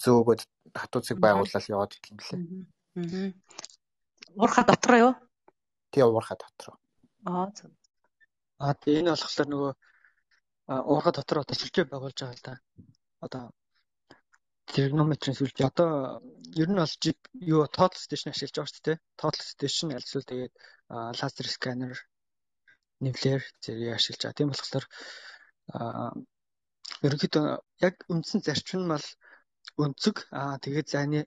[0.06, 0.42] зөөгөөд
[0.78, 3.34] хатуу цэг байгууллал яваад идэх юм лээ.
[4.36, 5.14] Уурхаа дотор юу?
[5.92, 6.78] Тий уурхаа дотор.
[7.26, 7.48] Аа.
[8.60, 9.72] Аа тий энэ болохоор нөгөө
[10.92, 12.54] уурхаа дотор одоо сүлжээ байгуулж байгаа л да.
[13.26, 13.44] Одоо
[14.70, 15.70] тригонометрийн сүлжээ.
[15.72, 16.22] Одоо
[16.62, 16.96] ер нь бол
[17.54, 18.98] юу total station ашиглаж байгаа шүү дээ.
[19.22, 20.54] Total station альсвал тэгээд
[21.20, 21.98] лазер сканер
[23.04, 24.38] нэвлэр зэрэг ашиглаж байгаа.
[24.38, 24.86] Тийм болохоор
[27.06, 27.46] ерөнхийдөө
[27.88, 29.08] яг үндсэн зарчим нь бол
[29.84, 31.20] өнцөг аа тэгээд зайны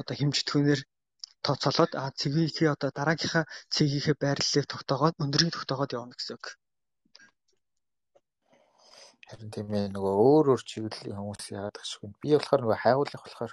[0.00, 0.80] одоо хэмжтгүүнээр
[1.44, 3.44] тооцоолоод а цэгийг одоо дараагийнхаа
[3.74, 6.46] цэгийнхээ байрлалыг тогтоогоод өндөрийг тогтоогоод явна гэсэн үг.
[9.30, 12.08] Харин тийм ээ нөгөө өөр өөр чиглэлийн хүмүүс яагаад гэшгүй.
[12.22, 13.52] Би болохоор нөгөө хайгуулах болохоор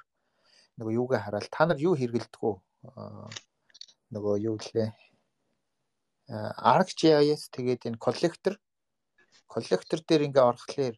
[0.78, 2.56] нөгөө юугаа хараал та нар юу хэрэгэлдэг үү?
[4.14, 4.90] нөгөө юу гэлээ.
[6.74, 8.54] ArcGIS тэгээд энэ коллектор
[9.48, 10.96] коллектор дээр ингээ орохлоор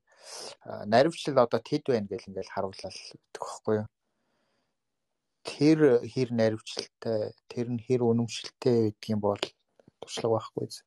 [0.91, 3.87] наривчлал одоо тэд байна гэл ингээл харууллаа гэдэг байхгүй юу?
[5.47, 9.43] Тэр хэр наривчлалтай тэр нь хэр үнэмшилтэй гэдгийг бол
[10.01, 10.81] туршлага байхгүй зү.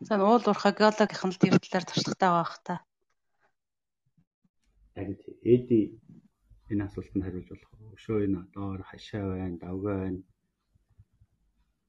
[0.00, 2.76] За уул уурхай геологийн л тэр талаар туршлагатай байгаа та.
[4.96, 5.80] Харин эди
[6.72, 7.70] энэ асуултанд хариулж болох.
[7.96, 10.22] Өшөө энэ доор хашаа байна, давгаа байна.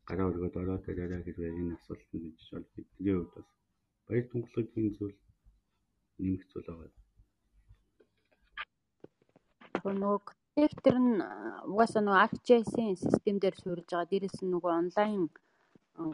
[0.07, 3.47] Гараа өргөд ороод ирээрэй хэрвээ энэ асуултанд бичиж бол бидний хувьд бас
[4.07, 5.17] баяр тунгалгийн зүйл
[6.19, 7.00] нэмэх зүйл байгаа
[9.89, 10.17] нөгөө
[10.55, 11.13] коллектор нь
[11.71, 14.11] угаасаа нөгөө ArcGIS-ийн систем дээр суурилж байгаа.
[14.11, 15.21] Дээрээс нь нөгөө онлайн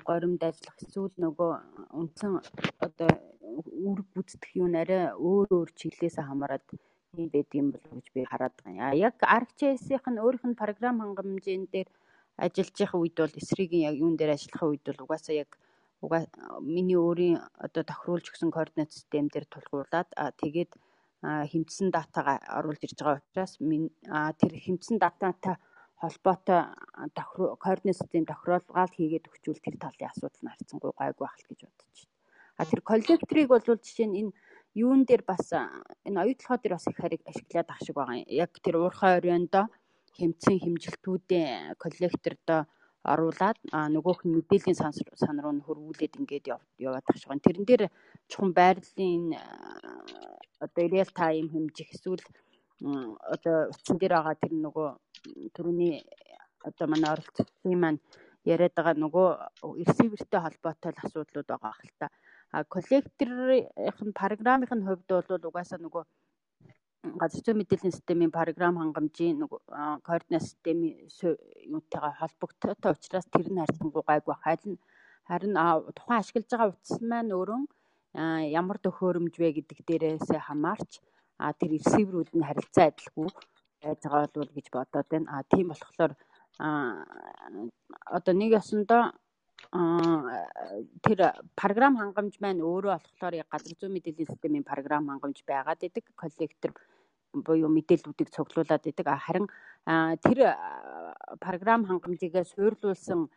[0.07, 1.51] горимд ажиллах эсвэл нөгөө
[1.99, 2.31] үндсэн
[2.85, 3.11] одоо
[3.87, 6.65] үүрэг гүйцэтгэх юм арай өөр өөр чиглэлээс хамаарат
[7.17, 8.91] юм байд юм болов гэж би хараад байгаа.
[9.07, 11.89] Яг ArcGIS-ийн өөрийнх нь програм хангамжийн дээр
[12.37, 15.51] ажиллаж явах үед бол эсрэг яг юун дээр ажиллах үед бол угаасаа яг
[16.05, 16.21] угаа
[16.61, 20.09] миний өөрийн одоо тохируулж өгсөн координат систем дээр тулгуурлаад
[20.41, 20.71] тэгээд
[21.23, 25.55] хэмжсэн датагаа оруулж ирж байгаа учраас тэр хэмжсэн дататай
[25.97, 26.61] холбоотой
[27.63, 31.97] координат систем тохируулгаал хийгээд өгчүүл тэр талын асуудал нь харьцангуй гайгүй байх л гэж бодож
[32.05, 32.15] байна.
[32.57, 34.31] А тэр коллекторыг бол жишээ нь энэ
[34.77, 35.45] юун дээр бас
[36.05, 38.21] энэ оюутлогоо дээр бас их хариг ашиглаад ах шиг байгаа.
[38.29, 39.65] Яг тэр уурхай оройндоо
[40.17, 42.61] хэмцэн хэмжилтүүдийн коллектордоо
[43.13, 43.57] оруулаад
[43.95, 46.45] нөгөөх нь мэдээллийн сан руу хөрвүүлээд ингээд
[46.87, 47.45] яваад ах шиг байна.
[47.47, 47.83] Тэрэн дээр
[48.27, 49.23] чухам байрлалын
[50.65, 52.23] одоо реал тайм хэмжих эсвэл
[53.33, 54.87] одоо утсан дээр байгаа тэр нөгөө
[55.55, 55.95] түрүүний
[56.67, 57.99] одоо манай оролцогчдын маань
[58.45, 59.27] яриад байгаа нөгөө
[59.87, 62.07] ресивертэй холбоотой л асуудлууд байгаа хэл та.
[62.51, 66.03] А коллекторын програмын хувьд бол угаасаа нөгөө
[67.21, 69.47] газар зүйн мэдээллийн системийн програм хангамжийн
[70.07, 71.07] координат системийн
[71.71, 74.75] юунтайгаа холбогдтойтой учраас тэр нь харьцангуй гайгүй харин
[75.29, 75.53] харин
[75.97, 77.61] тухайн ашиглаж байгаа утас маань өөрөө
[78.59, 80.91] ямар төхөөрөмж вэ гэдэг дээрээсээ хамаарч
[81.59, 83.29] тэр ресиверүүд нь харилцаа адилгүй
[83.81, 85.27] байж байгаа бол гэж бодоод байна.
[85.33, 86.13] А тийм болохоор
[88.17, 89.13] одоо нэг ясандаа
[91.05, 91.19] тэр
[91.59, 96.71] програм хангамж маань өөрөө болохоор газар зүйн мэдээллийн системийн програм хангамж байгаад идэг коллектор
[97.45, 99.07] буюу мэдээллүүдийг цуглуулад идэг.
[99.07, 99.47] Харин
[100.23, 100.39] тэр
[101.39, 103.29] програм хангамжийг суйрлуулсан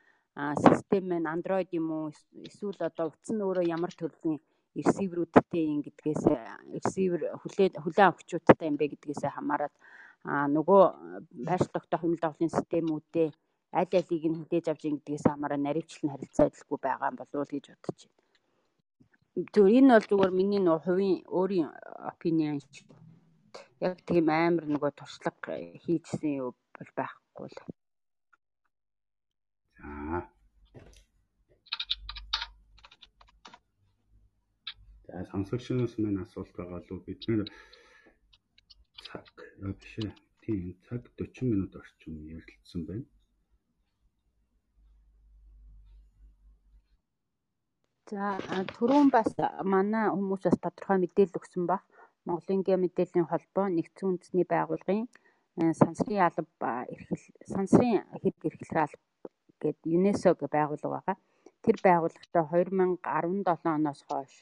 [0.64, 2.06] систем маань Android юм уу
[2.48, 4.38] эсвэл одоо утас нь өөрөө ямар төрлийн
[4.78, 6.22] ресиверүүдтэй юм гэдгээс
[6.74, 9.74] ресивер хүлээ хүлээн авахчуудтай юм бэ гэдгээс хамаарат
[10.24, 10.82] нөгөө
[11.48, 13.28] байршлогтой хэмнэлт авахлын системүүдээ
[13.80, 17.64] аль алийг нь хүлээж авч ийн гэдгээс хамаараа наривчлал нь харилцаа адилгүй байгаа болов гэж
[17.70, 18.18] бодож байна.
[19.54, 21.68] Зүгээр энэ бол зүгээр миний хувийн өөрийн
[22.10, 22.58] опинион
[23.80, 27.58] яг тийм амар нөгөө туршлага хийжсэн юу бол байхгүй л.
[29.80, 30.20] За.
[35.06, 37.48] За сонсогчноос минь асуулт байгаа л бид нэр
[39.06, 39.26] цаг
[39.80, 40.12] биш ээ.
[40.44, 43.08] Тийм цаг 40 минут орчим ярилцсан байна.
[48.10, 48.36] За
[48.76, 49.30] түрүүн бас
[49.72, 51.82] манай хүмүүс бас тодорхой мэдээлэл өгсөн баг.
[52.26, 55.06] Монголын гээ мэдээллийн холбоо нэгдсэн үндэсний байгууллагын
[55.80, 59.06] сансрын алба эрхэл сансрын хэрэг эрхлэх алба
[59.62, 61.16] гэд ЮНЕСКО гэ байгууллага байгаа.
[61.64, 64.32] Тэр байгууллагатай 2017 оноос хойш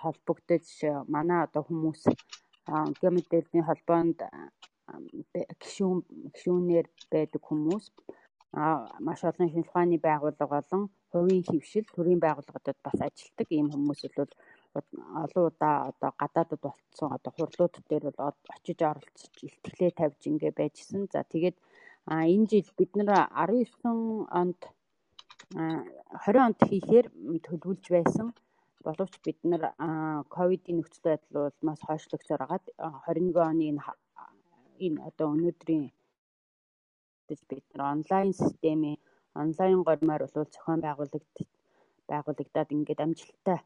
[0.00, 0.66] холбогдож
[1.14, 2.02] манай одоо хүмүүс
[3.00, 4.18] гээ мэдээллийн холбоонд
[5.62, 5.98] гишүүн
[6.34, 7.84] гишүүнээр байдаг хүмүүс
[9.06, 10.82] маш олон шинжилгээ ухааны байгууллага болон
[11.12, 14.32] хувийн хөвшил төрийн байгууллагуудад бас ажилладаг ийм хүмүүс бол
[15.22, 21.02] олон удаа одоо гадаадд болцсон одоо хурлууд дээр бол очиж оролцож илтгэлээ тавьж ингээ байжсэн.
[21.12, 21.56] За тэгээд
[22.32, 24.60] энэ жил бид нэр 19 онд
[26.24, 27.06] 20 онд хийхээр
[27.46, 28.28] төлөвлөж байсан.
[28.86, 29.64] Боловч бид нар
[30.34, 32.64] ковидын нөхцөл байдал бол маш хойшлогцоор агаад
[33.06, 33.64] 21 оны
[34.86, 35.86] энэ одоо өнөөдрийн
[37.28, 38.98] бид нар онлайн системийн
[39.42, 41.36] онлайн гормоор бол зохион байгуулагд
[42.10, 43.58] байгуулагдаад ингээд амжилттай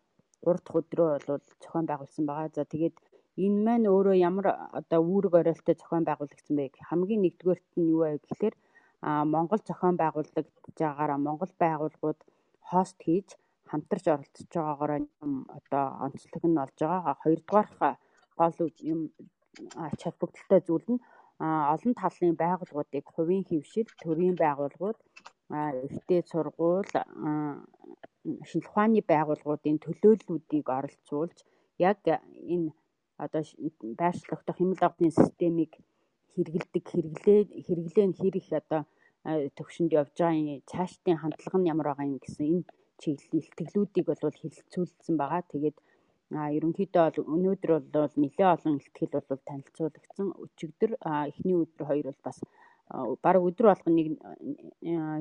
[0.47, 2.49] 3 дахь өдрөө бол зохион байгуулсан байгаа.
[2.55, 2.97] За тэгээд
[3.45, 4.47] энэ маань өөрөө ямар
[4.81, 8.55] одоо үүрэг оройлтой зохион байгуулагдсан бэ гэх хамгийн нэгдүгээрт нь юу вэ гэхээр
[9.07, 10.49] а Монгол зохион байгуулагдж
[10.79, 12.21] байгаагаараа Монгол байгууллагууд
[12.69, 13.29] хост хийж
[13.71, 14.93] хамтарч оролцож байгаагаар
[15.59, 17.15] одоо онцлог нь болж байгаа.
[17.23, 17.75] Хоёрдугаарх
[18.39, 18.57] гол
[18.93, 19.01] юм
[19.87, 21.03] ач холбогдолтой зүйл нь
[21.75, 24.99] олон талын байгууллагуудыг хувийн хөвшил, төрийн байгууллагууд,
[25.51, 26.93] эртээ сургууль,
[28.49, 31.39] шинжилгээ ухааны байгууллагуудын төлөөллүүдийг оролцуулж
[31.79, 31.99] яг
[32.55, 32.71] энэ
[33.25, 33.43] одоо
[34.01, 35.73] байршлагдах хэмэл авдын системийг
[36.35, 38.83] хэрэгэлдэг хэрэглээ хэрэглээ нь хэр их одоо
[39.57, 42.65] төвшөнд явж байгаа цаашдын хандлага нь ямар байгаа юм гэсэн энэ
[43.01, 45.43] чиглэл илтгэлүүдийг бол хэлэлцүүлсэн байгаа.
[45.53, 45.77] Тэгээд
[46.57, 50.27] ерөнхийдөө бол өнөөдөр бол нэлээд олон ихтгэл бол танилцуулагдсан.
[50.45, 50.91] Өчигдөр
[51.31, 52.39] эхний өдөр хоёр бол бас
[52.89, 54.09] баг өдөр болгон нэг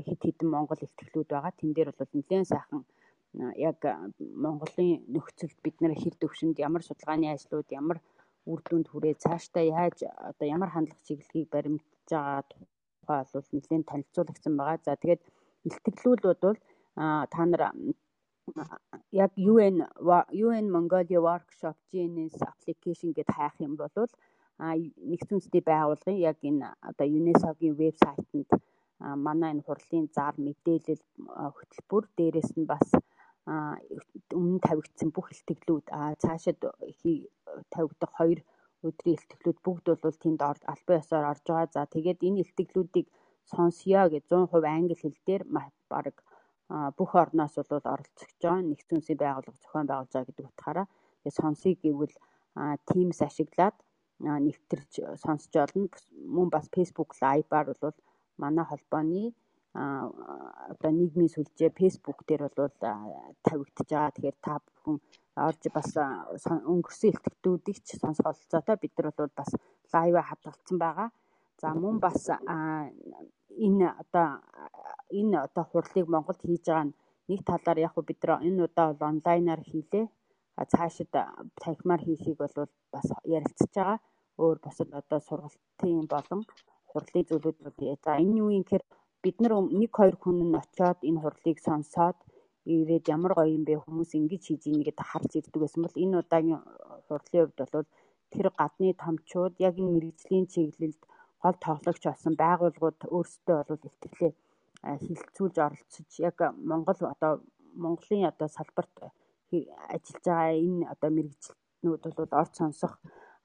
[0.05, 1.53] хит хитэн Монгол ихтгэлүүд байгаа.
[1.57, 2.85] Тэн дээр бол нэлээд сайхан
[3.57, 3.79] яг
[4.19, 7.99] Монголын нөхцөлд бид нэр хэр төвшөнд ямар судалгааны ажлууд ямар
[8.45, 14.53] үр дүнд хүрээ цаашдаа яаж одоо ямар хандлага чиглэлийг баримтж байгаа тухай бол нэлээд танилцуулагдсан
[14.57, 14.77] байгаа.
[14.85, 15.21] За тэгээд
[15.67, 16.59] илтгэлүүлүүд бол
[17.33, 17.73] та нар
[19.11, 19.77] яг UN
[20.47, 23.89] UN Mongolia Workshop GNS application гэд хайх юм бол
[24.59, 28.49] нэгдсэн үндэсний байгууллагын яг энэ одоо UNESCO-гийн вебсайтанд
[29.25, 31.03] манай энэ хурлын зар мэдээлэл
[31.57, 32.87] хөтөлбөр дээрээс нь бас
[34.39, 35.85] өмнө тавигдсан бүх илтгэлүүд
[36.23, 36.59] цаашид
[37.73, 38.39] тавигдах хоёр
[38.87, 40.41] өдрийн илтгэлүүд бүгд бол тэнд
[40.71, 41.75] албан ёсоор орж байгаа.
[41.75, 43.07] За тэгээд энэ илтгэлүүдийг
[43.51, 45.43] сонсё гэж 100% англи хэл дээр
[45.91, 46.15] баг
[46.97, 48.69] бүх орноос бол оролцож байгаа.
[48.69, 50.87] Нэгдсэн үндэсний байгууллага зохион байгуулж байгаа гэдэг утгаараа
[51.37, 52.15] сонсъё гэвэл
[52.87, 53.75] Teams ашиглаад
[54.19, 54.93] нэвтэрч
[55.23, 55.89] сонсч олно.
[56.35, 57.97] Мөн бас Facebook Live-аар бол
[58.37, 59.33] манай холбооны
[59.75, 62.71] одоо нийгмийн сүлжээ Facebook дээр бол
[63.45, 64.15] тавигдж байгаа.
[64.15, 64.97] Тэгэхээр та бүхэн
[65.47, 65.89] орж бас
[66.71, 69.51] өнгөрсөн илтгэдүүдийг ч сонсох олцоотой бид нар бол бас
[69.91, 71.09] лайв хадгалсан байгаа.
[71.59, 72.19] За мөн бас
[73.67, 74.27] энэ одоо
[75.11, 76.95] энэ одоо хурлыг Монголд хийж байгаа нь
[77.27, 80.05] нэг талаар яг бид нар энэ удаа бол онлайнаар хийлээ.
[80.71, 81.11] Цаашид
[81.61, 82.55] танхимаар хийхийг бол
[82.93, 83.07] бас
[83.37, 83.99] ярилцж байгаа.
[84.43, 86.41] Өөр бусад одоо сургалтын болон
[86.89, 88.85] хурлын зүйлүүд бол за энэ юу юм гэхээр
[89.23, 92.17] бид нар нэг хоёр хүн нь очиод энэ хурлыг сонсоод
[92.73, 96.19] ирээд ямар гоё юм бэ хүмүүс ингэж хийж ийн гэдэг харж ирдэг байсан бол энэ
[96.21, 96.61] удаагийн
[97.07, 97.87] хурлын хувьд бол
[98.33, 101.01] тэр гадны томчууд яг энэ мэрэгжлийн чиглэлд
[101.43, 104.33] гол тоглогч болсон байгууллагууд өөрсдөө бол илтгэлээ
[105.03, 106.37] хилцүүлж оролцож яг
[106.69, 107.31] Монгол одоо
[107.83, 108.93] Монголын одоо салбарт
[109.93, 112.93] ажиллаж байгаа энэ одоо мэрэгчлэнүүд бол орц сонсох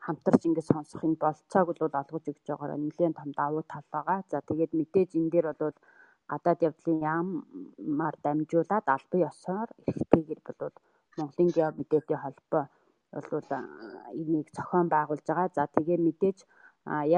[0.07, 4.19] хамтарч ингэ сонсох энэ болцоог бол олгож өгч байгаараа нэлээд том давуу тал байгаа.
[4.33, 5.77] За тэгээд мэдээж энэ дээр бол
[6.31, 10.77] гадаад явдлын яамаар дамжуулаад албан ёсоор эрхтэйгээр болоод
[11.19, 12.65] Монголын гео мэдээллийн холбоо
[13.13, 13.49] бол
[14.21, 15.49] энийг зохион байгуулж байгаа.
[15.57, 16.39] За тэгээ мэдээж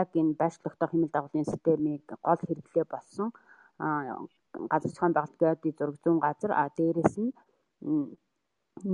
[0.00, 3.28] яг энэ байршлагдах хэмэл дагуулын системийг гол хэрэглээ болсон
[4.72, 7.30] газар зохион байгуулалт геодын зураг зүүн газар а дээрэс нь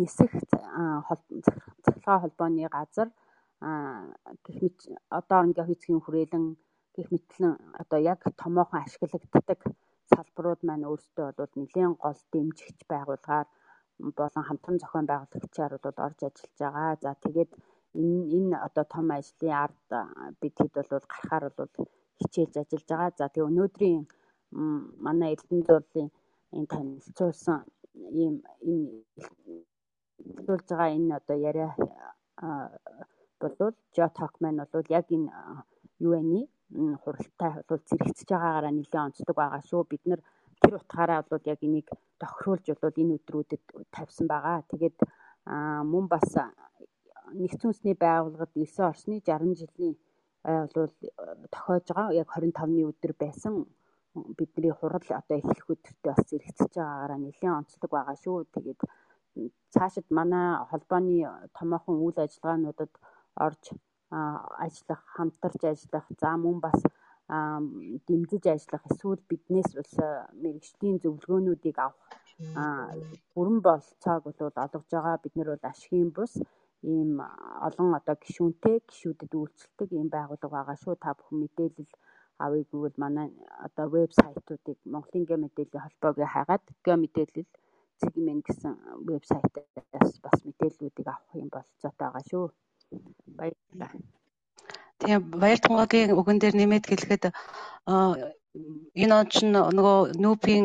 [0.01, 0.31] нисэх
[1.85, 3.09] цахилгаан холбооны газар
[4.45, 4.79] гэх мэт
[5.19, 6.45] одоо ингээ хүйцгийн хүрээлэн
[6.95, 7.53] гэх мэтлэн
[7.83, 9.61] одоо яг томоохон ашиглагддаг
[10.13, 13.47] салбарууд маань өөрсдөө бол нэлээд гол дэмжигч байгуулгаар
[14.19, 16.93] болон хамтран зохион байгуулагчаар бол орж ажиллаж байгаа.
[17.05, 17.51] За тэгээд
[18.03, 19.89] энэ энэ одоо том ажлын ард
[20.41, 21.73] бид хэд бол гарахаар бол
[22.21, 23.11] хичээлж ажиллаж байгаа.
[23.19, 24.03] За тэгээ өнөөдрийн
[25.07, 26.09] манай Эрдэнэ зуурлын
[26.57, 27.59] энэ танилцуулсан
[28.21, 28.35] ийм
[28.71, 28.91] энэ
[30.37, 31.71] хэлүүлж байгаа энэ одоо яриа
[33.41, 35.31] болвол Geotalk маань бол яг энэ
[36.11, 36.47] UN-ий
[37.03, 39.91] хуралтай бол зэрэгцэж байгаагаараа нэлээд онцлог байгаа шүү.
[39.91, 40.21] Бид нар
[40.61, 41.89] тэр утгаараа бол яг энийг
[42.21, 43.63] тохируулж бол энэ өдрүүдэд
[43.95, 44.59] тавьсан байгаа.
[44.71, 44.99] Тэгээд
[45.93, 46.29] мөн бас
[47.41, 49.95] нэгдсэн үндэсний байгууллагад 9 орсны 60 жилийн
[50.75, 50.93] бол
[51.55, 52.17] тохиож байгаа.
[52.23, 53.55] Яг 25-ны өдөр байсан
[54.39, 58.37] бидний хурал одоо эхлэх өдөртөө бас зэрэгцэж байгаагаараа нэлээд онцлог байгаа шүү.
[58.55, 58.81] Тэгээд
[59.75, 61.17] цаашид манай холбооны
[61.57, 62.93] томоохон үйл ажиллагаануудад
[63.47, 63.65] орж
[64.65, 66.79] ажиллах, хамтарч ажиллах, за мөн бас
[68.09, 69.93] дэмжиж ажиллах эсвэл биднээс бас
[70.43, 72.09] мэрэгжлийн зөвлөгөөнүүдийг авах
[73.35, 75.23] бүрэн болцоог бол олгож байгаа.
[75.23, 76.33] Бид нар бол ашигын бус
[76.83, 77.21] ийм
[77.67, 80.95] олон одоо гишүүнтэй гишүүдэд үйлчлдэг ийм байгууллага байгаа шүү.
[81.03, 81.91] Та бүхэн мэдээлэл
[82.45, 83.29] авъя гэвэл манай
[83.67, 87.51] одоо вебсайтуудыг Монголын гэ мэдээллийн холбоогийн хайгаад гэ мэдээлэл
[88.01, 88.73] цэгмэн гэсэн
[89.09, 92.45] вебсайтаас бас мэдээллүүдийг авах юм болцоотой байгаа шүү.
[93.39, 93.91] Баярлалаа.
[94.99, 97.25] Тийм баяр тунгагийн үгэн дээр нэмээд хэлэхэд
[99.03, 100.65] энэ он ч нөгөө нүүпийн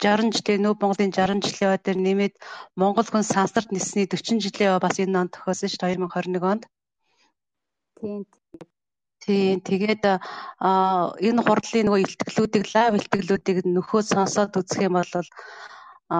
[0.00, 2.34] 60 жилийн нүүп Монголын 60 жилийн ой дээр нэмээд
[2.80, 6.64] Монгол хүн сансарт нисний 40 жилийн ой бас энэ онд тохиосон шүү 2021 онд.
[8.00, 8.24] Тийм.
[9.30, 10.04] Тийм тэгээд
[11.28, 15.14] энэ хурлын нөгөө илтгэлүүдийг лайв илтгэлүүдийг нөхөө сонсоод үзэх юм бол
[16.10, 16.18] а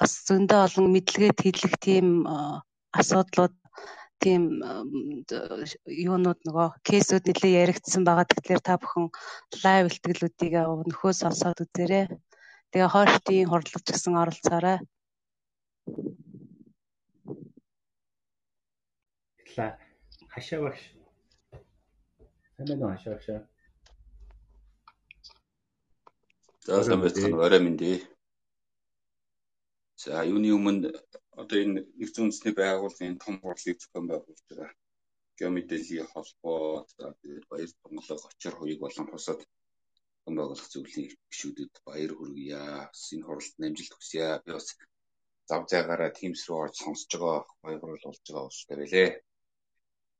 [0.00, 2.06] бас зөндөө олон мэдлэгээ хэлэх тийм
[2.96, 3.52] асуудлууд
[4.24, 4.42] тийм
[5.84, 8.24] юунууд нөгөө кейсүүд нэлээ яригдсан байгаа.
[8.24, 9.06] Тэгэхээр та бүхэн
[9.62, 10.54] лайв илтгэлүүдийг
[10.88, 12.04] нөхөө сонсоод үзээрэй.
[12.72, 14.78] Тэгээ хойштын хурдлаж гэсэн оролцоорой.
[20.32, 20.97] Хашаа багш.
[22.58, 23.28] Сайн байна уу хашаа багш?
[26.66, 27.44] За сайн байцгаана.
[27.46, 27.96] Орой мэндий.
[30.02, 30.90] За юуны өмнө
[31.40, 34.74] одоо энэ нэгдсэн үндэсний байгууллагын том хурлыг зохион байгуулж байгаа.
[35.38, 42.12] Геомэдэлийн холбоо за тэгээд баяр тунгалаг очир хуйг болон хусад зохион байгуулах зөвлөлийн гишүүдэд баяр
[42.18, 42.58] хүргье.
[43.14, 44.42] Энэ хуралд амжилт хүсье.
[44.42, 44.68] Би бас
[45.46, 49.10] зав заагаараа Teams рүү орж сонсож байгаа баяр хүрэл болж байгаа ууштай байлээ.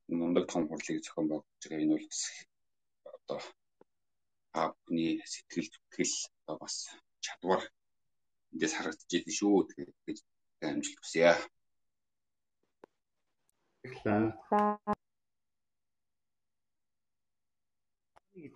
[0.09, 2.21] Энэ мундаг том хурлыг зохион байгуулж байгаа энэ бол бас
[3.13, 3.39] одоо
[4.61, 6.75] аавны сэтгэл зүтгэл одоо бас
[7.25, 7.61] чадвар
[8.51, 9.67] эндээс харагдаж идэв шүү.
[9.69, 10.19] Тэгээд
[10.65, 11.31] амжилт хүсье.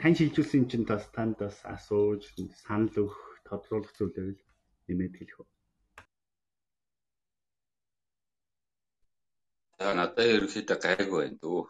[0.01, 2.21] Тань шилжүүлсэн чинь бас танд бас асууж
[2.65, 4.37] санал өгөх тодруулах зүйлээр
[4.87, 5.47] нэмээд хэлэх үү?
[9.83, 11.61] За надад ерөнхийдөө гайгүй байна дөө.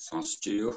[0.00, 0.70] Сонсч юу?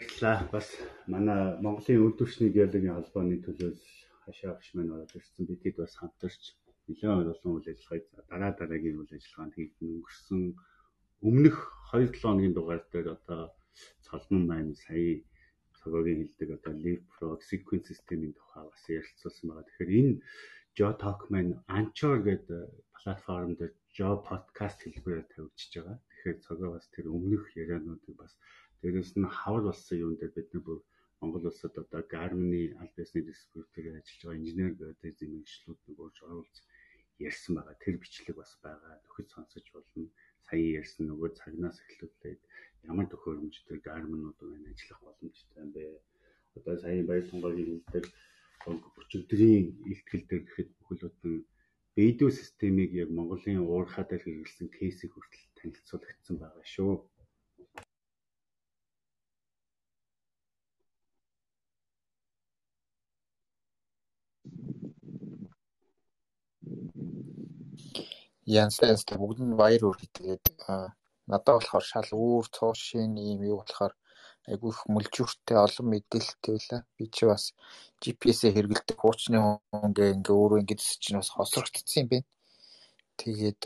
[0.00, 0.48] Баярлалаа.
[0.54, 0.66] Бас
[1.14, 3.78] манай Монголын үйлдвэрчний геологийн холбооны төлөөс
[4.26, 5.46] хашаа багш маань ороод ирсэн.
[5.46, 6.42] Бидэд бас хамтарч
[6.90, 10.42] нэлээд олон үйл ажиллагааг дараа дараагийн үйл ажиллагаанд хийх өнгөрсөн
[11.28, 11.56] өмнөх
[11.94, 13.42] 2-7 хоногийн дугаар дээр одоо
[14.02, 15.22] цолмон маань сая
[15.78, 19.66] цогогийн хэлдэг одоо leapfrog sequence системийн тухай бас ярилцсан байгаа.
[19.68, 20.14] Тэгэхээр энэ
[20.76, 25.98] Geotalk маань Anchor гэдэг платформ дээр Geo podcast хэлбэрээр тавьчихж байгаа.
[26.04, 28.32] Тэгэхээр цогоо бас тэр өмнөх яриануудыг бас
[28.80, 30.80] дээрээс нь хавар болсон юм дээр бид нар бүр
[31.20, 36.56] Монгол улсад одоо Garmin-ы аль биесний дистрибьюторээр ажиллаж байгаа инженер геодезийн мэрэгчлүүд нөгөөж оруулж
[37.28, 37.76] ярьсан байгаа.
[37.84, 38.94] Тэр бичлэг бас байгаа.
[39.04, 40.04] Нөхөд сонсож болно.
[40.48, 42.40] Сая ярьсан нөгөө цагнаас эхлүүлээд
[42.88, 45.84] ямар төхөөрөмжтэй Garmin-ууд байна ажиллах боломжтой юм бэ?
[46.56, 48.04] Одоо сая баяр тунгагийн хэлдэг
[49.00, 51.36] өчигдрийн ихтгэл дээр гэхэд бүхэлдэн
[52.00, 56.92] бэйдүү системийг яг Монголын уурхаа дээр хэрэглэсэн кейсийг хүртэл танилцуулагдсан байгаа шүү.
[68.48, 70.08] Янстай янстай бүгд нь баяр хүргэе.
[70.16, 70.44] Тэгээд
[71.28, 73.92] надад болохоор шал үүр цуушийн ийм юу болохоор
[74.50, 76.80] айгүй их мүлжүүртэй олон мэдээлэлтэй байлаа.
[76.96, 77.44] Би чи бас
[78.02, 79.38] GPS-ээ хэрэгэлдэг хуучны
[79.70, 82.28] хүнгээ ингээ өөрөө ингэж чинь бас хосрогдсон юм байна.
[83.20, 83.62] Тэгээд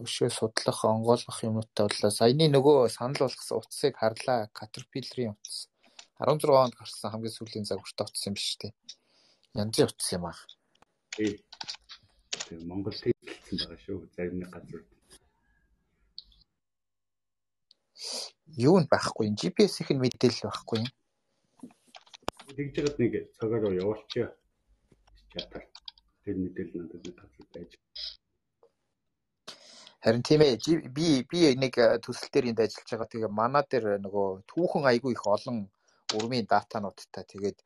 [0.00, 2.10] өшөө судлах, онгойлгох юмнуудтай боллоо.
[2.10, 4.48] Саяны нөгөө санал болгосон утсыг харлаа.
[4.56, 5.68] Caterpillar-ийн утас.
[6.16, 8.72] 16 онд гарсан хамгийн сүүлийн загвартай утас юм биш үү?
[9.58, 10.38] Янзын утас юм аа.
[11.12, 13.98] Тэгээ Монгол тэлсэн байгаа шүү.
[14.16, 14.80] Зарим нэг газар.
[18.56, 19.36] Юу нь байхгүй юм?
[19.40, 20.88] GPS-ийнх нь мэдээлэл байхгүй юм.
[22.52, 24.28] Тэгж жагаад нэг цагаараа явуулчихъя.
[25.32, 25.64] Чатаар.
[26.24, 27.70] Тэр мэдээлэл надад газар байж.
[30.04, 30.58] Харин тийм ээ
[30.96, 31.74] би би нэг
[32.04, 33.12] төсөл дээр энд ажиллаж байгаа.
[33.12, 35.70] Тэгээ манай дээр нөгөө түүхэн айгүй их олон
[36.12, 37.58] урмын датануудтай тэгээд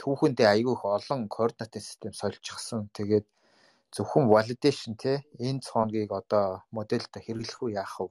[0.00, 2.88] түүхэндээ айгүй их олон координатын систем сольжчихсан.
[2.96, 3.26] Тэгээд
[3.92, 5.12] зөвхөн validation те
[5.46, 8.08] энэ цооногийг одоо модельд хэрэглэх үү яах вэ?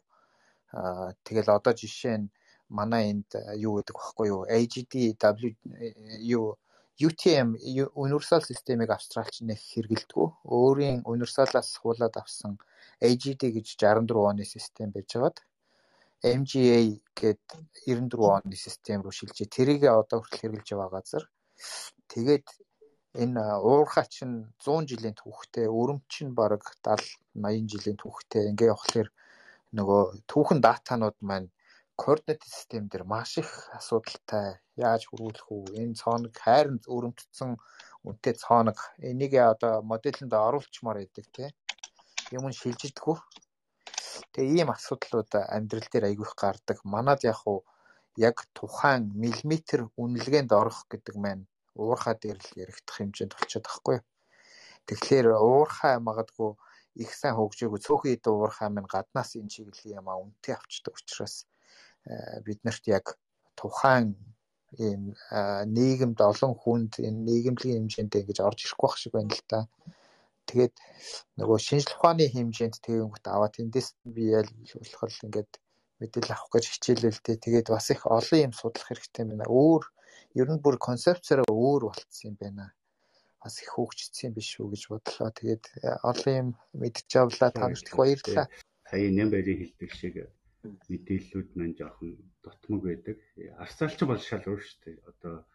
[0.71, 2.31] Тэгэл одоо жишээ нь
[2.69, 4.41] манай энд юу гэдэг багхгүй юу?
[4.49, 5.53] AGD W
[6.35, 6.57] юу
[6.95, 7.59] UTM
[8.03, 10.47] Universal системийг австралч нэг хэрэгэлдэг.
[10.47, 12.55] Өөрийн универсалаас хуулаад авсан
[13.03, 15.37] AGD гэж 64 оны систем байж байгаад
[16.23, 16.79] MGA
[17.19, 17.45] гээд
[17.85, 19.51] 94 оны систем рүү шилжээ.
[19.51, 21.23] Тэрийг одоо хүртэл хэрэгжилж байгаа газар.
[22.07, 22.47] Тэгээд
[23.23, 28.49] энэ уурхаа чинь 100 жилийн түүхтэй, өрөмч чинь бараг 70 80 жилийн түүхтэй.
[28.55, 29.09] Ингээ явахлаэр
[29.77, 31.49] нөгөө түүхэн датанууд маань
[32.01, 34.59] координат систем дээр маш их асуудалтай.
[34.75, 35.63] Яаж хөрвүүлэх үү?
[35.81, 37.51] Энэ цооног хайрын өрөмтсөн
[38.07, 38.79] үнэтэй цооног.
[39.09, 41.51] Энийг одоо модельд оруулчмаар байдаг тийм.
[42.35, 43.17] Юм шилжидэггүй.
[44.33, 46.77] Тэгээ ийм асуудлууд амьдрал дээр айгүйх гардаг.
[46.93, 47.63] Манад яг уу
[48.27, 51.43] яг тухайн миллиметр үнэлгээнд орох гэдэг маань
[51.75, 53.97] уурхаа дээр л яригдах хэмжээнд болчиход байхгүй.
[54.87, 56.51] Тэгэхээр уурхаа магадгүй
[57.03, 61.35] их сайн хөгжөөгүй цөөхөн идэ уурхаа минь гаднаас энэ чиглэлийн юм а үнтэй авчдаг учраас
[62.45, 63.05] бид нарт яг
[63.59, 64.07] тухайн
[64.85, 65.01] ийм
[65.77, 69.59] нийгэмд олон хүнд энэ нийгэмлэгийн хэмжээнд ингэж орж ирэхгүй байх шиг байна л та.
[70.49, 70.75] Тэгээд
[71.39, 75.51] нөгөө шинжлэх ухааны хэмжээнд тэгэнгүүт аваад тэндээс би ял болохоор ингээд
[75.99, 77.43] мэдээлэл авах гэж хичээлэл тээ.
[77.43, 79.45] Тэгээд бас их олон юм судлах хэрэгтэй байна.
[79.47, 79.83] Өөр
[80.39, 82.65] ер нь бүр концепцаараа өөр болцсон юм байна.
[83.45, 85.29] Бас их хөгжсөн биш үү гэж бодлоо.
[85.29, 86.49] Тэгээд э, олон юм
[86.81, 87.53] мэдчих авлаа.
[87.53, 88.49] Та нарт их баярлалаа.
[88.89, 90.15] Сая Нямбарийн хэлдэг шиг
[90.89, 93.17] мэдээллүүд маань жоохон дутмаг байдаг.
[93.61, 94.97] Австралч бол шал өөр шүү дээ.
[95.11, 95.45] Одоо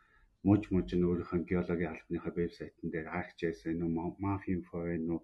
[0.47, 3.91] мууж мууж нь өөрийнхөө геологийн албаныхаа вебсайтн дээр ArcGIS нөө
[4.23, 5.21] MapInfo нөө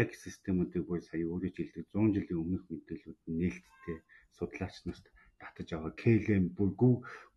[0.00, 3.98] яг системүүдийг бүр сая өөрөө жилдэг 100 жилийн өмнөх мэдээлүүд нээлттэй
[4.38, 5.06] судлаач нарт
[5.42, 6.70] татаж аваа KLM бүр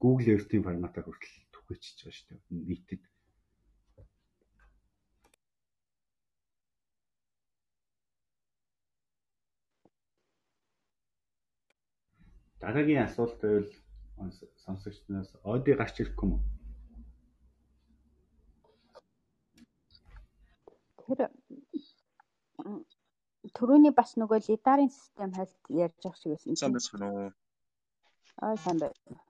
[0.01, 2.39] Google Earth-ийн форматаар хүртэл түгээчихэж байгаа шүү дээ.
[2.69, 3.03] Нийтэд
[12.61, 13.69] Дараагийн асуулт байвал
[14.65, 16.41] сонсогчдоос Оди гарч ирэхгүй юм уу?
[21.05, 21.19] Тэр
[23.57, 25.55] түрүүний бас нөгөө лидарын систем хальт
[25.85, 26.55] ярьж байгаа шиг байсан.
[26.57, 27.31] Сайн байна уу?
[28.41, 29.21] Аа сайн байна.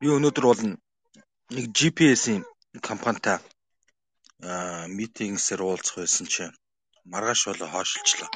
[0.00, 2.42] Би өнөөдөр бол нэг GPS-ийн
[2.80, 3.36] компанитай
[4.96, 6.58] митингсээр уулзах байсан чинь
[7.12, 8.30] маргааш болоо хойшилчлаа.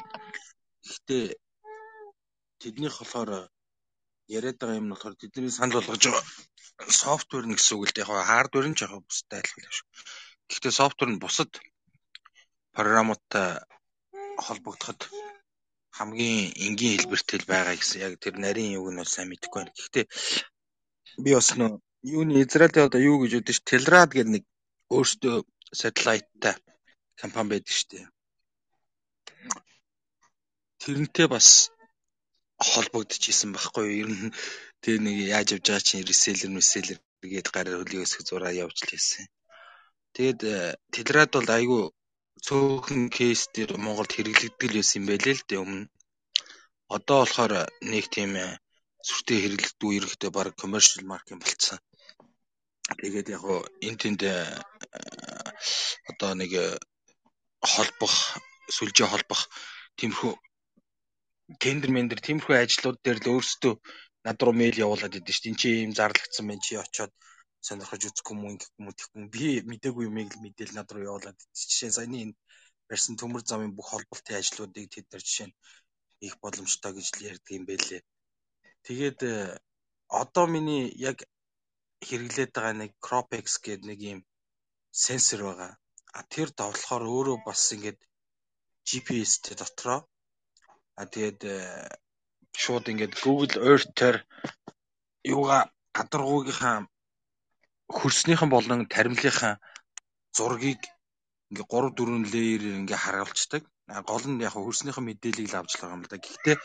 [0.85, 1.23] Гэхдээ
[2.61, 3.31] тэднийх болохоор
[4.37, 6.25] яриад байгаа юм нь болохоор тэдний санал болгож байгаа
[7.01, 8.05] софтвер нь гэсэн үг л дээ.
[8.05, 9.87] Яг хардвер нь жоохон бусдад адилхан шүү.
[10.49, 11.51] Гэхдээ софтвер нь бусад
[12.75, 13.47] програмуудтай
[14.45, 14.99] холбогдоход
[15.97, 19.77] хамгийн энгийн хэлбэртэй байгаа гэсэн яг тэр нарийн юуг нь бол сайн мэдэхгүй байна.
[19.77, 20.05] Гэхдээ
[21.23, 21.71] би бас нөө
[22.15, 24.43] юуны Израиль одоо юу гэж үүдэж Телрад гэдэг нэг
[24.95, 25.35] өөртөө
[25.81, 26.55] сателлайттай
[27.19, 28.05] компани байдаг шүү дээ.
[30.81, 31.47] Тэрнтэй бас
[32.69, 33.85] холбогдчихсэн байхгүй?
[34.01, 34.33] Ер нь
[34.83, 36.99] тэр нэг яаж явж байгаа чинь реселлер мэселлер
[37.31, 39.25] гээд гараар хөлийг өсгөх зураа явж л хэлсэн.
[40.15, 40.55] Тэгээд э,
[40.93, 41.83] Телрад бол айгүй
[42.45, 45.91] цөөхөн кейс дээр Монголд хэрэглэгдэл байсан юм байлээ л дээ өмнө.
[46.95, 47.53] Одоо болохоор
[47.91, 48.47] нэг тийм э,
[49.07, 51.79] сүртэй хэрэглэгдүү ерөнхийдөө баг commercial market болцсон.
[52.85, 54.35] Тэгээд яг гоо эн тэнд э,
[56.11, 56.51] одоо нэг
[57.65, 58.15] холбох
[58.75, 59.41] сүлжээ холбох
[59.97, 60.33] тиймэрхүү
[61.61, 63.73] тендер мендер тиймэрхүү ажлууд дээр л өөрсдөө
[64.25, 65.49] над руу мэйл явуулаад идэв дээ.
[65.49, 67.13] Энд чи ийм зарлагдсан байна чи очоод
[67.65, 71.07] сонирхож үзэх юм уу ингэх юм уу тэгвэл би мдэггүй юм л мэдээл над руу
[71.09, 72.37] явуулаад жишээ нь саяны энэ
[72.87, 75.57] барьсан төмөр замын бүх холболтын ажлуудыг тэд нар жишээ нь
[76.27, 78.01] их боломжтой гэж л ярьдаг юм байлээ.
[78.85, 79.57] Тэгээд э,
[80.21, 81.17] одоо миний яг
[82.03, 84.19] хэрэглээд байгаа нэг Cropex гэдэг нэг ийм
[84.91, 85.71] сенсор байгаа.
[86.17, 87.99] А тэр давлахаар өөрөө бас ингээд
[88.87, 89.99] GPS-тэй дотроо.
[90.99, 91.41] А тэгээд
[92.55, 94.17] шууд ингээд Google Earth-ээр
[95.33, 95.61] юугаа
[95.97, 96.87] гадаргуугийнхаа
[97.97, 99.59] хөрснийхэн болон таримлынхаа
[100.37, 100.81] зургийг
[101.51, 103.63] ингээ 3 4 леерээр ингээ харуулцдаг.
[104.09, 106.17] Гол нь яг хөрснийхэн мэдээллийг л авч байгаа юм л да.
[106.17, 106.55] Гэхдээ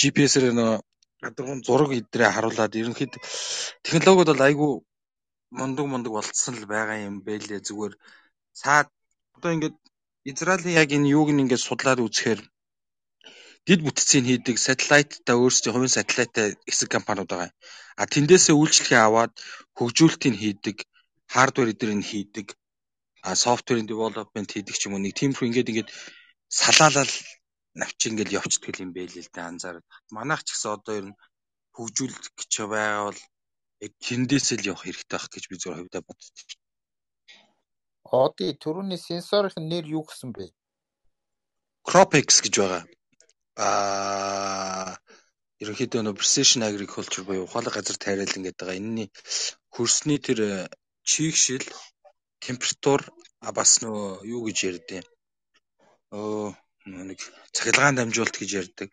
[0.00, 0.72] GPS-ээр нөө
[1.22, 3.12] гадаргуун зураг идрээ харуулад ерөнхийд
[3.84, 4.72] технологиуд бол айгүй
[5.58, 7.94] мундаг мундаг болцсон л байгаа юм бэлээ зүгээр
[8.60, 8.88] цаад
[9.36, 9.76] одоо ингээд
[10.30, 12.40] Израилийн яг энэ юуг ингээд судлаад үзэхээр
[13.66, 17.50] дид бүтцийг хийдэг сателлайттай өөрсдийн хувийн сателлайттай эсэг компаниуд байгаа.
[18.00, 19.32] А тэндээсээ үйлчлэгээ аваад
[19.78, 20.76] хөгжүүлэлтийг хийдэг,
[21.34, 22.46] хардвер эдэрийг хийдэг,
[23.26, 25.90] а софтверийн development хийдэг ч юм уу нэг тиймэрхүү ингээд ингээд
[26.60, 27.12] салаалал
[27.80, 29.86] навч ингээд явцдаг юм байл л да анзаараад.
[30.16, 31.18] Манайх ч гэсэн одоо ер нь
[31.76, 33.20] хөгжүүлэх гэж байгаа бол
[33.84, 36.48] яг тэндээсээ л явах хэрэгтэй байх гэж би зөв хувьдаа боддог.
[38.06, 40.46] Оди түрүүний сенсорын нэр юу гэсэн бэ?
[41.88, 42.82] Cropex гэж байгаа.
[43.66, 44.96] Аа
[45.62, 48.80] ерөнхийдөө нөө precision agriculture буюу ухаалаг газар тайруулан гэдэг байгаа.
[48.80, 49.08] Энэний
[49.74, 50.52] хөрсний тэр э,
[51.10, 51.64] чийгшил,
[52.44, 53.00] температур
[53.46, 55.02] а бас нөө юу гэж ярьдیں۔
[56.12, 56.54] Өө
[56.86, 57.18] нэг
[57.54, 58.88] цахилгаан дамжуулалт гэж ярьдаг.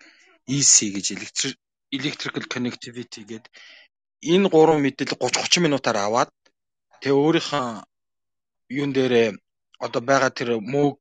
[0.48, 1.06] EC гэж
[1.98, 3.53] electrical connectivity гэдэг
[4.34, 6.32] энэ гурван мэдээлэл 30 30 минутаар аваад
[7.02, 7.65] тэгээ өөрийнхөө
[8.80, 9.28] юун дээрээ
[9.86, 10.98] одоо байгаа тэр мөг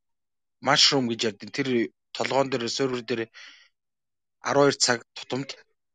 [0.66, 1.48] mushroom гэж ярьдаг.
[1.56, 1.68] Тэр
[2.16, 3.22] толгоон дээр сервер дээр
[4.44, 5.48] 12 цаг тутамд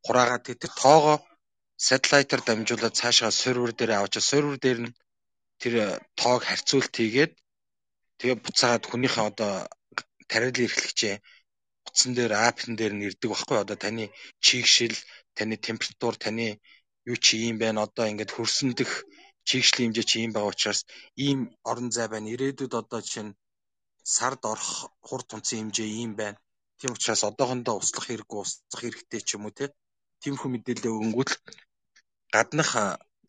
[0.06, 1.18] хураагаад тэр тоогоо
[1.88, 4.95] сателлайтаар дамжуулаад цаашаа сервер дээр авч сервер дээр нь
[5.61, 5.74] тэр
[6.19, 7.34] тоог харьцуулт хийгээд
[8.19, 9.53] тэгээ буцаагаад хүнийхээ одоо
[10.31, 11.15] тариалан эрхлэгчээ
[11.87, 14.05] утсан дээр апн дээр нь ирдэг байхгүй одоо таны
[14.45, 14.95] чийгшил
[15.37, 16.47] таны температур таны
[17.11, 18.91] юу чи юм байна одоо ингээд хөрсөндөх
[19.47, 20.81] чийгшлийн хэмжээ чи юм байгаа учраас
[21.25, 21.39] ийм
[21.69, 22.31] орон зай байна.
[22.33, 23.37] Ирээдүйд одоо жишээ нь
[24.15, 24.71] сард орох
[25.07, 26.37] хур тунцын хэмжээ ийм байна.
[26.79, 29.65] Тийм учраас одоохондоо услах хэрэггүй усгах хэрэгтэй ч юм уу те.
[30.21, 31.31] Тиймэрхүү мэдээлэл өгөнгүүт
[32.33, 32.71] гаднах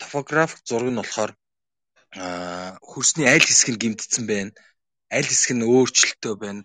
[0.01, 1.33] топографик зураг нь болохоор
[2.91, 4.53] хөрсний аль хэсэг нь гимтсэн байна.
[5.17, 6.63] Аль хэсэг нь өөрчлөлтөө байна.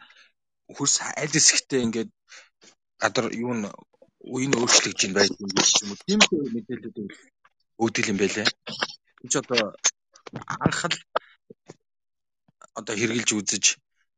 [0.75, 2.09] Хөрс аль хэсэгтээ ингээд
[3.01, 3.67] гадар юу н
[4.23, 5.97] үеийн өөрчлөгдөж байна байж юм юм уу.
[6.07, 6.19] Тийм
[6.55, 6.97] мэдээлэлүүд
[7.83, 8.47] өгдөг юм байлээ
[9.31, 9.61] ч одоо
[10.65, 10.95] анх л
[12.79, 13.65] одоо хэрглэж үзэж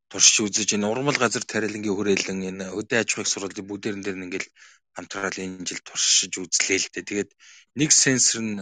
[0.10, 4.48] туршиж үзэж энэ урмал газар тариалангийн хүрээлэн энэ өдөө аж ахуйн сургуулийн бүдэрэн дээр ингээл
[4.96, 7.10] хамтраад энэ жил туршиж үзлээ л дээ.
[7.10, 7.32] Тэгээд
[7.80, 8.56] нэг сенсор нь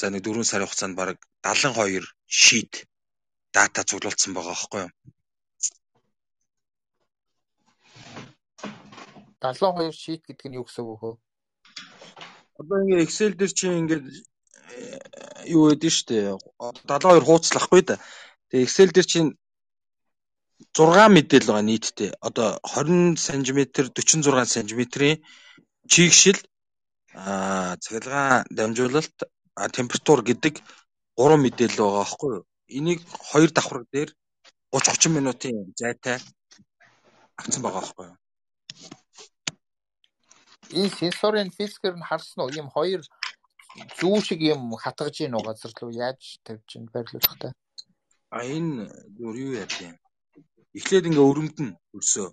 [0.00, 2.06] за нэг 4 сарын хугацаанд бараг 72
[2.42, 2.72] шийд
[3.54, 4.92] дата цуглуулсан байгаа байхгүй юу?
[9.54, 11.12] 72 шийт гэдэг нь юу гэсэн үг вэ?
[12.58, 14.04] Одоо ингээ Excel дээр чи ингээд
[15.54, 16.24] юу гэдэг нь шүү дээ.
[16.88, 18.00] 72 хууцлахгүй да.
[18.48, 19.30] Тэгээ Excel дээр чинь
[20.72, 22.10] 6 мэдээлэл байгаа нийтдээ.
[22.28, 23.58] Одоо 20 см
[23.92, 25.18] 46 см-ийн
[25.92, 26.38] чийгшил
[27.14, 29.16] аа цахилгаан дамжуулалт
[29.76, 30.54] температур гэдэг
[31.16, 32.44] 3 мэдээлэл байгаа байхгүй юу?
[32.78, 33.00] Энийг
[33.30, 34.10] хоёр давхраг дээр
[34.72, 36.16] 30 30 минутын зайтай
[37.36, 38.16] авсан байгаа байхгүй юу?
[40.74, 42.50] Энэ сенсорын физикээр нь харсан уу?
[42.50, 43.02] Ийм хоёр
[43.98, 47.48] зүү шиг юм хатгаж ийн уу газар руу яаж тавьж ин байрлуулах та?
[48.36, 49.94] А энэ бүр юу яа тийм.
[50.78, 52.28] Эхлээд ингээ өрөмдөн өрсөө.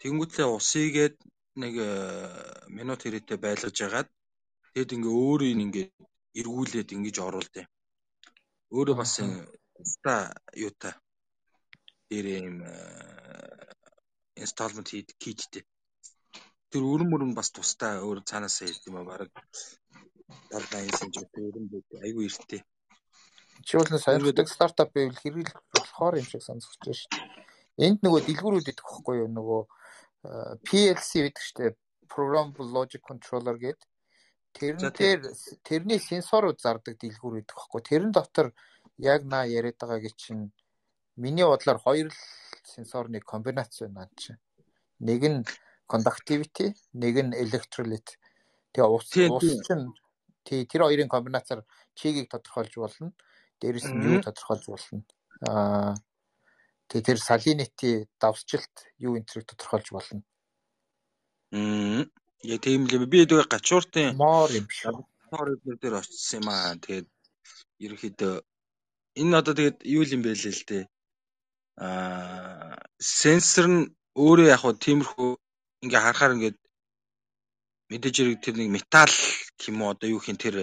[0.00, 1.16] Тэнгүүтлээ усыгээд
[1.62, 1.90] нэг э,
[2.76, 4.08] минут хэрэгтээ байлгаж ягаад
[4.72, 5.86] тэгэд ингээ өөрийг ингээ
[6.40, 7.66] эргүүлээд ингэж оруулдیں۔
[8.70, 9.18] Өөрөө бас
[9.92, 10.14] ста
[10.54, 10.94] юутай
[12.08, 12.56] дээр юм
[14.44, 14.88] инсталмент
[15.22, 15.62] хийдтэй.
[16.70, 19.30] Тэр өрөм мөрөм бас тустай өөр цаанаасаа хэлдэг юм аа баг
[20.54, 22.62] 70 80 см өрөм бүд айгүй эрттэй.
[23.66, 27.86] Чи бол сонирхдаг стартап байвал хэрэгэл болохоор юм шиг сонсогч байна шүү дээ.
[27.86, 29.62] Энд нөгөө дэлгүүрүүд идэх байхгүй юу нөгөө
[30.66, 31.78] PLC гэдэг чинь
[32.10, 33.88] Programmable Logic Controller гэдэг
[34.52, 35.20] тэрэн дээр
[35.62, 37.80] тэрний сенсорууд зардаг дэлгүүр гэдэг байхгүй.
[37.86, 38.52] Тэрэн дотор
[38.98, 40.44] яг наа яриад байгаагийн чинь
[41.16, 42.08] миний бодлоор хоёр
[42.64, 44.40] сенсорны комбинац байна чинь.
[44.98, 45.40] Нэг нь
[45.90, 48.14] conductivity, нэг нь electrolyte.
[48.72, 49.90] Тэгээ ус ус чинь
[50.46, 51.66] тий тэр хоёрын комбинацаар
[51.98, 53.10] чигийг тодорхойлж болно.
[53.60, 55.02] Дээрэс нь юу тодорхойлж болно.
[55.42, 55.94] Аа
[56.88, 57.90] тэгээ тэр салинити
[58.22, 60.22] давсжилт юу энтрийг тодорхойлж болно.
[61.50, 62.06] Мм.
[62.42, 65.02] Я тийм л би дөө гачууртын моор юм шүү.
[65.34, 66.78] Моор дээр очсон юм аа.
[66.78, 67.08] Тэгээд
[67.84, 68.34] ерөнхийдөө
[69.20, 70.84] энэ одоо тэгээд юу юм бэ л дээ.
[71.84, 73.80] Аа сенсор нь
[74.14, 75.30] өөрөө яг хөө тиймэрхүү
[75.84, 76.58] ингээ харахаар ингээд
[77.90, 79.16] мэдээж хэрэг тэр нэг металл
[79.60, 80.56] тийм үү одоо юу хин тэр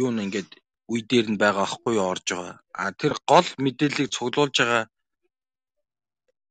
[0.00, 0.50] юу н ингээд
[0.92, 2.56] үе дээр нь байгаа ахгүй юу орж байгаа.
[2.80, 4.84] А тэр гол мэдээллийг цуглуулж байгаа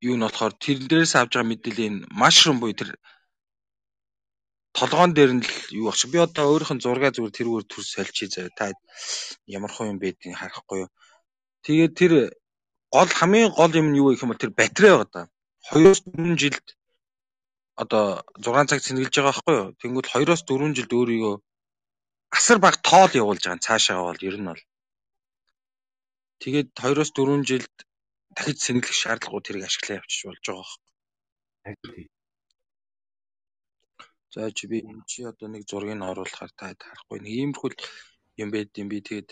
[0.08, 2.90] юу нь болохоор тэр дээрээс авж байгаа мэдээллийн машрум буюу тэр
[4.78, 8.28] толгоон дээр нь л юу багч би одоо өөрийнх нь зураг зүгээр тэрүүгээр төр сольчих
[8.32, 8.56] заяа.
[8.58, 8.64] Та
[9.46, 10.90] ямар хөө юм байдгийг харахгүй юу.
[11.66, 12.12] Тэгээд тэр
[12.94, 15.22] гол хамгийн гол юм нь юу гэх юм бол тэр батарей байгаа да.
[15.70, 16.66] 2-4 жилд
[17.82, 19.68] одоо 6 цаг цэнгэлж байгаа байхгүй юу?
[19.80, 21.34] Тэнгүүл 2-4 жилд өөрийгөө
[22.36, 24.62] асар баг тоол явуулж байгаа цаашаа бол ер нь бол.
[26.42, 27.74] Тэгээд 2-4 жилд
[28.36, 30.68] дахиж сэнгэлэх шаардлагагүй тэрийг ашиглаа явчих болж байгаа
[31.62, 32.08] Харин
[34.34, 37.18] За чи би чи одоо нэг зургийг нь оруулахаар та харахгүй.
[37.20, 37.70] Нэг иймэрхүү
[38.42, 38.98] юм байд юм би.
[39.04, 39.30] Тэгээд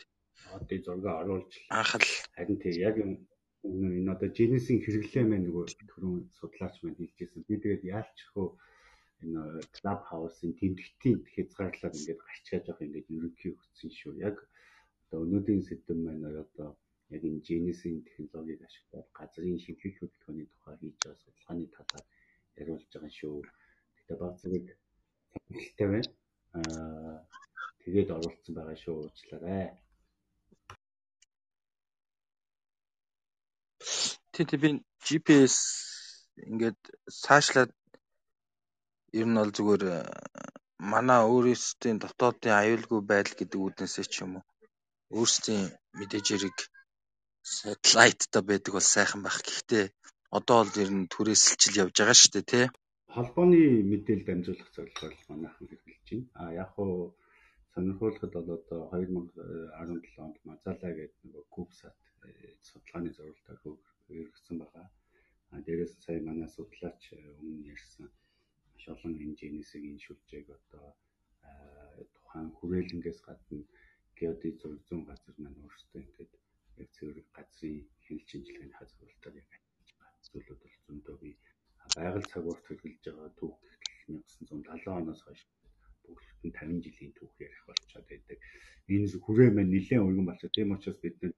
[0.57, 3.19] одоо зургийг оруулж анх л харин тэг яг үнэн
[3.65, 7.45] энэ одоо жинэсийн хэрэглээ маань нөгөө түрүүн судлаач маань хэлжсэн.
[7.49, 8.49] Би тэгээд яалчхөө
[9.25, 9.43] энэ
[9.77, 14.13] клуб хаусын тэмдэгтийн хязгаарлаад ингээд гарчгааж байгаа ингээд ерөнхий өгсөн шүү.
[14.29, 14.37] Яг
[15.05, 16.71] одоо өнөөдрийн сэдэв маань одоо
[17.15, 22.07] яг энэ жинэсийн технологиг ашиглаад газрын шимтгэх хөдөлгөөний тухай хийж байгаа судалгааны талаар
[22.61, 23.37] яриулж байгаа шүү.
[23.97, 24.67] Гэтэ баг зэрэг
[25.33, 26.11] сонирхолтой байна.
[26.57, 27.17] Аа
[27.83, 28.97] тэгээд оруулсан байгаа шүү.
[29.05, 29.65] Уучлаарай.
[34.41, 34.71] Тий тий би
[35.05, 35.57] GPS
[36.49, 36.81] ингээд
[37.25, 37.73] цаашлаад
[39.21, 40.01] ер нь бол зүгээр э,
[40.93, 44.45] манай өөрөөсөө дотоодын аюулгүй байдал гэдэг үднэсээ ч юм уу
[45.19, 45.65] өөрсдийн
[45.99, 46.57] мэдээж хэрэг
[47.57, 49.39] сателлайттай байдаг бол сайхан байх.
[49.45, 49.85] Гэхдээ
[50.39, 52.67] одоо бол ер нь түрээсэлжил явж байгаа шүү дээ тий.
[53.17, 53.61] холбооны
[53.93, 56.27] мэдээлэл дамжуулах зорилгоор манайхан хэрэгжилж байна.
[56.41, 57.13] А яг хуу
[57.75, 63.59] сонирхуулахад бол одоо 2017 онд Мазала гэдэг нөгөө CubeSat э, судалгааны зорилтоор
[64.11, 64.87] хэрэгжсэн байгаа.
[65.53, 68.07] А дээрээс сая манай судлаач э, өмнө ярьсан
[68.73, 70.87] маш олон хэмжээнээс энэ шүлжээг одоо
[72.15, 73.61] тухайн хүрээлэнгээс гадна
[74.19, 76.33] геодит зураг зүүн газар маань өөрсдөө ингээд
[76.83, 79.51] яг цэвэр газрын хяналт шинжилгээний хазгуулалтаар яг
[80.25, 81.35] зүйлүүд бол зөндөө бий
[81.97, 85.43] байгаль цагуурт хэрэгжилж байгаа түүх гэтэл 1970 оноос хойш
[86.05, 88.39] бүгд нь 50 жилийн түүх ярих болчиход байдаг.
[88.95, 91.35] Энэ хүрээ маань нэлээд өргөн болчиход тийм учраас бид нэр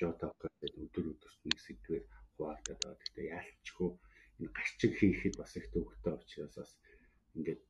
[0.00, 2.04] жоток гэдэг өдөр өдөрт нэг сэдвээр
[2.36, 3.00] хуваалцаад байгаа.
[3.00, 3.90] Гэхдээ яалтчгүй
[4.38, 6.72] энэ гарчиг хийхэд бас их төвөгтэй учраас бас
[7.36, 7.62] ингээд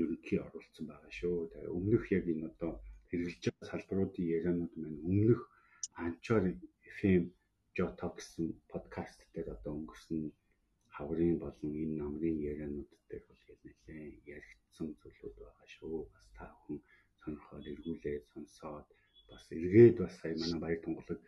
[0.00, 1.36] ерөнхий оруулсан байгаа шүү.
[1.52, 2.72] Тэгээ өмнөх яг энэ одоо
[3.08, 5.40] хэрэгжилж байгаа салбаруудын ярианууд маань өмнөх
[6.04, 6.42] Анчор
[6.98, 7.24] FM
[7.76, 10.20] Jotok гэсэн подкаст дээр одоо өнгөрсөн
[10.94, 15.96] хаврын болон энэ намрын ярианууд дээр бол нэлээд яригдсан зүйлүүд байгаа шүү.
[16.14, 16.78] Бас та бүхэн
[17.22, 18.86] сонирхоод эргүүлээд сонсоод
[19.30, 21.20] бас эргээд бас сая манай баяр тунгалаг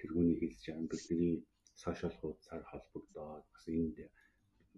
[0.00, 1.34] тэргүүний хэлж байгаа бидний
[1.82, 3.96] сошиал хуудасаар холбогдоод бас энд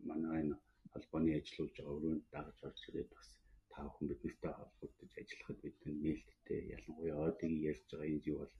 [0.09, 0.57] манай энэ
[0.93, 3.29] холбооны ажиллуулж байгаа өрөөнд дагаж орж ирээд бас
[3.73, 8.55] та бүхэн биднэртэй холбогдож ажиллахад бидний нээлттэй ялангуяа одыг ярьж байгаа энэ зүйл бол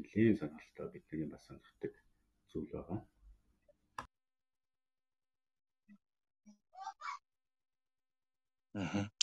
[0.00, 1.92] нэлээд сонирхолтой бидний бас сонирхдаг
[2.50, 3.00] зүйл байгаа.
[8.80, 9.19] Аа.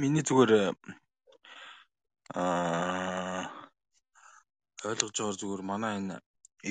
[0.00, 0.52] Миний зүгээр
[2.40, 3.42] аа
[4.88, 6.16] ойлгож байгаа зүгээр манай энэ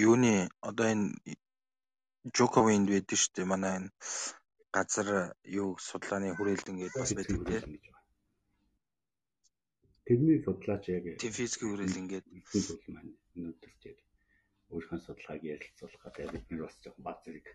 [0.06, 0.34] юуны
[0.70, 1.06] одоо энэ
[2.36, 3.52] Жоковинд байдаг шүү дээ.
[3.54, 3.90] Манай энэ
[4.76, 5.08] газар
[5.62, 7.96] юу судлааны хүрээлэн гэдэг бас байдаг тийм.
[10.06, 13.98] Тэрний судлаач яг тийм физикийн хүрээлэн гэдэг ихэнх зүйл маань өнөөдөр яг
[14.74, 17.46] өөрийнхөө судалгааг ярилцуулахад бид нар бас жоохон бат зэрэг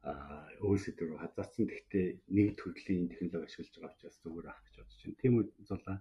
[0.00, 1.68] өөрсдөө рүү хазаацсан.
[1.68, 2.06] Гэхдээ
[2.36, 5.20] нэг төрлийн технологи ашиглаж байгаа учраас зүгээр ах гэж бодож байна.
[5.20, 5.96] Тийм үү зулаа.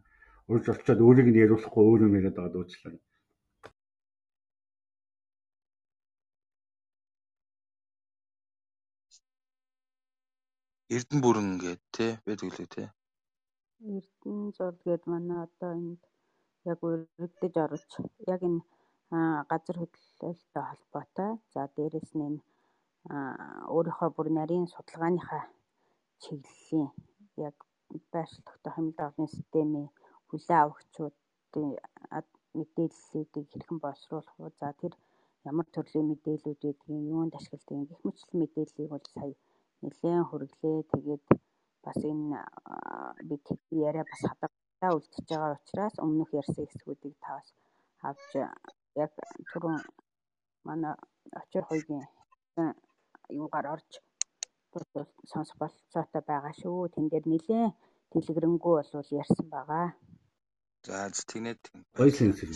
[0.52, 2.96] Урьж олцоод өөрийг нь яриулахгүй өөр юм яриад байгаа дуучлаа.
[10.96, 12.88] Эрдэн бүрэн гэдэг тий байдаг лээ тий.
[13.96, 16.02] Эрдэн зул гээд манай одоо энд
[16.72, 17.92] яг өргөдөж орж
[18.34, 18.62] яг энэ
[19.52, 20.34] газар хөдлөлтөй
[20.70, 21.32] холбоотой.
[21.54, 22.42] За дээрэс нь энэ
[23.76, 25.44] өөрийнхөө бүр нарийн судалгааныхаа
[26.22, 26.90] чиглэлийн
[27.48, 27.56] яг
[28.12, 29.90] байршил тогтоох хэмжээ олон системийн
[30.30, 31.14] хүлээн авахчдын
[32.58, 34.50] мэдээллүүдийг хэрхэн боловсруулах вэ?
[34.60, 34.94] За тэр
[35.50, 39.34] ямар төрлийн мэдээлүүд байдгийг юунд ашигладаг гэх мэтлэн мэдээллийг бол сая
[39.82, 40.78] нэлээд хүргэлээ.
[40.92, 41.26] Тэгээд
[41.86, 42.40] бас энэ
[43.30, 43.46] бид
[43.88, 47.50] яриа бас хадгалаа үлдчихэж байгаа учраас өмнөх ярьсан хэсгүүдийг таваас
[48.10, 48.30] авч
[49.04, 49.12] яг
[49.50, 49.80] түрүүн
[50.68, 50.94] манай
[51.42, 52.04] очир хоёрын
[53.40, 53.90] юугаар орж
[55.32, 56.92] сонсох болцоотой байгаа шүү.
[56.94, 57.74] Тэн дээр нилээн
[58.12, 59.88] дэлгэрэнгүй болвол ярьсан байгаа.
[60.88, 61.62] За тэгнээд
[61.98, 62.50] гоё сэнсэр.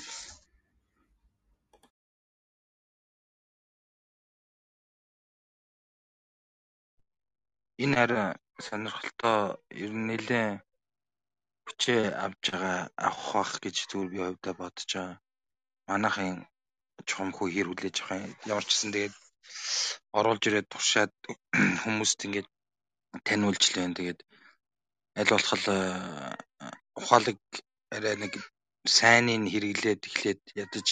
[7.84, 8.28] Энэ харин
[8.66, 9.40] сонирхолтой
[9.84, 10.54] ер нь нэлээн
[11.66, 15.22] хүчээ авж байгаа авах бах гэж зүгээр би хувьдаа бодож байгаа.
[15.90, 16.36] Манайхын
[17.08, 18.34] чухамхүү хэр хүлээж авах юм.
[18.52, 19.16] Ямар ч гэсэн тэгээд
[20.18, 21.14] оруулж ирээд туршаад
[21.84, 22.50] хүмүүст ингээд
[23.28, 23.88] таниулж лээ.
[23.98, 24.20] Тэгээд
[25.20, 25.64] аль болох
[27.00, 27.40] ухаалаг
[27.96, 28.34] арай нэг
[28.98, 30.88] сайныг хэрэглээд эхлээд ядаж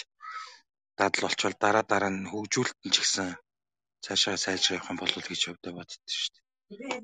[0.98, 3.30] дадал болчвол дараа дараа нь хөгжүүлэлт нь ч гэсэн
[4.04, 7.02] цаашаа сайжрах явах юм болов гэж хувьдаа боддоо шүү дээ.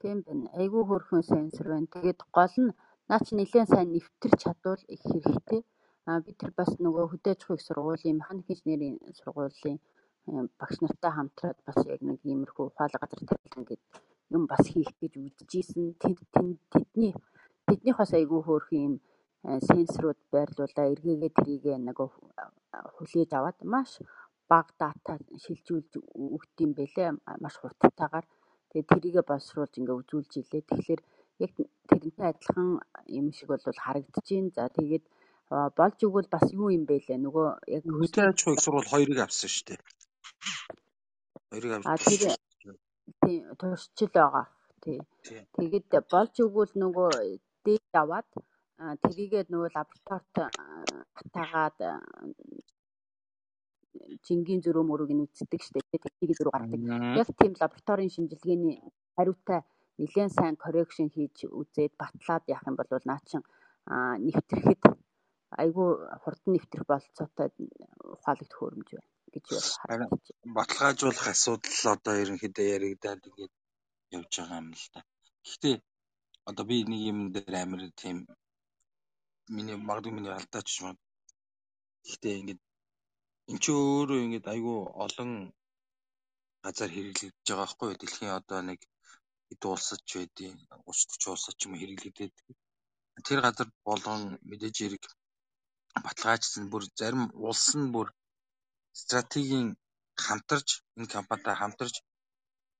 [0.00, 0.46] Тийм байна.
[0.60, 1.92] Айгүй хөрхөн сенсор байна.
[1.94, 2.76] Тэгээд гол нь
[3.08, 5.60] наа чи нэлээд сайн нэвтэрч чадвал их хэрэгтэй.
[6.08, 9.78] А би тэр бас нөгөө хөдөөж их сургуулийн механик инженерийн сургуулийн
[10.60, 13.80] багш нартай хамтраад бас яг нэг иймэрхүү ухаалаг газар тавилан гэдэг
[14.36, 15.84] юм бас хийх гэж үзэж исэн.
[16.00, 17.12] Тэдний
[17.68, 18.94] тэднийх бас айгүй хөөрхөн юм
[19.68, 22.08] сенсорууд байрлуулаа эргээгээ трийгээ нөгөө
[22.96, 23.90] хүлээж аваад маш
[24.48, 25.12] бага дата
[25.44, 25.92] шилжүүлж
[26.36, 27.08] өгд юм бэлээ
[27.44, 28.26] маш хурдтайгаар.
[28.72, 30.62] Тэгээ трийгээ боловсруулж ингээ үзүүлж илээ.
[30.68, 31.00] Тэгэхээр
[31.44, 31.52] яг
[31.88, 32.68] тэрнтэй адилхан
[33.20, 35.04] юм шиг бол харагдаж байна за тэгээд
[35.50, 37.18] болж өгвөл бас юу юм бэ лээ?
[37.24, 39.80] Нөгөө яг хөдөө аж ахуйн сурвал хоёрыг авсан шүү дээ.
[41.50, 42.22] Хоёрыг авсан а тэр
[43.24, 44.46] тий туршил байгаа.
[44.84, 45.00] Тий.
[45.56, 47.10] Тэгээд болж өгвөл нөгөө
[47.64, 48.28] дээд аваад
[49.02, 50.52] тэрийгээд нөгөө лабораторид
[51.16, 51.78] батаагаад
[54.26, 56.80] жингийн зөрөө мөрөг нь үздэг штеп техникийн зөрөө гаргадаг.
[57.18, 58.76] Яг тийм лабораторийн шинжилгээний
[59.16, 59.60] хариутай
[59.98, 63.42] нэлээд сайн коррекшн хийж үзээд батлаад яах юм бол наачин
[64.24, 64.82] нэвтрэхэд
[65.62, 65.88] айгүй
[66.22, 67.48] хурдан нэвтрэх болцоотой
[68.14, 69.46] ухаалаг төхөөрөмж байна гэж
[69.80, 70.54] харагдаж байна.
[70.56, 73.54] Баталгаажуулах асуудал одоо ерөнхийдөө яригадаад ингээд
[74.16, 75.00] явж байгаа юм л да.
[75.44, 75.76] Гэхдээ
[76.48, 78.16] одоо би нэг юм дээр амар тийм
[79.54, 80.96] миний магадгүй миний алдаач юм.
[82.06, 82.60] Гэхдээ ингээд
[83.50, 85.30] эн чи өөрөө ингээд айгүй олон
[86.64, 87.90] газар хэрэглэгдэж байгаа байхгүй?
[88.00, 88.80] Дэлхийн одоо нэг
[89.48, 90.54] хэд улсад ч байдیں۔
[90.84, 92.34] 30 40 улсад ч юм хэрэглэгдээд.
[93.26, 95.04] Тэр газар болгон мэдээж хэрэг
[96.04, 98.08] баталгаажсан бүр зарим улс нь бүр
[99.00, 99.68] стратегийн
[100.24, 101.94] хамтарч энэ компанитай хамтарч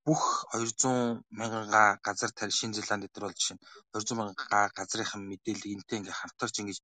[0.06, 0.22] бүх
[0.52, 5.22] 200 мянган га газар тарь Шинэ Зеланд дээр бол жишээ нь 200 мянган га газрынхан
[5.30, 6.78] мэдээллийг энтэй ингээ хамтарч ингэж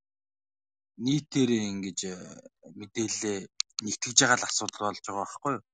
[1.05, 2.01] нийтээр ингэж
[2.79, 3.39] мэдээлэлээ
[3.85, 5.65] нэгтгэж байгаа л асуудал болж байгаа байхгүй юу.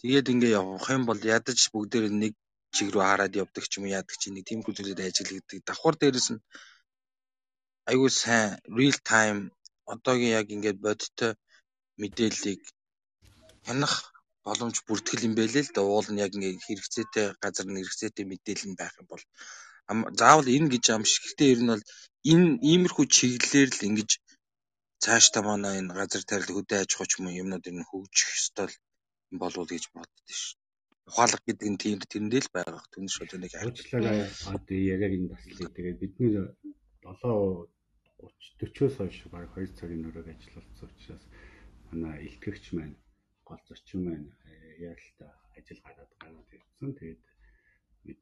[0.00, 2.32] Тэгээд ингээ явах юм бол ядаж бүгдээр нэг
[2.74, 5.60] чиг рүү хараад явдаг ч юм уу яадаг чи нэг тийм зүйлүүд ажиглагддаг.
[5.68, 6.40] Давхар дээрэс нь
[7.90, 9.40] айгүй сайн real time
[9.94, 11.32] одоогийн яг ингээд бодиттой
[12.00, 12.62] мэдээллийг
[13.66, 13.94] хянах
[14.46, 15.80] боломж бүртгэл юм байлээ л да.
[15.86, 19.24] Уул нь яг ингээ хэрэгцээтэй газар нь хэрэгцээтэй мэдээлэл нь байх юм бол
[20.20, 21.22] заавал энэ гэж ам шиг.
[21.24, 21.84] Гэхдээ ер нь бол
[22.32, 24.10] энэ иймэрхүү чиглэлээр л ингэж
[25.02, 28.68] цаашдаа манай энэ газар тарил хөдөө аж ахуй ч юм уу юмнууд энэ хөгжих ёстой
[28.70, 28.76] л
[29.42, 30.42] болов гэж боддоо ш.
[31.08, 32.82] Ухаалаг гэдэг нь тийм тэрэндээ л байгаа.
[32.92, 33.04] Түн
[33.42, 36.30] нэг ажиллагаа одоо яг энэ таслыг тэгээд бидний
[37.02, 37.66] 7
[38.22, 41.24] 30 40-оос хойш баг 2 цагийн өрөөг ажилласан учраас
[41.90, 42.96] манай илтгэгч маань
[43.48, 45.26] гол зочин маань э, та
[45.58, 46.90] ажил гараад гараад ирсэн.
[46.98, 47.22] Тэгээд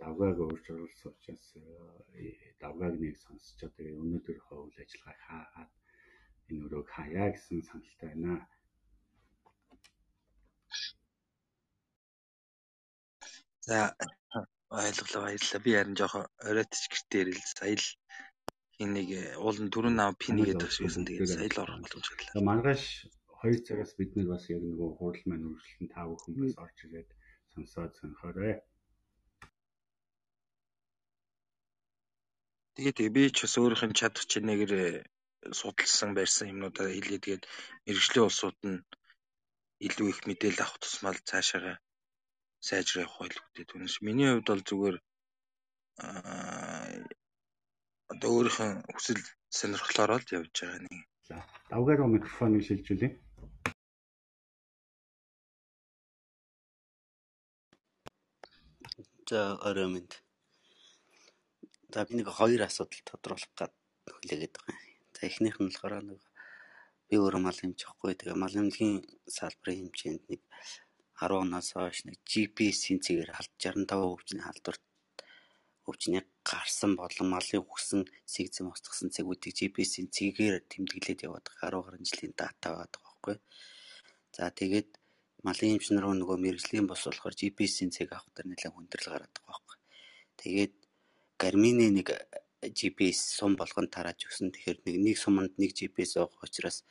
[0.02, 5.72] давгааг өөрчилсөн учраас э, давгааг нэг сонсчоо тэгээд өнөөдөр хөвөл ажиллагаа хаагаад
[6.48, 8.35] энэ өрөөг хаяа гэсэн саналтай байна.
[13.68, 13.78] За
[14.70, 15.64] ойлголоо баярлалаа.
[15.64, 17.86] Би харин жоохон оройтч гэртээ ирэл сая л
[18.81, 22.48] хин нэг э, уулын түрүүн нав пин гэдэг шигсэн тэгээд сая л орох боломж байлаа.
[22.48, 22.85] Маргааш
[23.44, 27.09] 2 цагаас бид нэг бас яг нөгөө хурал маань үргэлжлэн та бүхэн бас орж ирээд
[27.52, 28.55] сонсоод сонхоорой.
[32.81, 35.05] Тэгээд би ч бас өөрийнх нь чадах чинээгээр э,
[35.61, 37.20] судалсан барьсан юмнуудаа хэлээ.
[37.20, 37.44] Тэгээд
[37.85, 38.81] мэрэгжлийн улсууд нь
[39.86, 41.74] илүү их мэдээлэл авах тусмал цаашаага
[42.65, 44.01] сайжрах явах байлгүй түүнээс.
[44.01, 44.97] Миний хувьд бол зүгээр
[48.11, 49.23] одоо өөрийнх нь хүсэл
[49.59, 50.99] сонирхлоор л явж байгаа нэг.
[51.28, 51.37] За,
[51.70, 53.11] давгаар микрофоныг шилжүүлье.
[59.31, 60.11] За, орой минь.
[61.93, 63.73] За, би нэг хоёр асуудал тодруулах гад
[64.11, 64.99] хүлээгээд байгаа юм.
[65.15, 66.20] За эхнийх нь болохоор нэг
[67.07, 68.19] би өөрөө мал хэмжихгүй.
[68.19, 69.07] Тэгээ мал хэмжихийн
[69.37, 70.43] салбарын хэмжээнд нэг
[71.23, 74.82] 10 оноос хойш нэг GPS-ийн цэгээр 65% хөгжлийн халдварт
[75.90, 82.34] хөгжнийг гарсан болон малын үхсэн сэгзэн устгасан цэгүүдийг GPS-ийн цэгээр тэмдэглээд яваад 10 гаруй жилийн
[82.38, 83.36] дата байдаг байхгүй.
[84.36, 84.88] За тэгээд
[85.42, 89.78] малын эмчнэр нөгөө мэрэгжлийн бус болохоор GPS-ийн цэг авах дээр нэлээд хүндрэл гараад байгаа байхгүй.
[90.40, 90.74] Тэгээд
[91.40, 92.08] Garmin-ы нэг
[92.60, 94.52] GPS сум болгон тарааж өгсөн.
[94.52, 96.84] Тэгэхээр нэг нэг суманд нэг GPS байгаа учраас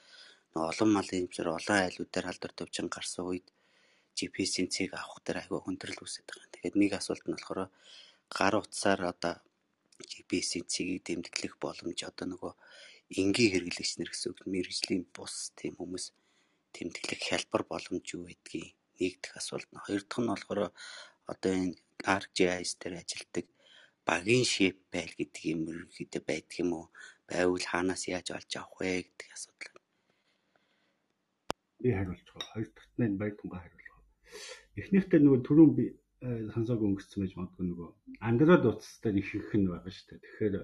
[0.57, 3.47] олон малын хэмжээр олон айлуудаар халдвар төвчин гарсан үед
[4.17, 6.49] GPS-ийн цэг авах дээр айгүй хүндрэл үүсэж байгаа.
[6.49, 7.69] Тэгэхээр нэг асуулт нь болохоор
[8.37, 9.35] гар утсаар одоо
[10.09, 12.53] GPS-ийн цэгийг тэмдэглэх боломж одоо нөгөө
[13.19, 16.05] энгийн хэрэглэгч нар гэсэн үг мэрэгжлийн бус тийм хүмүүс
[16.75, 19.83] тэмдэглэх хялбар боломж юу гэдгийг нэгдэх асуулт нь.
[19.85, 20.61] Хоёр дахь нь болохоор
[21.31, 21.77] одоо энэ
[22.15, 23.45] ArcGIS дээр ажилтдаг
[24.07, 26.85] багийн шип байл гэдэг юм ерөнхийдөө байдаг юм уу?
[27.29, 29.77] Байвал хаанаас яаж олж авах вэ гэдэг асуудал.
[31.81, 32.17] Би байгаа.
[32.51, 33.99] Хоёр дахьт нь баяр тунгаа хариулах.
[34.79, 35.85] Эхнийхдээ нөгөө түрүүн би
[36.19, 37.89] сонсоог өнгөрсөн байж магадгүй нөгөө
[38.29, 40.23] Android утастай их их нь байгаа шүү дээ.
[40.23, 40.55] Тэгэхээр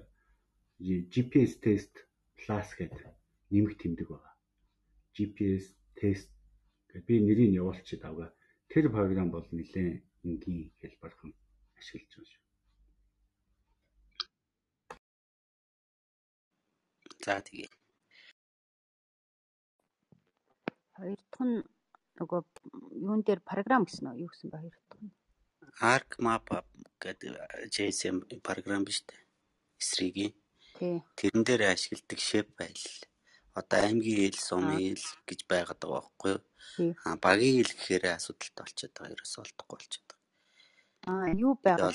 [1.12, 1.94] GPS тест
[2.36, 3.08] plus гэдэг
[3.52, 4.34] нэмэх тэмдэг байгаа.
[5.16, 6.28] GPS тест
[6.92, 8.36] гэдэг би нэрийг явуулчих давга.
[8.68, 11.32] Тэр програм бол нэлээд энгийн хэлбэрхэн
[11.80, 12.44] ашиглаж байгаа шүү.
[17.24, 17.72] За тэгээ.
[21.00, 21.64] Хоёр дахь нь
[22.20, 22.40] нөгөө
[23.08, 24.20] юун дээр програм гэсэн үү?
[24.20, 25.16] Юу гэсэн бэ хоёр дахь нь?
[25.80, 26.48] Arc Map
[27.00, 27.36] гэдэг
[27.68, 30.32] JSM програм биш үү?
[30.76, 30.96] Тий.
[31.16, 32.84] Тэрэн дээр ашигладаг shape байл.
[33.56, 36.92] Одоо аймгийн хэл, сумын хэл гэж байгаад байгаа байхгүй юу?
[37.04, 39.14] Аа багийн хэл гэхээр асуудалтай болчиход байгаа.
[39.16, 40.24] Ерөөсөө олдохгүй болчиход байгаа.
[41.12, 41.92] Аа юу байгаа?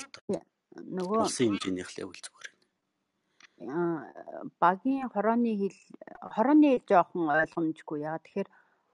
[0.78, 2.52] Нөгөө улсын хэмжээнийх левел зүгээр
[4.58, 5.78] багийн хорооны хэл
[6.34, 8.48] хорооны хэл жоохон ойлгомжгүй яа тэгэхээр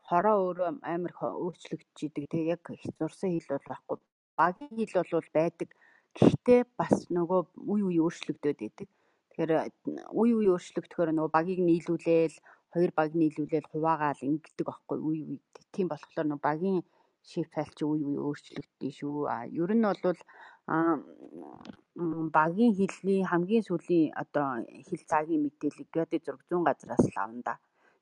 [0.08, 1.12] хороо өөрөө амар
[1.44, 2.62] өөрчлөгдөж идэг тэг яг
[2.98, 3.98] зурсан хэл бол байхгүй
[4.40, 5.68] багийн хэл бол байдаг
[6.18, 7.40] гэхдээ бас нөгөө
[7.72, 8.88] үе үе өөрчлөгдөд идэг
[9.30, 9.52] тэгэхээр
[10.20, 12.36] үе үе өөрчлөгдөхөөр нөгөө багийг нийлүүлээл
[12.72, 15.38] хоёр баг нийлүүлээл хуваагаал ингэдэг байхгүй үе үе
[15.74, 16.78] тийм болохоор нөгөө багийн
[17.30, 20.18] шиф файл чи үе үе өөрчлөгддөг шүү а ер нь бол
[22.38, 24.48] багийн хэлний хамгийн сүүлийн одоо
[24.88, 27.54] хэл цагийн мэдээллийг Геодит зураг зүүн газраас л авна да.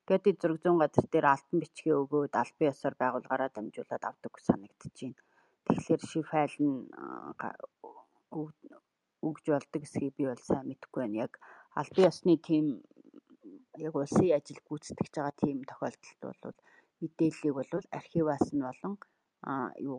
[0.08, 5.25] Геодит зураг зүүн газар дээр алтан бичгээ өгөөд албан ёсоор байгууллагаараа дамжуулаад авдаг санагдаж байна.
[5.66, 6.76] Тэгэхээр шив файл нь
[9.28, 11.22] өгж болдог эсхийг би бол сайн мэдэхгүй байна.
[11.26, 11.32] Яг
[11.80, 12.66] албан ёсны тийм
[13.86, 16.58] яг улсын ажил гүйцэтгэж байгаа тийм тохиолдолд бол
[17.00, 18.94] мэдээллийг бол архиваас нь болон
[19.88, 19.98] юу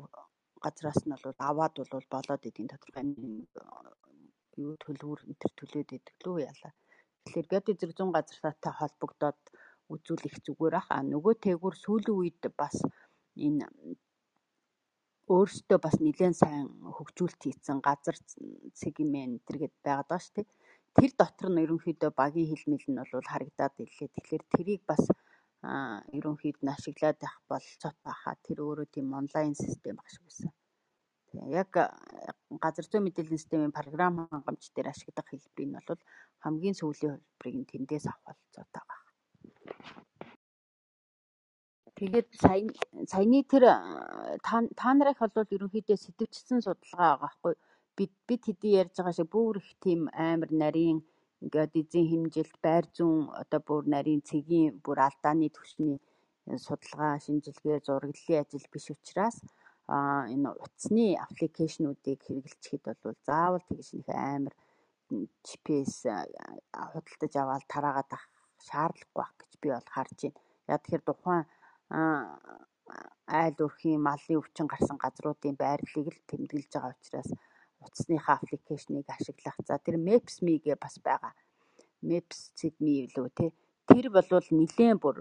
[0.63, 3.05] газраас нь бол аваад бол болоод идэв тодорхой
[4.63, 6.73] юу энэ төр төлөөд идэг лөө яалаа.
[7.23, 9.41] Тэгэхээр геод зэрэг зүүн газартаатай холбогдоод
[9.93, 10.89] үзүүлэх зүгээр ах.
[10.95, 12.75] А нөгөө тээгүүр сүүлийн үед бас
[13.47, 13.65] энэ
[15.27, 18.15] өөрсдөө бас нэлээд сайн хөгжүүлэлт хийсэн газар
[18.81, 20.47] сегмент тэргээд байгаад байгаа шүү дээ.
[20.95, 24.09] Тэр дотор нь ерөнхийдөө багийн хилмэл нь бол харагдаад ирлээ.
[24.15, 25.03] Тэгэхээр тэрийг бас
[26.17, 28.39] ерөнхийд нь ашиглаад явах болцоот баха.
[28.45, 30.51] Тэр өөрөө тийм онлайн систем баг шиг байсан.
[31.61, 31.69] Яг
[32.63, 36.01] газар зүйн мэдээллийн системийн програм хангамж дээр ашиглах хэлбэрийг нь бол
[36.43, 38.96] хамгийн сүүлийн хэлбэрийг нь тэндээс авах болцоотой байгаа.
[41.97, 42.61] Тэгээд сая
[43.11, 43.63] саяны тэр
[44.45, 47.53] та нарыг бол ерөнхийдөө сэтвчсэн судалгаа байгаа байхгүй
[47.97, 50.99] бид бид хэдий ярьж байгаа шиг бүр их тийм амар нарийн
[51.43, 55.97] ингээд эзэн хэмжилт байр зүүн одоо бүр нарийн цэгийн бүр алдааны түвшний
[56.65, 59.37] судалгаа шинжилгээ зураглалын ажил биш учраас
[59.95, 59.97] а
[60.33, 64.55] энэ утасны аппликейшнуудыг хэрэглэчихэд бол заавал тэгж нэг амар
[65.45, 65.93] GPS
[66.91, 68.25] худалдаж аваад тараагаад авах
[68.67, 70.39] шаардлагагүй байх гэж би бол харж байна.
[70.67, 71.43] Яг тэгэхээр тухайн
[71.89, 77.29] айл өрхийн малын өвчин гарсан газруудын байрлалыг л тэмдэглэж байгаа учраас
[77.83, 79.57] утасныхаа аппликейшнийг ашиглах.
[79.67, 81.33] За тэр Maps.me гээ бас байгаа.
[82.09, 83.45] Maps.me лөө те.
[83.87, 85.17] Тэр бол нилээн бүр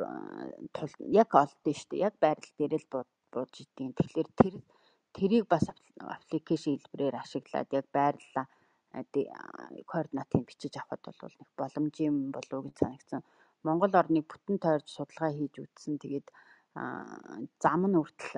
[1.21, 2.07] яг олдсон шүү дээ.
[2.09, 2.87] Яг байрлал дээр л
[3.33, 3.95] бууж идэв.
[3.95, 4.55] Тэгэхээр тэр
[5.17, 5.65] тэрийг бас
[6.17, 8.47] аппликейшн хэлбэрээр ашиглаад яг байрлалаа
[9.91, 13.23] координатыг бичиж авахд бол нэг боломжийн болов гэж санагдсан.
[13.67, 15.99] Монгол орныг бүтэн тойрж судалгаа хийж үзсэн.
[16.03, 16.27] Тэгээд
[17.65, 18.35] зам нь хүртэл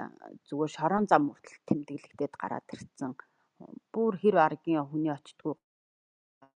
[0.46, 3.12] зүгээр шорон зам хүртэл тэмдэглэгдээд гараад ирсэн
[3.92, 5.54] бүр хэр аргийн хүний очтгүй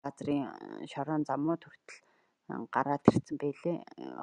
[0.04, 0.46] газрын
[0.92, 2.00] шорон замууд хүртэл
[2.74, 3.76] гараад ирсэн байлээ.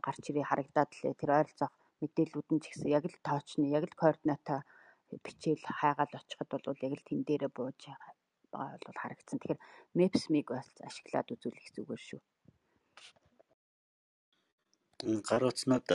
[0.05, 1.19] Гарч ирээ харагдаад лээ.
[1.19, 4.63] Тэр ойролцоох мэдээллүүд нь ч гэсэн яг л тоочны, яг л координата
[5.23, 8.11] бичээл хайгаал очиход бол яг л тэн дээрээ бууж байгаа
[8.85, 9.37] бол харагдсан.
[9.39, 9.59] Тэгэхээр
[9.97, 12.21] Maps.me-г бол ашиглаад үзүүлэх зүгээр шүү.
[15.27, 15.87] Гар утснууд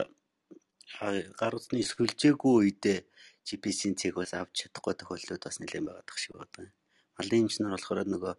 [1.40, 2.98] гар утсны сүлжээгүй үедээ
[3.46, 6.72] GPS-ийн цэг бас авч чадахгүй тохиолдлууд бас нэлээд байгаа дах шиг байна.
[7.18, 8.34] Малын инженер болохоор нөгөө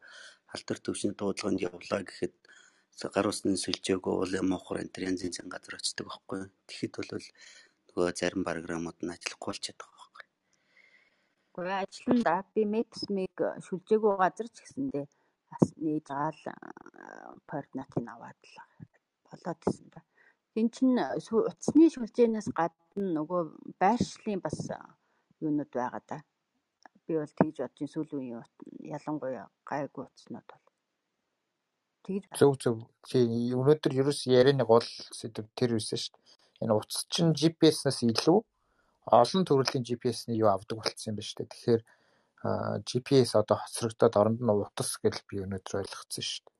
[0.53, 2.35] алдар төвчний дуудлаганд явлаа гэхэд
[3.15, 6.41] гар усны сүлжээгөө уулын мохор энэ янз янзын газар очдог байхгүй.
[6.67, 7.25] Тэгэхэд бол
[7.91, 10.25] нөгөө зарим програмууд нь ажиллахгүй болчиход байгаа байхгүй.
[11.55, 15.05] Гэхдээ ажиллан да би Maps-ыг сүлжээгөө газар ч гэсэндээ
[15.51, 16.41] бас нээж аал
[17.49, 18.57] координатыг аваад л
[19.27, 20.01] болоод исэн да.
[20.55, 24.55] Энд чинь утасны шүлжээнээс гадна нөгөө байршлын бас
[25.43, 26.17] юунууд байгаа да.
[27.03, 30.65] Би бол тэгж бодож сүүлийн үеийн ялангуяа гайгүй утаснууд бол.
[32.39, 32.77] Зөв зөв.
[33.11, 34.87] Өнөөдөр ерөөс ярианы гол
[35.19, 36.23] сэдв тэр байсан шүү дээ.
[36.63, 38.39] Энэ утас чинь GPS-наас илүү
[39.11, 41.51] олон төрлийн GPS-ний юу авдаг болцсон юм байна шүү дээ.
[41.51, 41.81] Тэгэхээр
[42.87, 46.55] GPS одоо хоцрогдоод оронд нь утас гэж би өнөөдөр ойлгоцсон шүү дээ.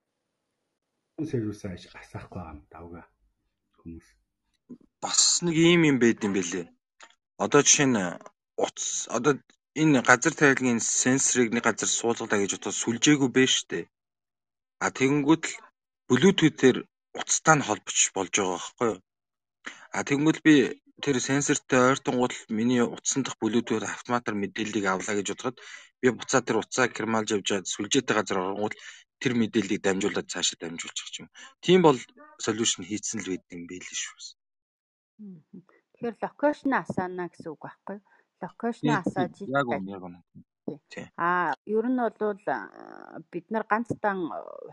[1.31, 3.07] Сервисээ асаахгүй юм давга
[3.85, 4.07] хүмүүс.
[5.03, 6.65] Бас нэг ийм юм байд юм бэлээ.
[7.43, 8.01] Одоо жишээ нь
[8.65, 9.33] утас одоо
[9.81, 13.85] энэ газар тайлгийн сенсорыг нэг газар суулгалаа гэж бодоод сүлжээгүй шүү дээ.
[14.83, 15.55] А тэгэнгүүт л
[16.09, 16.77] Bluetooth-ээр
[17.19, 18.99] утастай нь холбож болж байгаа байхгүй юу?
[19.95, 20.55] А тэгэнгүүт би
[21.03, 25.57] тэр сенсортой ойртонгууд л миний утсан дахь Bluetooth автоматар мэдээллийг авлаа гэж бодоход
[26.01, 28.73] би буцаа тэр утсаа кермалж явж сүлжээтэй газар оронгууд
[29.21, 31.27] тэр мэдээллийг дамжуулаад цаашаа дамжуулчих юм.
[31.65, 31.99] Тийм бол
[32.45, 34.19] solution хийцэн л байд юм байл шүү.
[35.95, 38.05] Тэгэхээр локейшн асаана гэсэн үг байхгүй юу?
[38.43, 40.19] Локейшн асааж яг үнэ яг үнэ.
[41.15, 42.41] Аа ер нь бол
[43.31, 44.19] бид нар ганцхан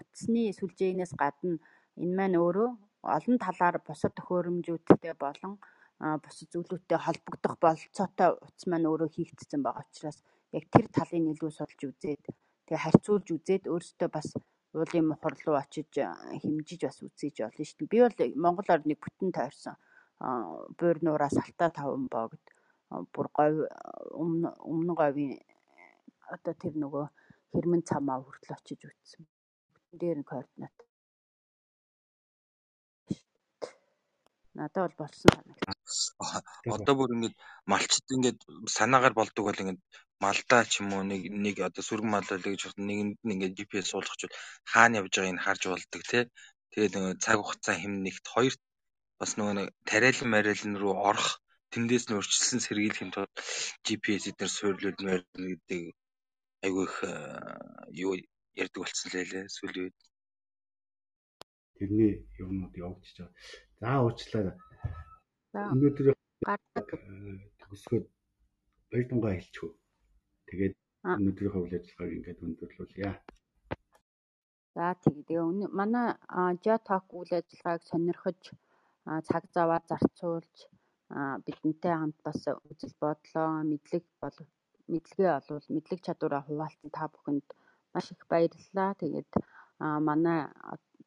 [0.00, 1.62] утасны сүлжээнээс гадна
[2.02, 2.70] энэ маань өөрөө
[3.16, 5.52] олон талаар бусад төхөөрөмжүүдтэй болон
[6.24, 10.18] бусад зүйлүүдтэй холбогдох болцоотой утас маань өөрөө хийгдсэн байгаа учраас
[10.56, 12.24] яг тэр талыг илүү судалж үзээд
[12.73, 14.28] тэгээ харьцуулж үзээд өөрөөсөө бас
[14.73, 15.92] уулын мухар руу очиж
[16.41, 17.92] хэмжиж бас үзээж болно шүү дээ.
[17.92, 19.76] Би бол Монгол орныг бүтэн тойрсон
[20.81, 22.41] буур нуураас алтаа таван боогд
[23.12, 23.60] бүр говь
[24.17, 25.36] өмнө говийн
[26.33, 27.05] одоо тэр нөгөө
[27.52, 29.28] хэрмэн цамаа хүртэл очиж үтсэн.
[29.76, 30.76] Бүтэн дээр нь координат.
[34.58, 36.44] Надад бол болсон санагдсан.
[36.76, 37.34] Одоо бүр ингэж
[37.72, 38.39] малчд ингэж
[38.76, 39.78] санаагаар болдог бол ингэж
[40.24, 43.86] малдаа ч юм уу нэг нэг одоо сүргэн мал байлаа гэж нэгэнд нь ингэж GPS
[43.90, 44.36] суулгахчвал
[44.72, 46.24] хаана явж байгааг нь харж болдог тий.
[46.72, 48.60] Тэгээд нөгөө цаг хугацаа хэмнэгт хоёрт
[49.20, 51.28] бас нөгөө нэг тариалан мариалан руу орох
[51.72, 53.31] тэндээс нь урьдчилсан сэргийлэх юм тул
[53.86, 55.82] GPS эдгээр суйрлуулмаар гэдэг
[56.64, 56.97] айгүй их
[58.05, 58.12] юу
[58.62, 59.97] ярьдаг болсон лээ сүүлийн үед.
[61.76, 63.34] Тэрний юмнууд явагдчихж байгаа.
[63.81, 64.57] За уучлаарай.
[65.73, 66.07] Өнөөдөр
[67.60, 68.07] төгсгөөд
[68.91, 69.73] баяр тунгаа хэлчихв.
[70.49, 73.10] Тэгээд өнөөдрийнхөө үйл ажиллагааг ингээд өндөрлүүлье.
[74.76, 75.42] За тэгээ
[75.81, 76.09] манай
[76.65, 78.41] Jotok үйл ажиллагааг сонирхож
[79.28, 80.57] цаг заваа зарцуулж
[81.44, 84.36] бидэнтэй хамт бас үзэл бодлоо мэдлэг бол
[84.92, 87.47] мэдлэгээ олвол мэдлэг чадвараа хуваалцсан та бүхэнд
[87.92, 88.91] маш их баярлалаа.
[89.02, 89.31] Тэгээд
[90.09, 90.41] манай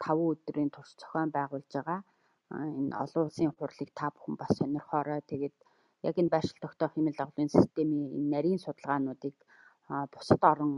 [0.03, 2.01] 5 өдрийн турш зохион байгуулж байгаа
[2.79, 5.21] энэ олон улсын хурлыг та бүхэн бас сонирхоорой.
[5.31, 5.55] Тэгээд
[6.07, 9.35] яг энэ байршил тогтоох хэмээл дагуулын системийн энэ нарийн судалгаануудыг
[10.13, 10.71] бусад орон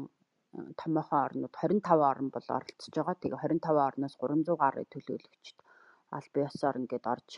[0.80, 3.22] томоохон орнууд 25 орн бол оролцож байгаа.
[3.22, 5.58] Тэгээ 25 орноос 300 гаруй төлөөлөгчд
[6.16, 7.30] аль бие ёсоор ингээд орж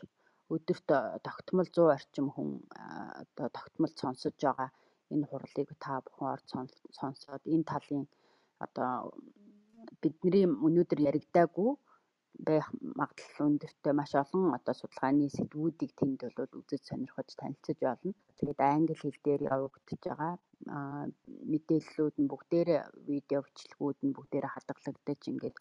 [0.56, 0.88] өдөрт
[1.28, 2.50] тогтмол 100 орчим хүн
[3.22, 4.70] одоо тогтмол сонсож байгаа
[5.14, 6.48] энэ хурлыг та бүхэн орж
[7.00, 8.06] сонсоод энэ талын
[8.66, 8.92] одоо
[10.02, 11.72] бидний өнөөдөр яригдаагүй
[12.48, 12.68] байх
[13.00, 18.12] магадлал өндөртэй маш олон одоо судалгааны сэдвүүдийг тэнд бол үзэж сонирхож танилцаж болно.
[18.40, 20.34] Тэгээд англи хэл дээр явагдаж байгаа
[21.52, 25.58] мэдээллүүд нь бүгдээрээ видео бичлэгүүд нь бүгдээрээ хадгалагдаж ингээд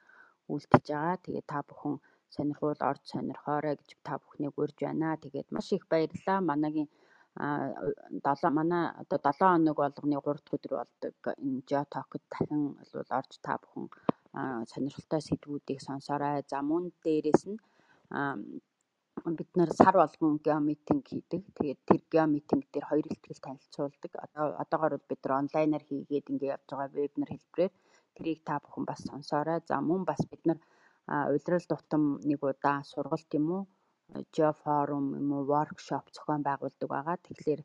[0.53, 1.17] үлдчихэж байгаа.
[1.25, 1.97] Тэгээд та бүхэн
[2.35, 5.21] сонирхуул орж сонирхоорой гэж та бүхнийг урьж байна.
[5.25, 6.39] Тэгээд маш их баярлалаа.
[6.51, 6.89] Манагийн
[7.39, 13.33] 7 манай одоо 7 хоног болгоны 3 дахь өдөр болдог энэ Geotalk-д дахин бол орж
[13.47, 13.87] та бүхэн
[14.35, 16.45] сонирхолтой сэдвүүдийг сонсоорой.
[16.51, 17.59] За мөн дээрээс нь
[19.39, 21.43] бид нэр сар болгон геомитинг хийдэг.
[21.57, 24.13] Тэгээд тэр геомитинг дээр хоёр ихтгэл танилцуулдаг.
[24.25, 27.73] Одоо одоогоор бол бид нар онлайнаар хийгээд ингэ явж байгаа вебинар хэлбэрээр
[28.15, 29.59] тэрийг та бүхэн бас сонсоорой.
[29.67, 30.59] За мөн бас бид нар
[31.33, 33.63] улирал тутам нэг удаа сургалт юм уу
[34.35, 37.17] geoforum юм уу workshop зохион байгуулдаг байгаа.
[37.27, 37.61] Тэгэхээр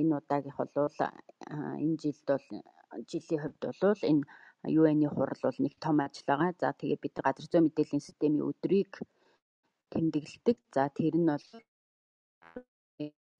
[0.00, 0.96] энэ удаагийнх бол
[1.84, 2.46] энэ жилд бол
[3.10, 4.24] жилийн хувьд бол энэ
[4.64, 6.52] UN-ийн хурал бол нэг том ажил байгаа.
[6.60, 8.92] За тэгээ бид газар зүйн мэдээллийн системийн өдрийг
[9.92, 10.58] тэмдэглэдэг.
[10.74, 11.46] За тэр нь бол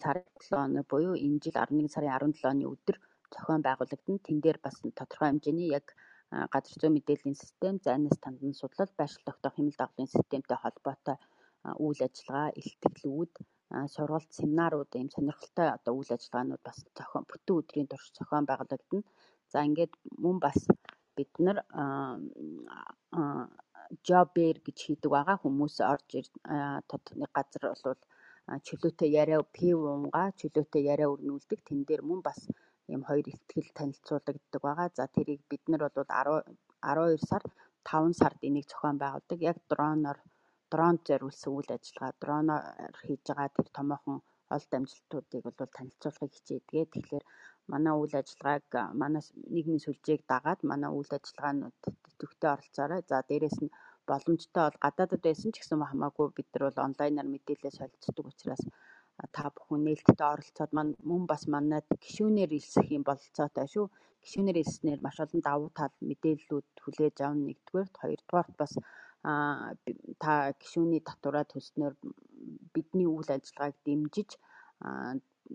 [0.03, 2.97] сарын 7 хоног буюу энэ жил 11 сарын 17-ны өдөр
[3.35, 4.25] зохион байгуулагдана.
[4.27, 5.87] Тэн дээр бас тодорхой хэмжээний яг
[6.53, 11.17] газар зүйн мэдээллийн систем, зайнаас тандан судлал, байршил тогтоох хэмнэл дагуулын системтэй холбоотой
[11.85, 13.35] үйл ажиллагаа, илтгэлүүд,
[13.95, 19.05] сургалт, семинарууд ийм сонирхолтой одоо үйл ажиллагаанууд бас зохион бүтэн өдрийн турш зохион байгуулагдана.
[19.53, 19.93] За ингээд
[20.25, 20.59] мөн бас
[21.17, 21.59] бид нар
[24.09, 26.09] жобэр гэж хийдэг байгаа хүмүүс орж
[27.21, 28.01] нэг газар бол
[28.67, 31.61] чөлөөтэй яриа P1-га чөлөөтэй яриа өрнүүлдэг.
[31.69, 32.41] Тэн дээр мөн бас
[32.93, 34.89] ийм хоёр ихтгэл танилцуулагддаг байгаа.
[34.97, 36.07] За тэрийг бид нар бол
[36.83, 37.45] 12 сар
[37.91, 39.39] 5 сард энийг зохион байгуулдаг.
[39.51, 40.19] Яг дроноор
[40.73, 44.19] дронд зориулсан үйл ажиллагаа дроноор хийж байгаа тэр томоохон
[44.55, 46.89] олд амжилтуудыг бол танилцуулахыг хичээдэг.
[46.93, 47.25] Тэгэхээр
[47.71, 49.23] манай үйл ажиллагааг манай
[49.55, 51.77] нийгмийн сүлжээг дагаад манай үйл ажиллагаанууд
[52.19, 53.01] төвхтөө оролцоорой.
[53.11, 53.75] За дээрэс нь
[54.09, 58.63] боломжтой бол гадаадд байсан ч гэсэн хамаагүй бид нар бол онлайнаар мэдээлэл солилцдог учраас
[59.35, 60.73] та бүхэн нээлттэй оролцоод
[61.11, 63.87] мөн бас манайд гишүүнээр илсэх юм бололцоотой шүү.
[64.25, 68.73] Гишүүнээр илснээр маш олон давуу тал мэдээллүүд хүлээж авна нэгдүгээр, хоёрдугаарт бас
[70.23, 70.33] та
[70.63, 71.95] гишүүний татвараа төлснөөр
[72.75, 74.31] бидний үйл ажиллагааг дэмжиж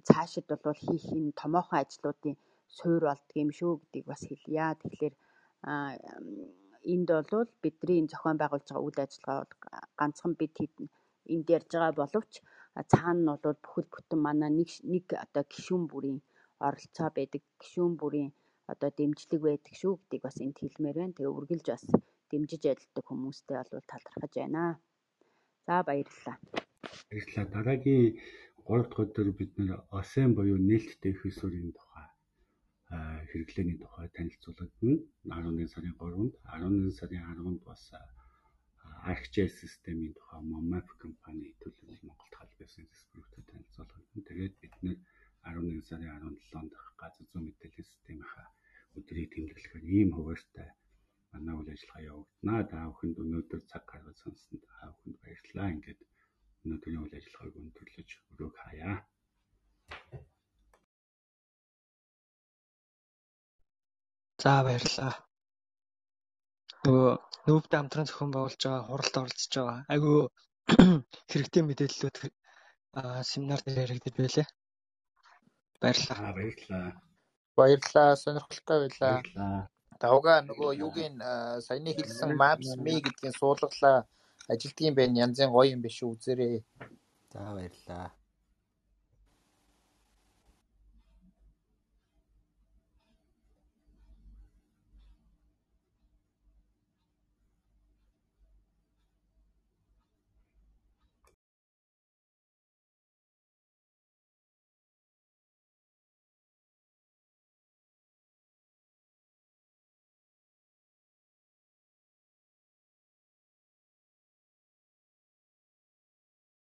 [0.08, 2.36] цаашид бол хийх энэ томоохон ажлуудын
[2.78, 4.66] суурь болдго юм шүү гэдгийг бас хэлье.
[4.82, 5.16] Тэгэхээр
[6.94, 9.54] энд бол бидний зохион байгуулж байгаа үйл ажиллагаа бол
[10.00, 10.56] ганцхан бид
[11.34, 12.34] энд ярьж байгаа боловч
[12.92, 16.20] цаана нь бол бүхэл бүтэн манай нэг нэг одоо гишүүн бүрийн
[16.68, 18.32] оролцоо байдаг гишүүн бүрийн
[18.72, 21.16] одоо дэмжлэг байдаг шүү гэдгийг бас энд хэлмээр байна.
[21.18, 21.86] Тэгээ үргэлж бас
[22.30, 24.64] дэмжиж ажилладаг хүмүүстэй бол талархаж байна.
[25.68, 26.38] За баярлалаа.
[27.10, 27.46] Баярлалаа.
[27.56, 28.06] Дараагийн
[28.68, 32.08] 3 дахь өдөр бид нэр ОСЕН буюу нээлттэй их усурын тухай
[33.30, 34.96] хэрэглээний тухай танилцуулагдана.
[35.24, 37.84] 11 сарын 3-нд 11 сарын 10-нд бас
[39.12, 44.28] ArcGIS системийн тухай Momap компани төлөвлөж Монголд халбасан дистрибьютор танилцуулагдана.
[44.28, 44.98] Тэгээд бид нэр
[45.48, 48.48] 11 сарын 17-нд газар зүйн мэдээллийн системийнхаа
[49.00, 50.70] өдрийг тэмдэглэхээр ийм хуваарьтай
[51.32, 52.68] манай үйл ажиллагаа явагдана.
[52.72, 55.72] Та бүхэнд өнөөдөр цаг гаргаж сонссонд та бүхэнд баярлалаа.
[55.76, 56.00] Ингээд
[56.68, 58.96] өнөөдрийн үйл ажиллагааг өндөрлөж өрөөг хаяа.
[64.44, 65.16] За баярлалаа.
[66.84, 67.12] Нөгөө
[67.48, 69.80] нүүбд хамтран зохион байгуулж байгаа хуралд оролцож байгаа.
[69.94, 70.20] Айгүй
[71.32, 72.18] хэрэгтэй мэдээллүүд
[73.32, 74.48] семинар дээр яригдаж байлаа.
[75.82, 76.36] Баярлалаа.
[76.38, 76.88] Баярлалаа.
[77.58, 78.10] Баярлалаа.
[78.24, 79.16] Сонирхолтой байлаа.
[80.04, 81.16] Давга нөгөө юугийн
[81.66, 84.06] саяны хэлсэн Maps Me гэдгийн суулгалаа
[84.48, 85.20] ажилтгийн байна.
[85.26, 86.64] Янзын гоё юм биш үү үзээрэй.
[87.32, 88.12] За баярлалаа.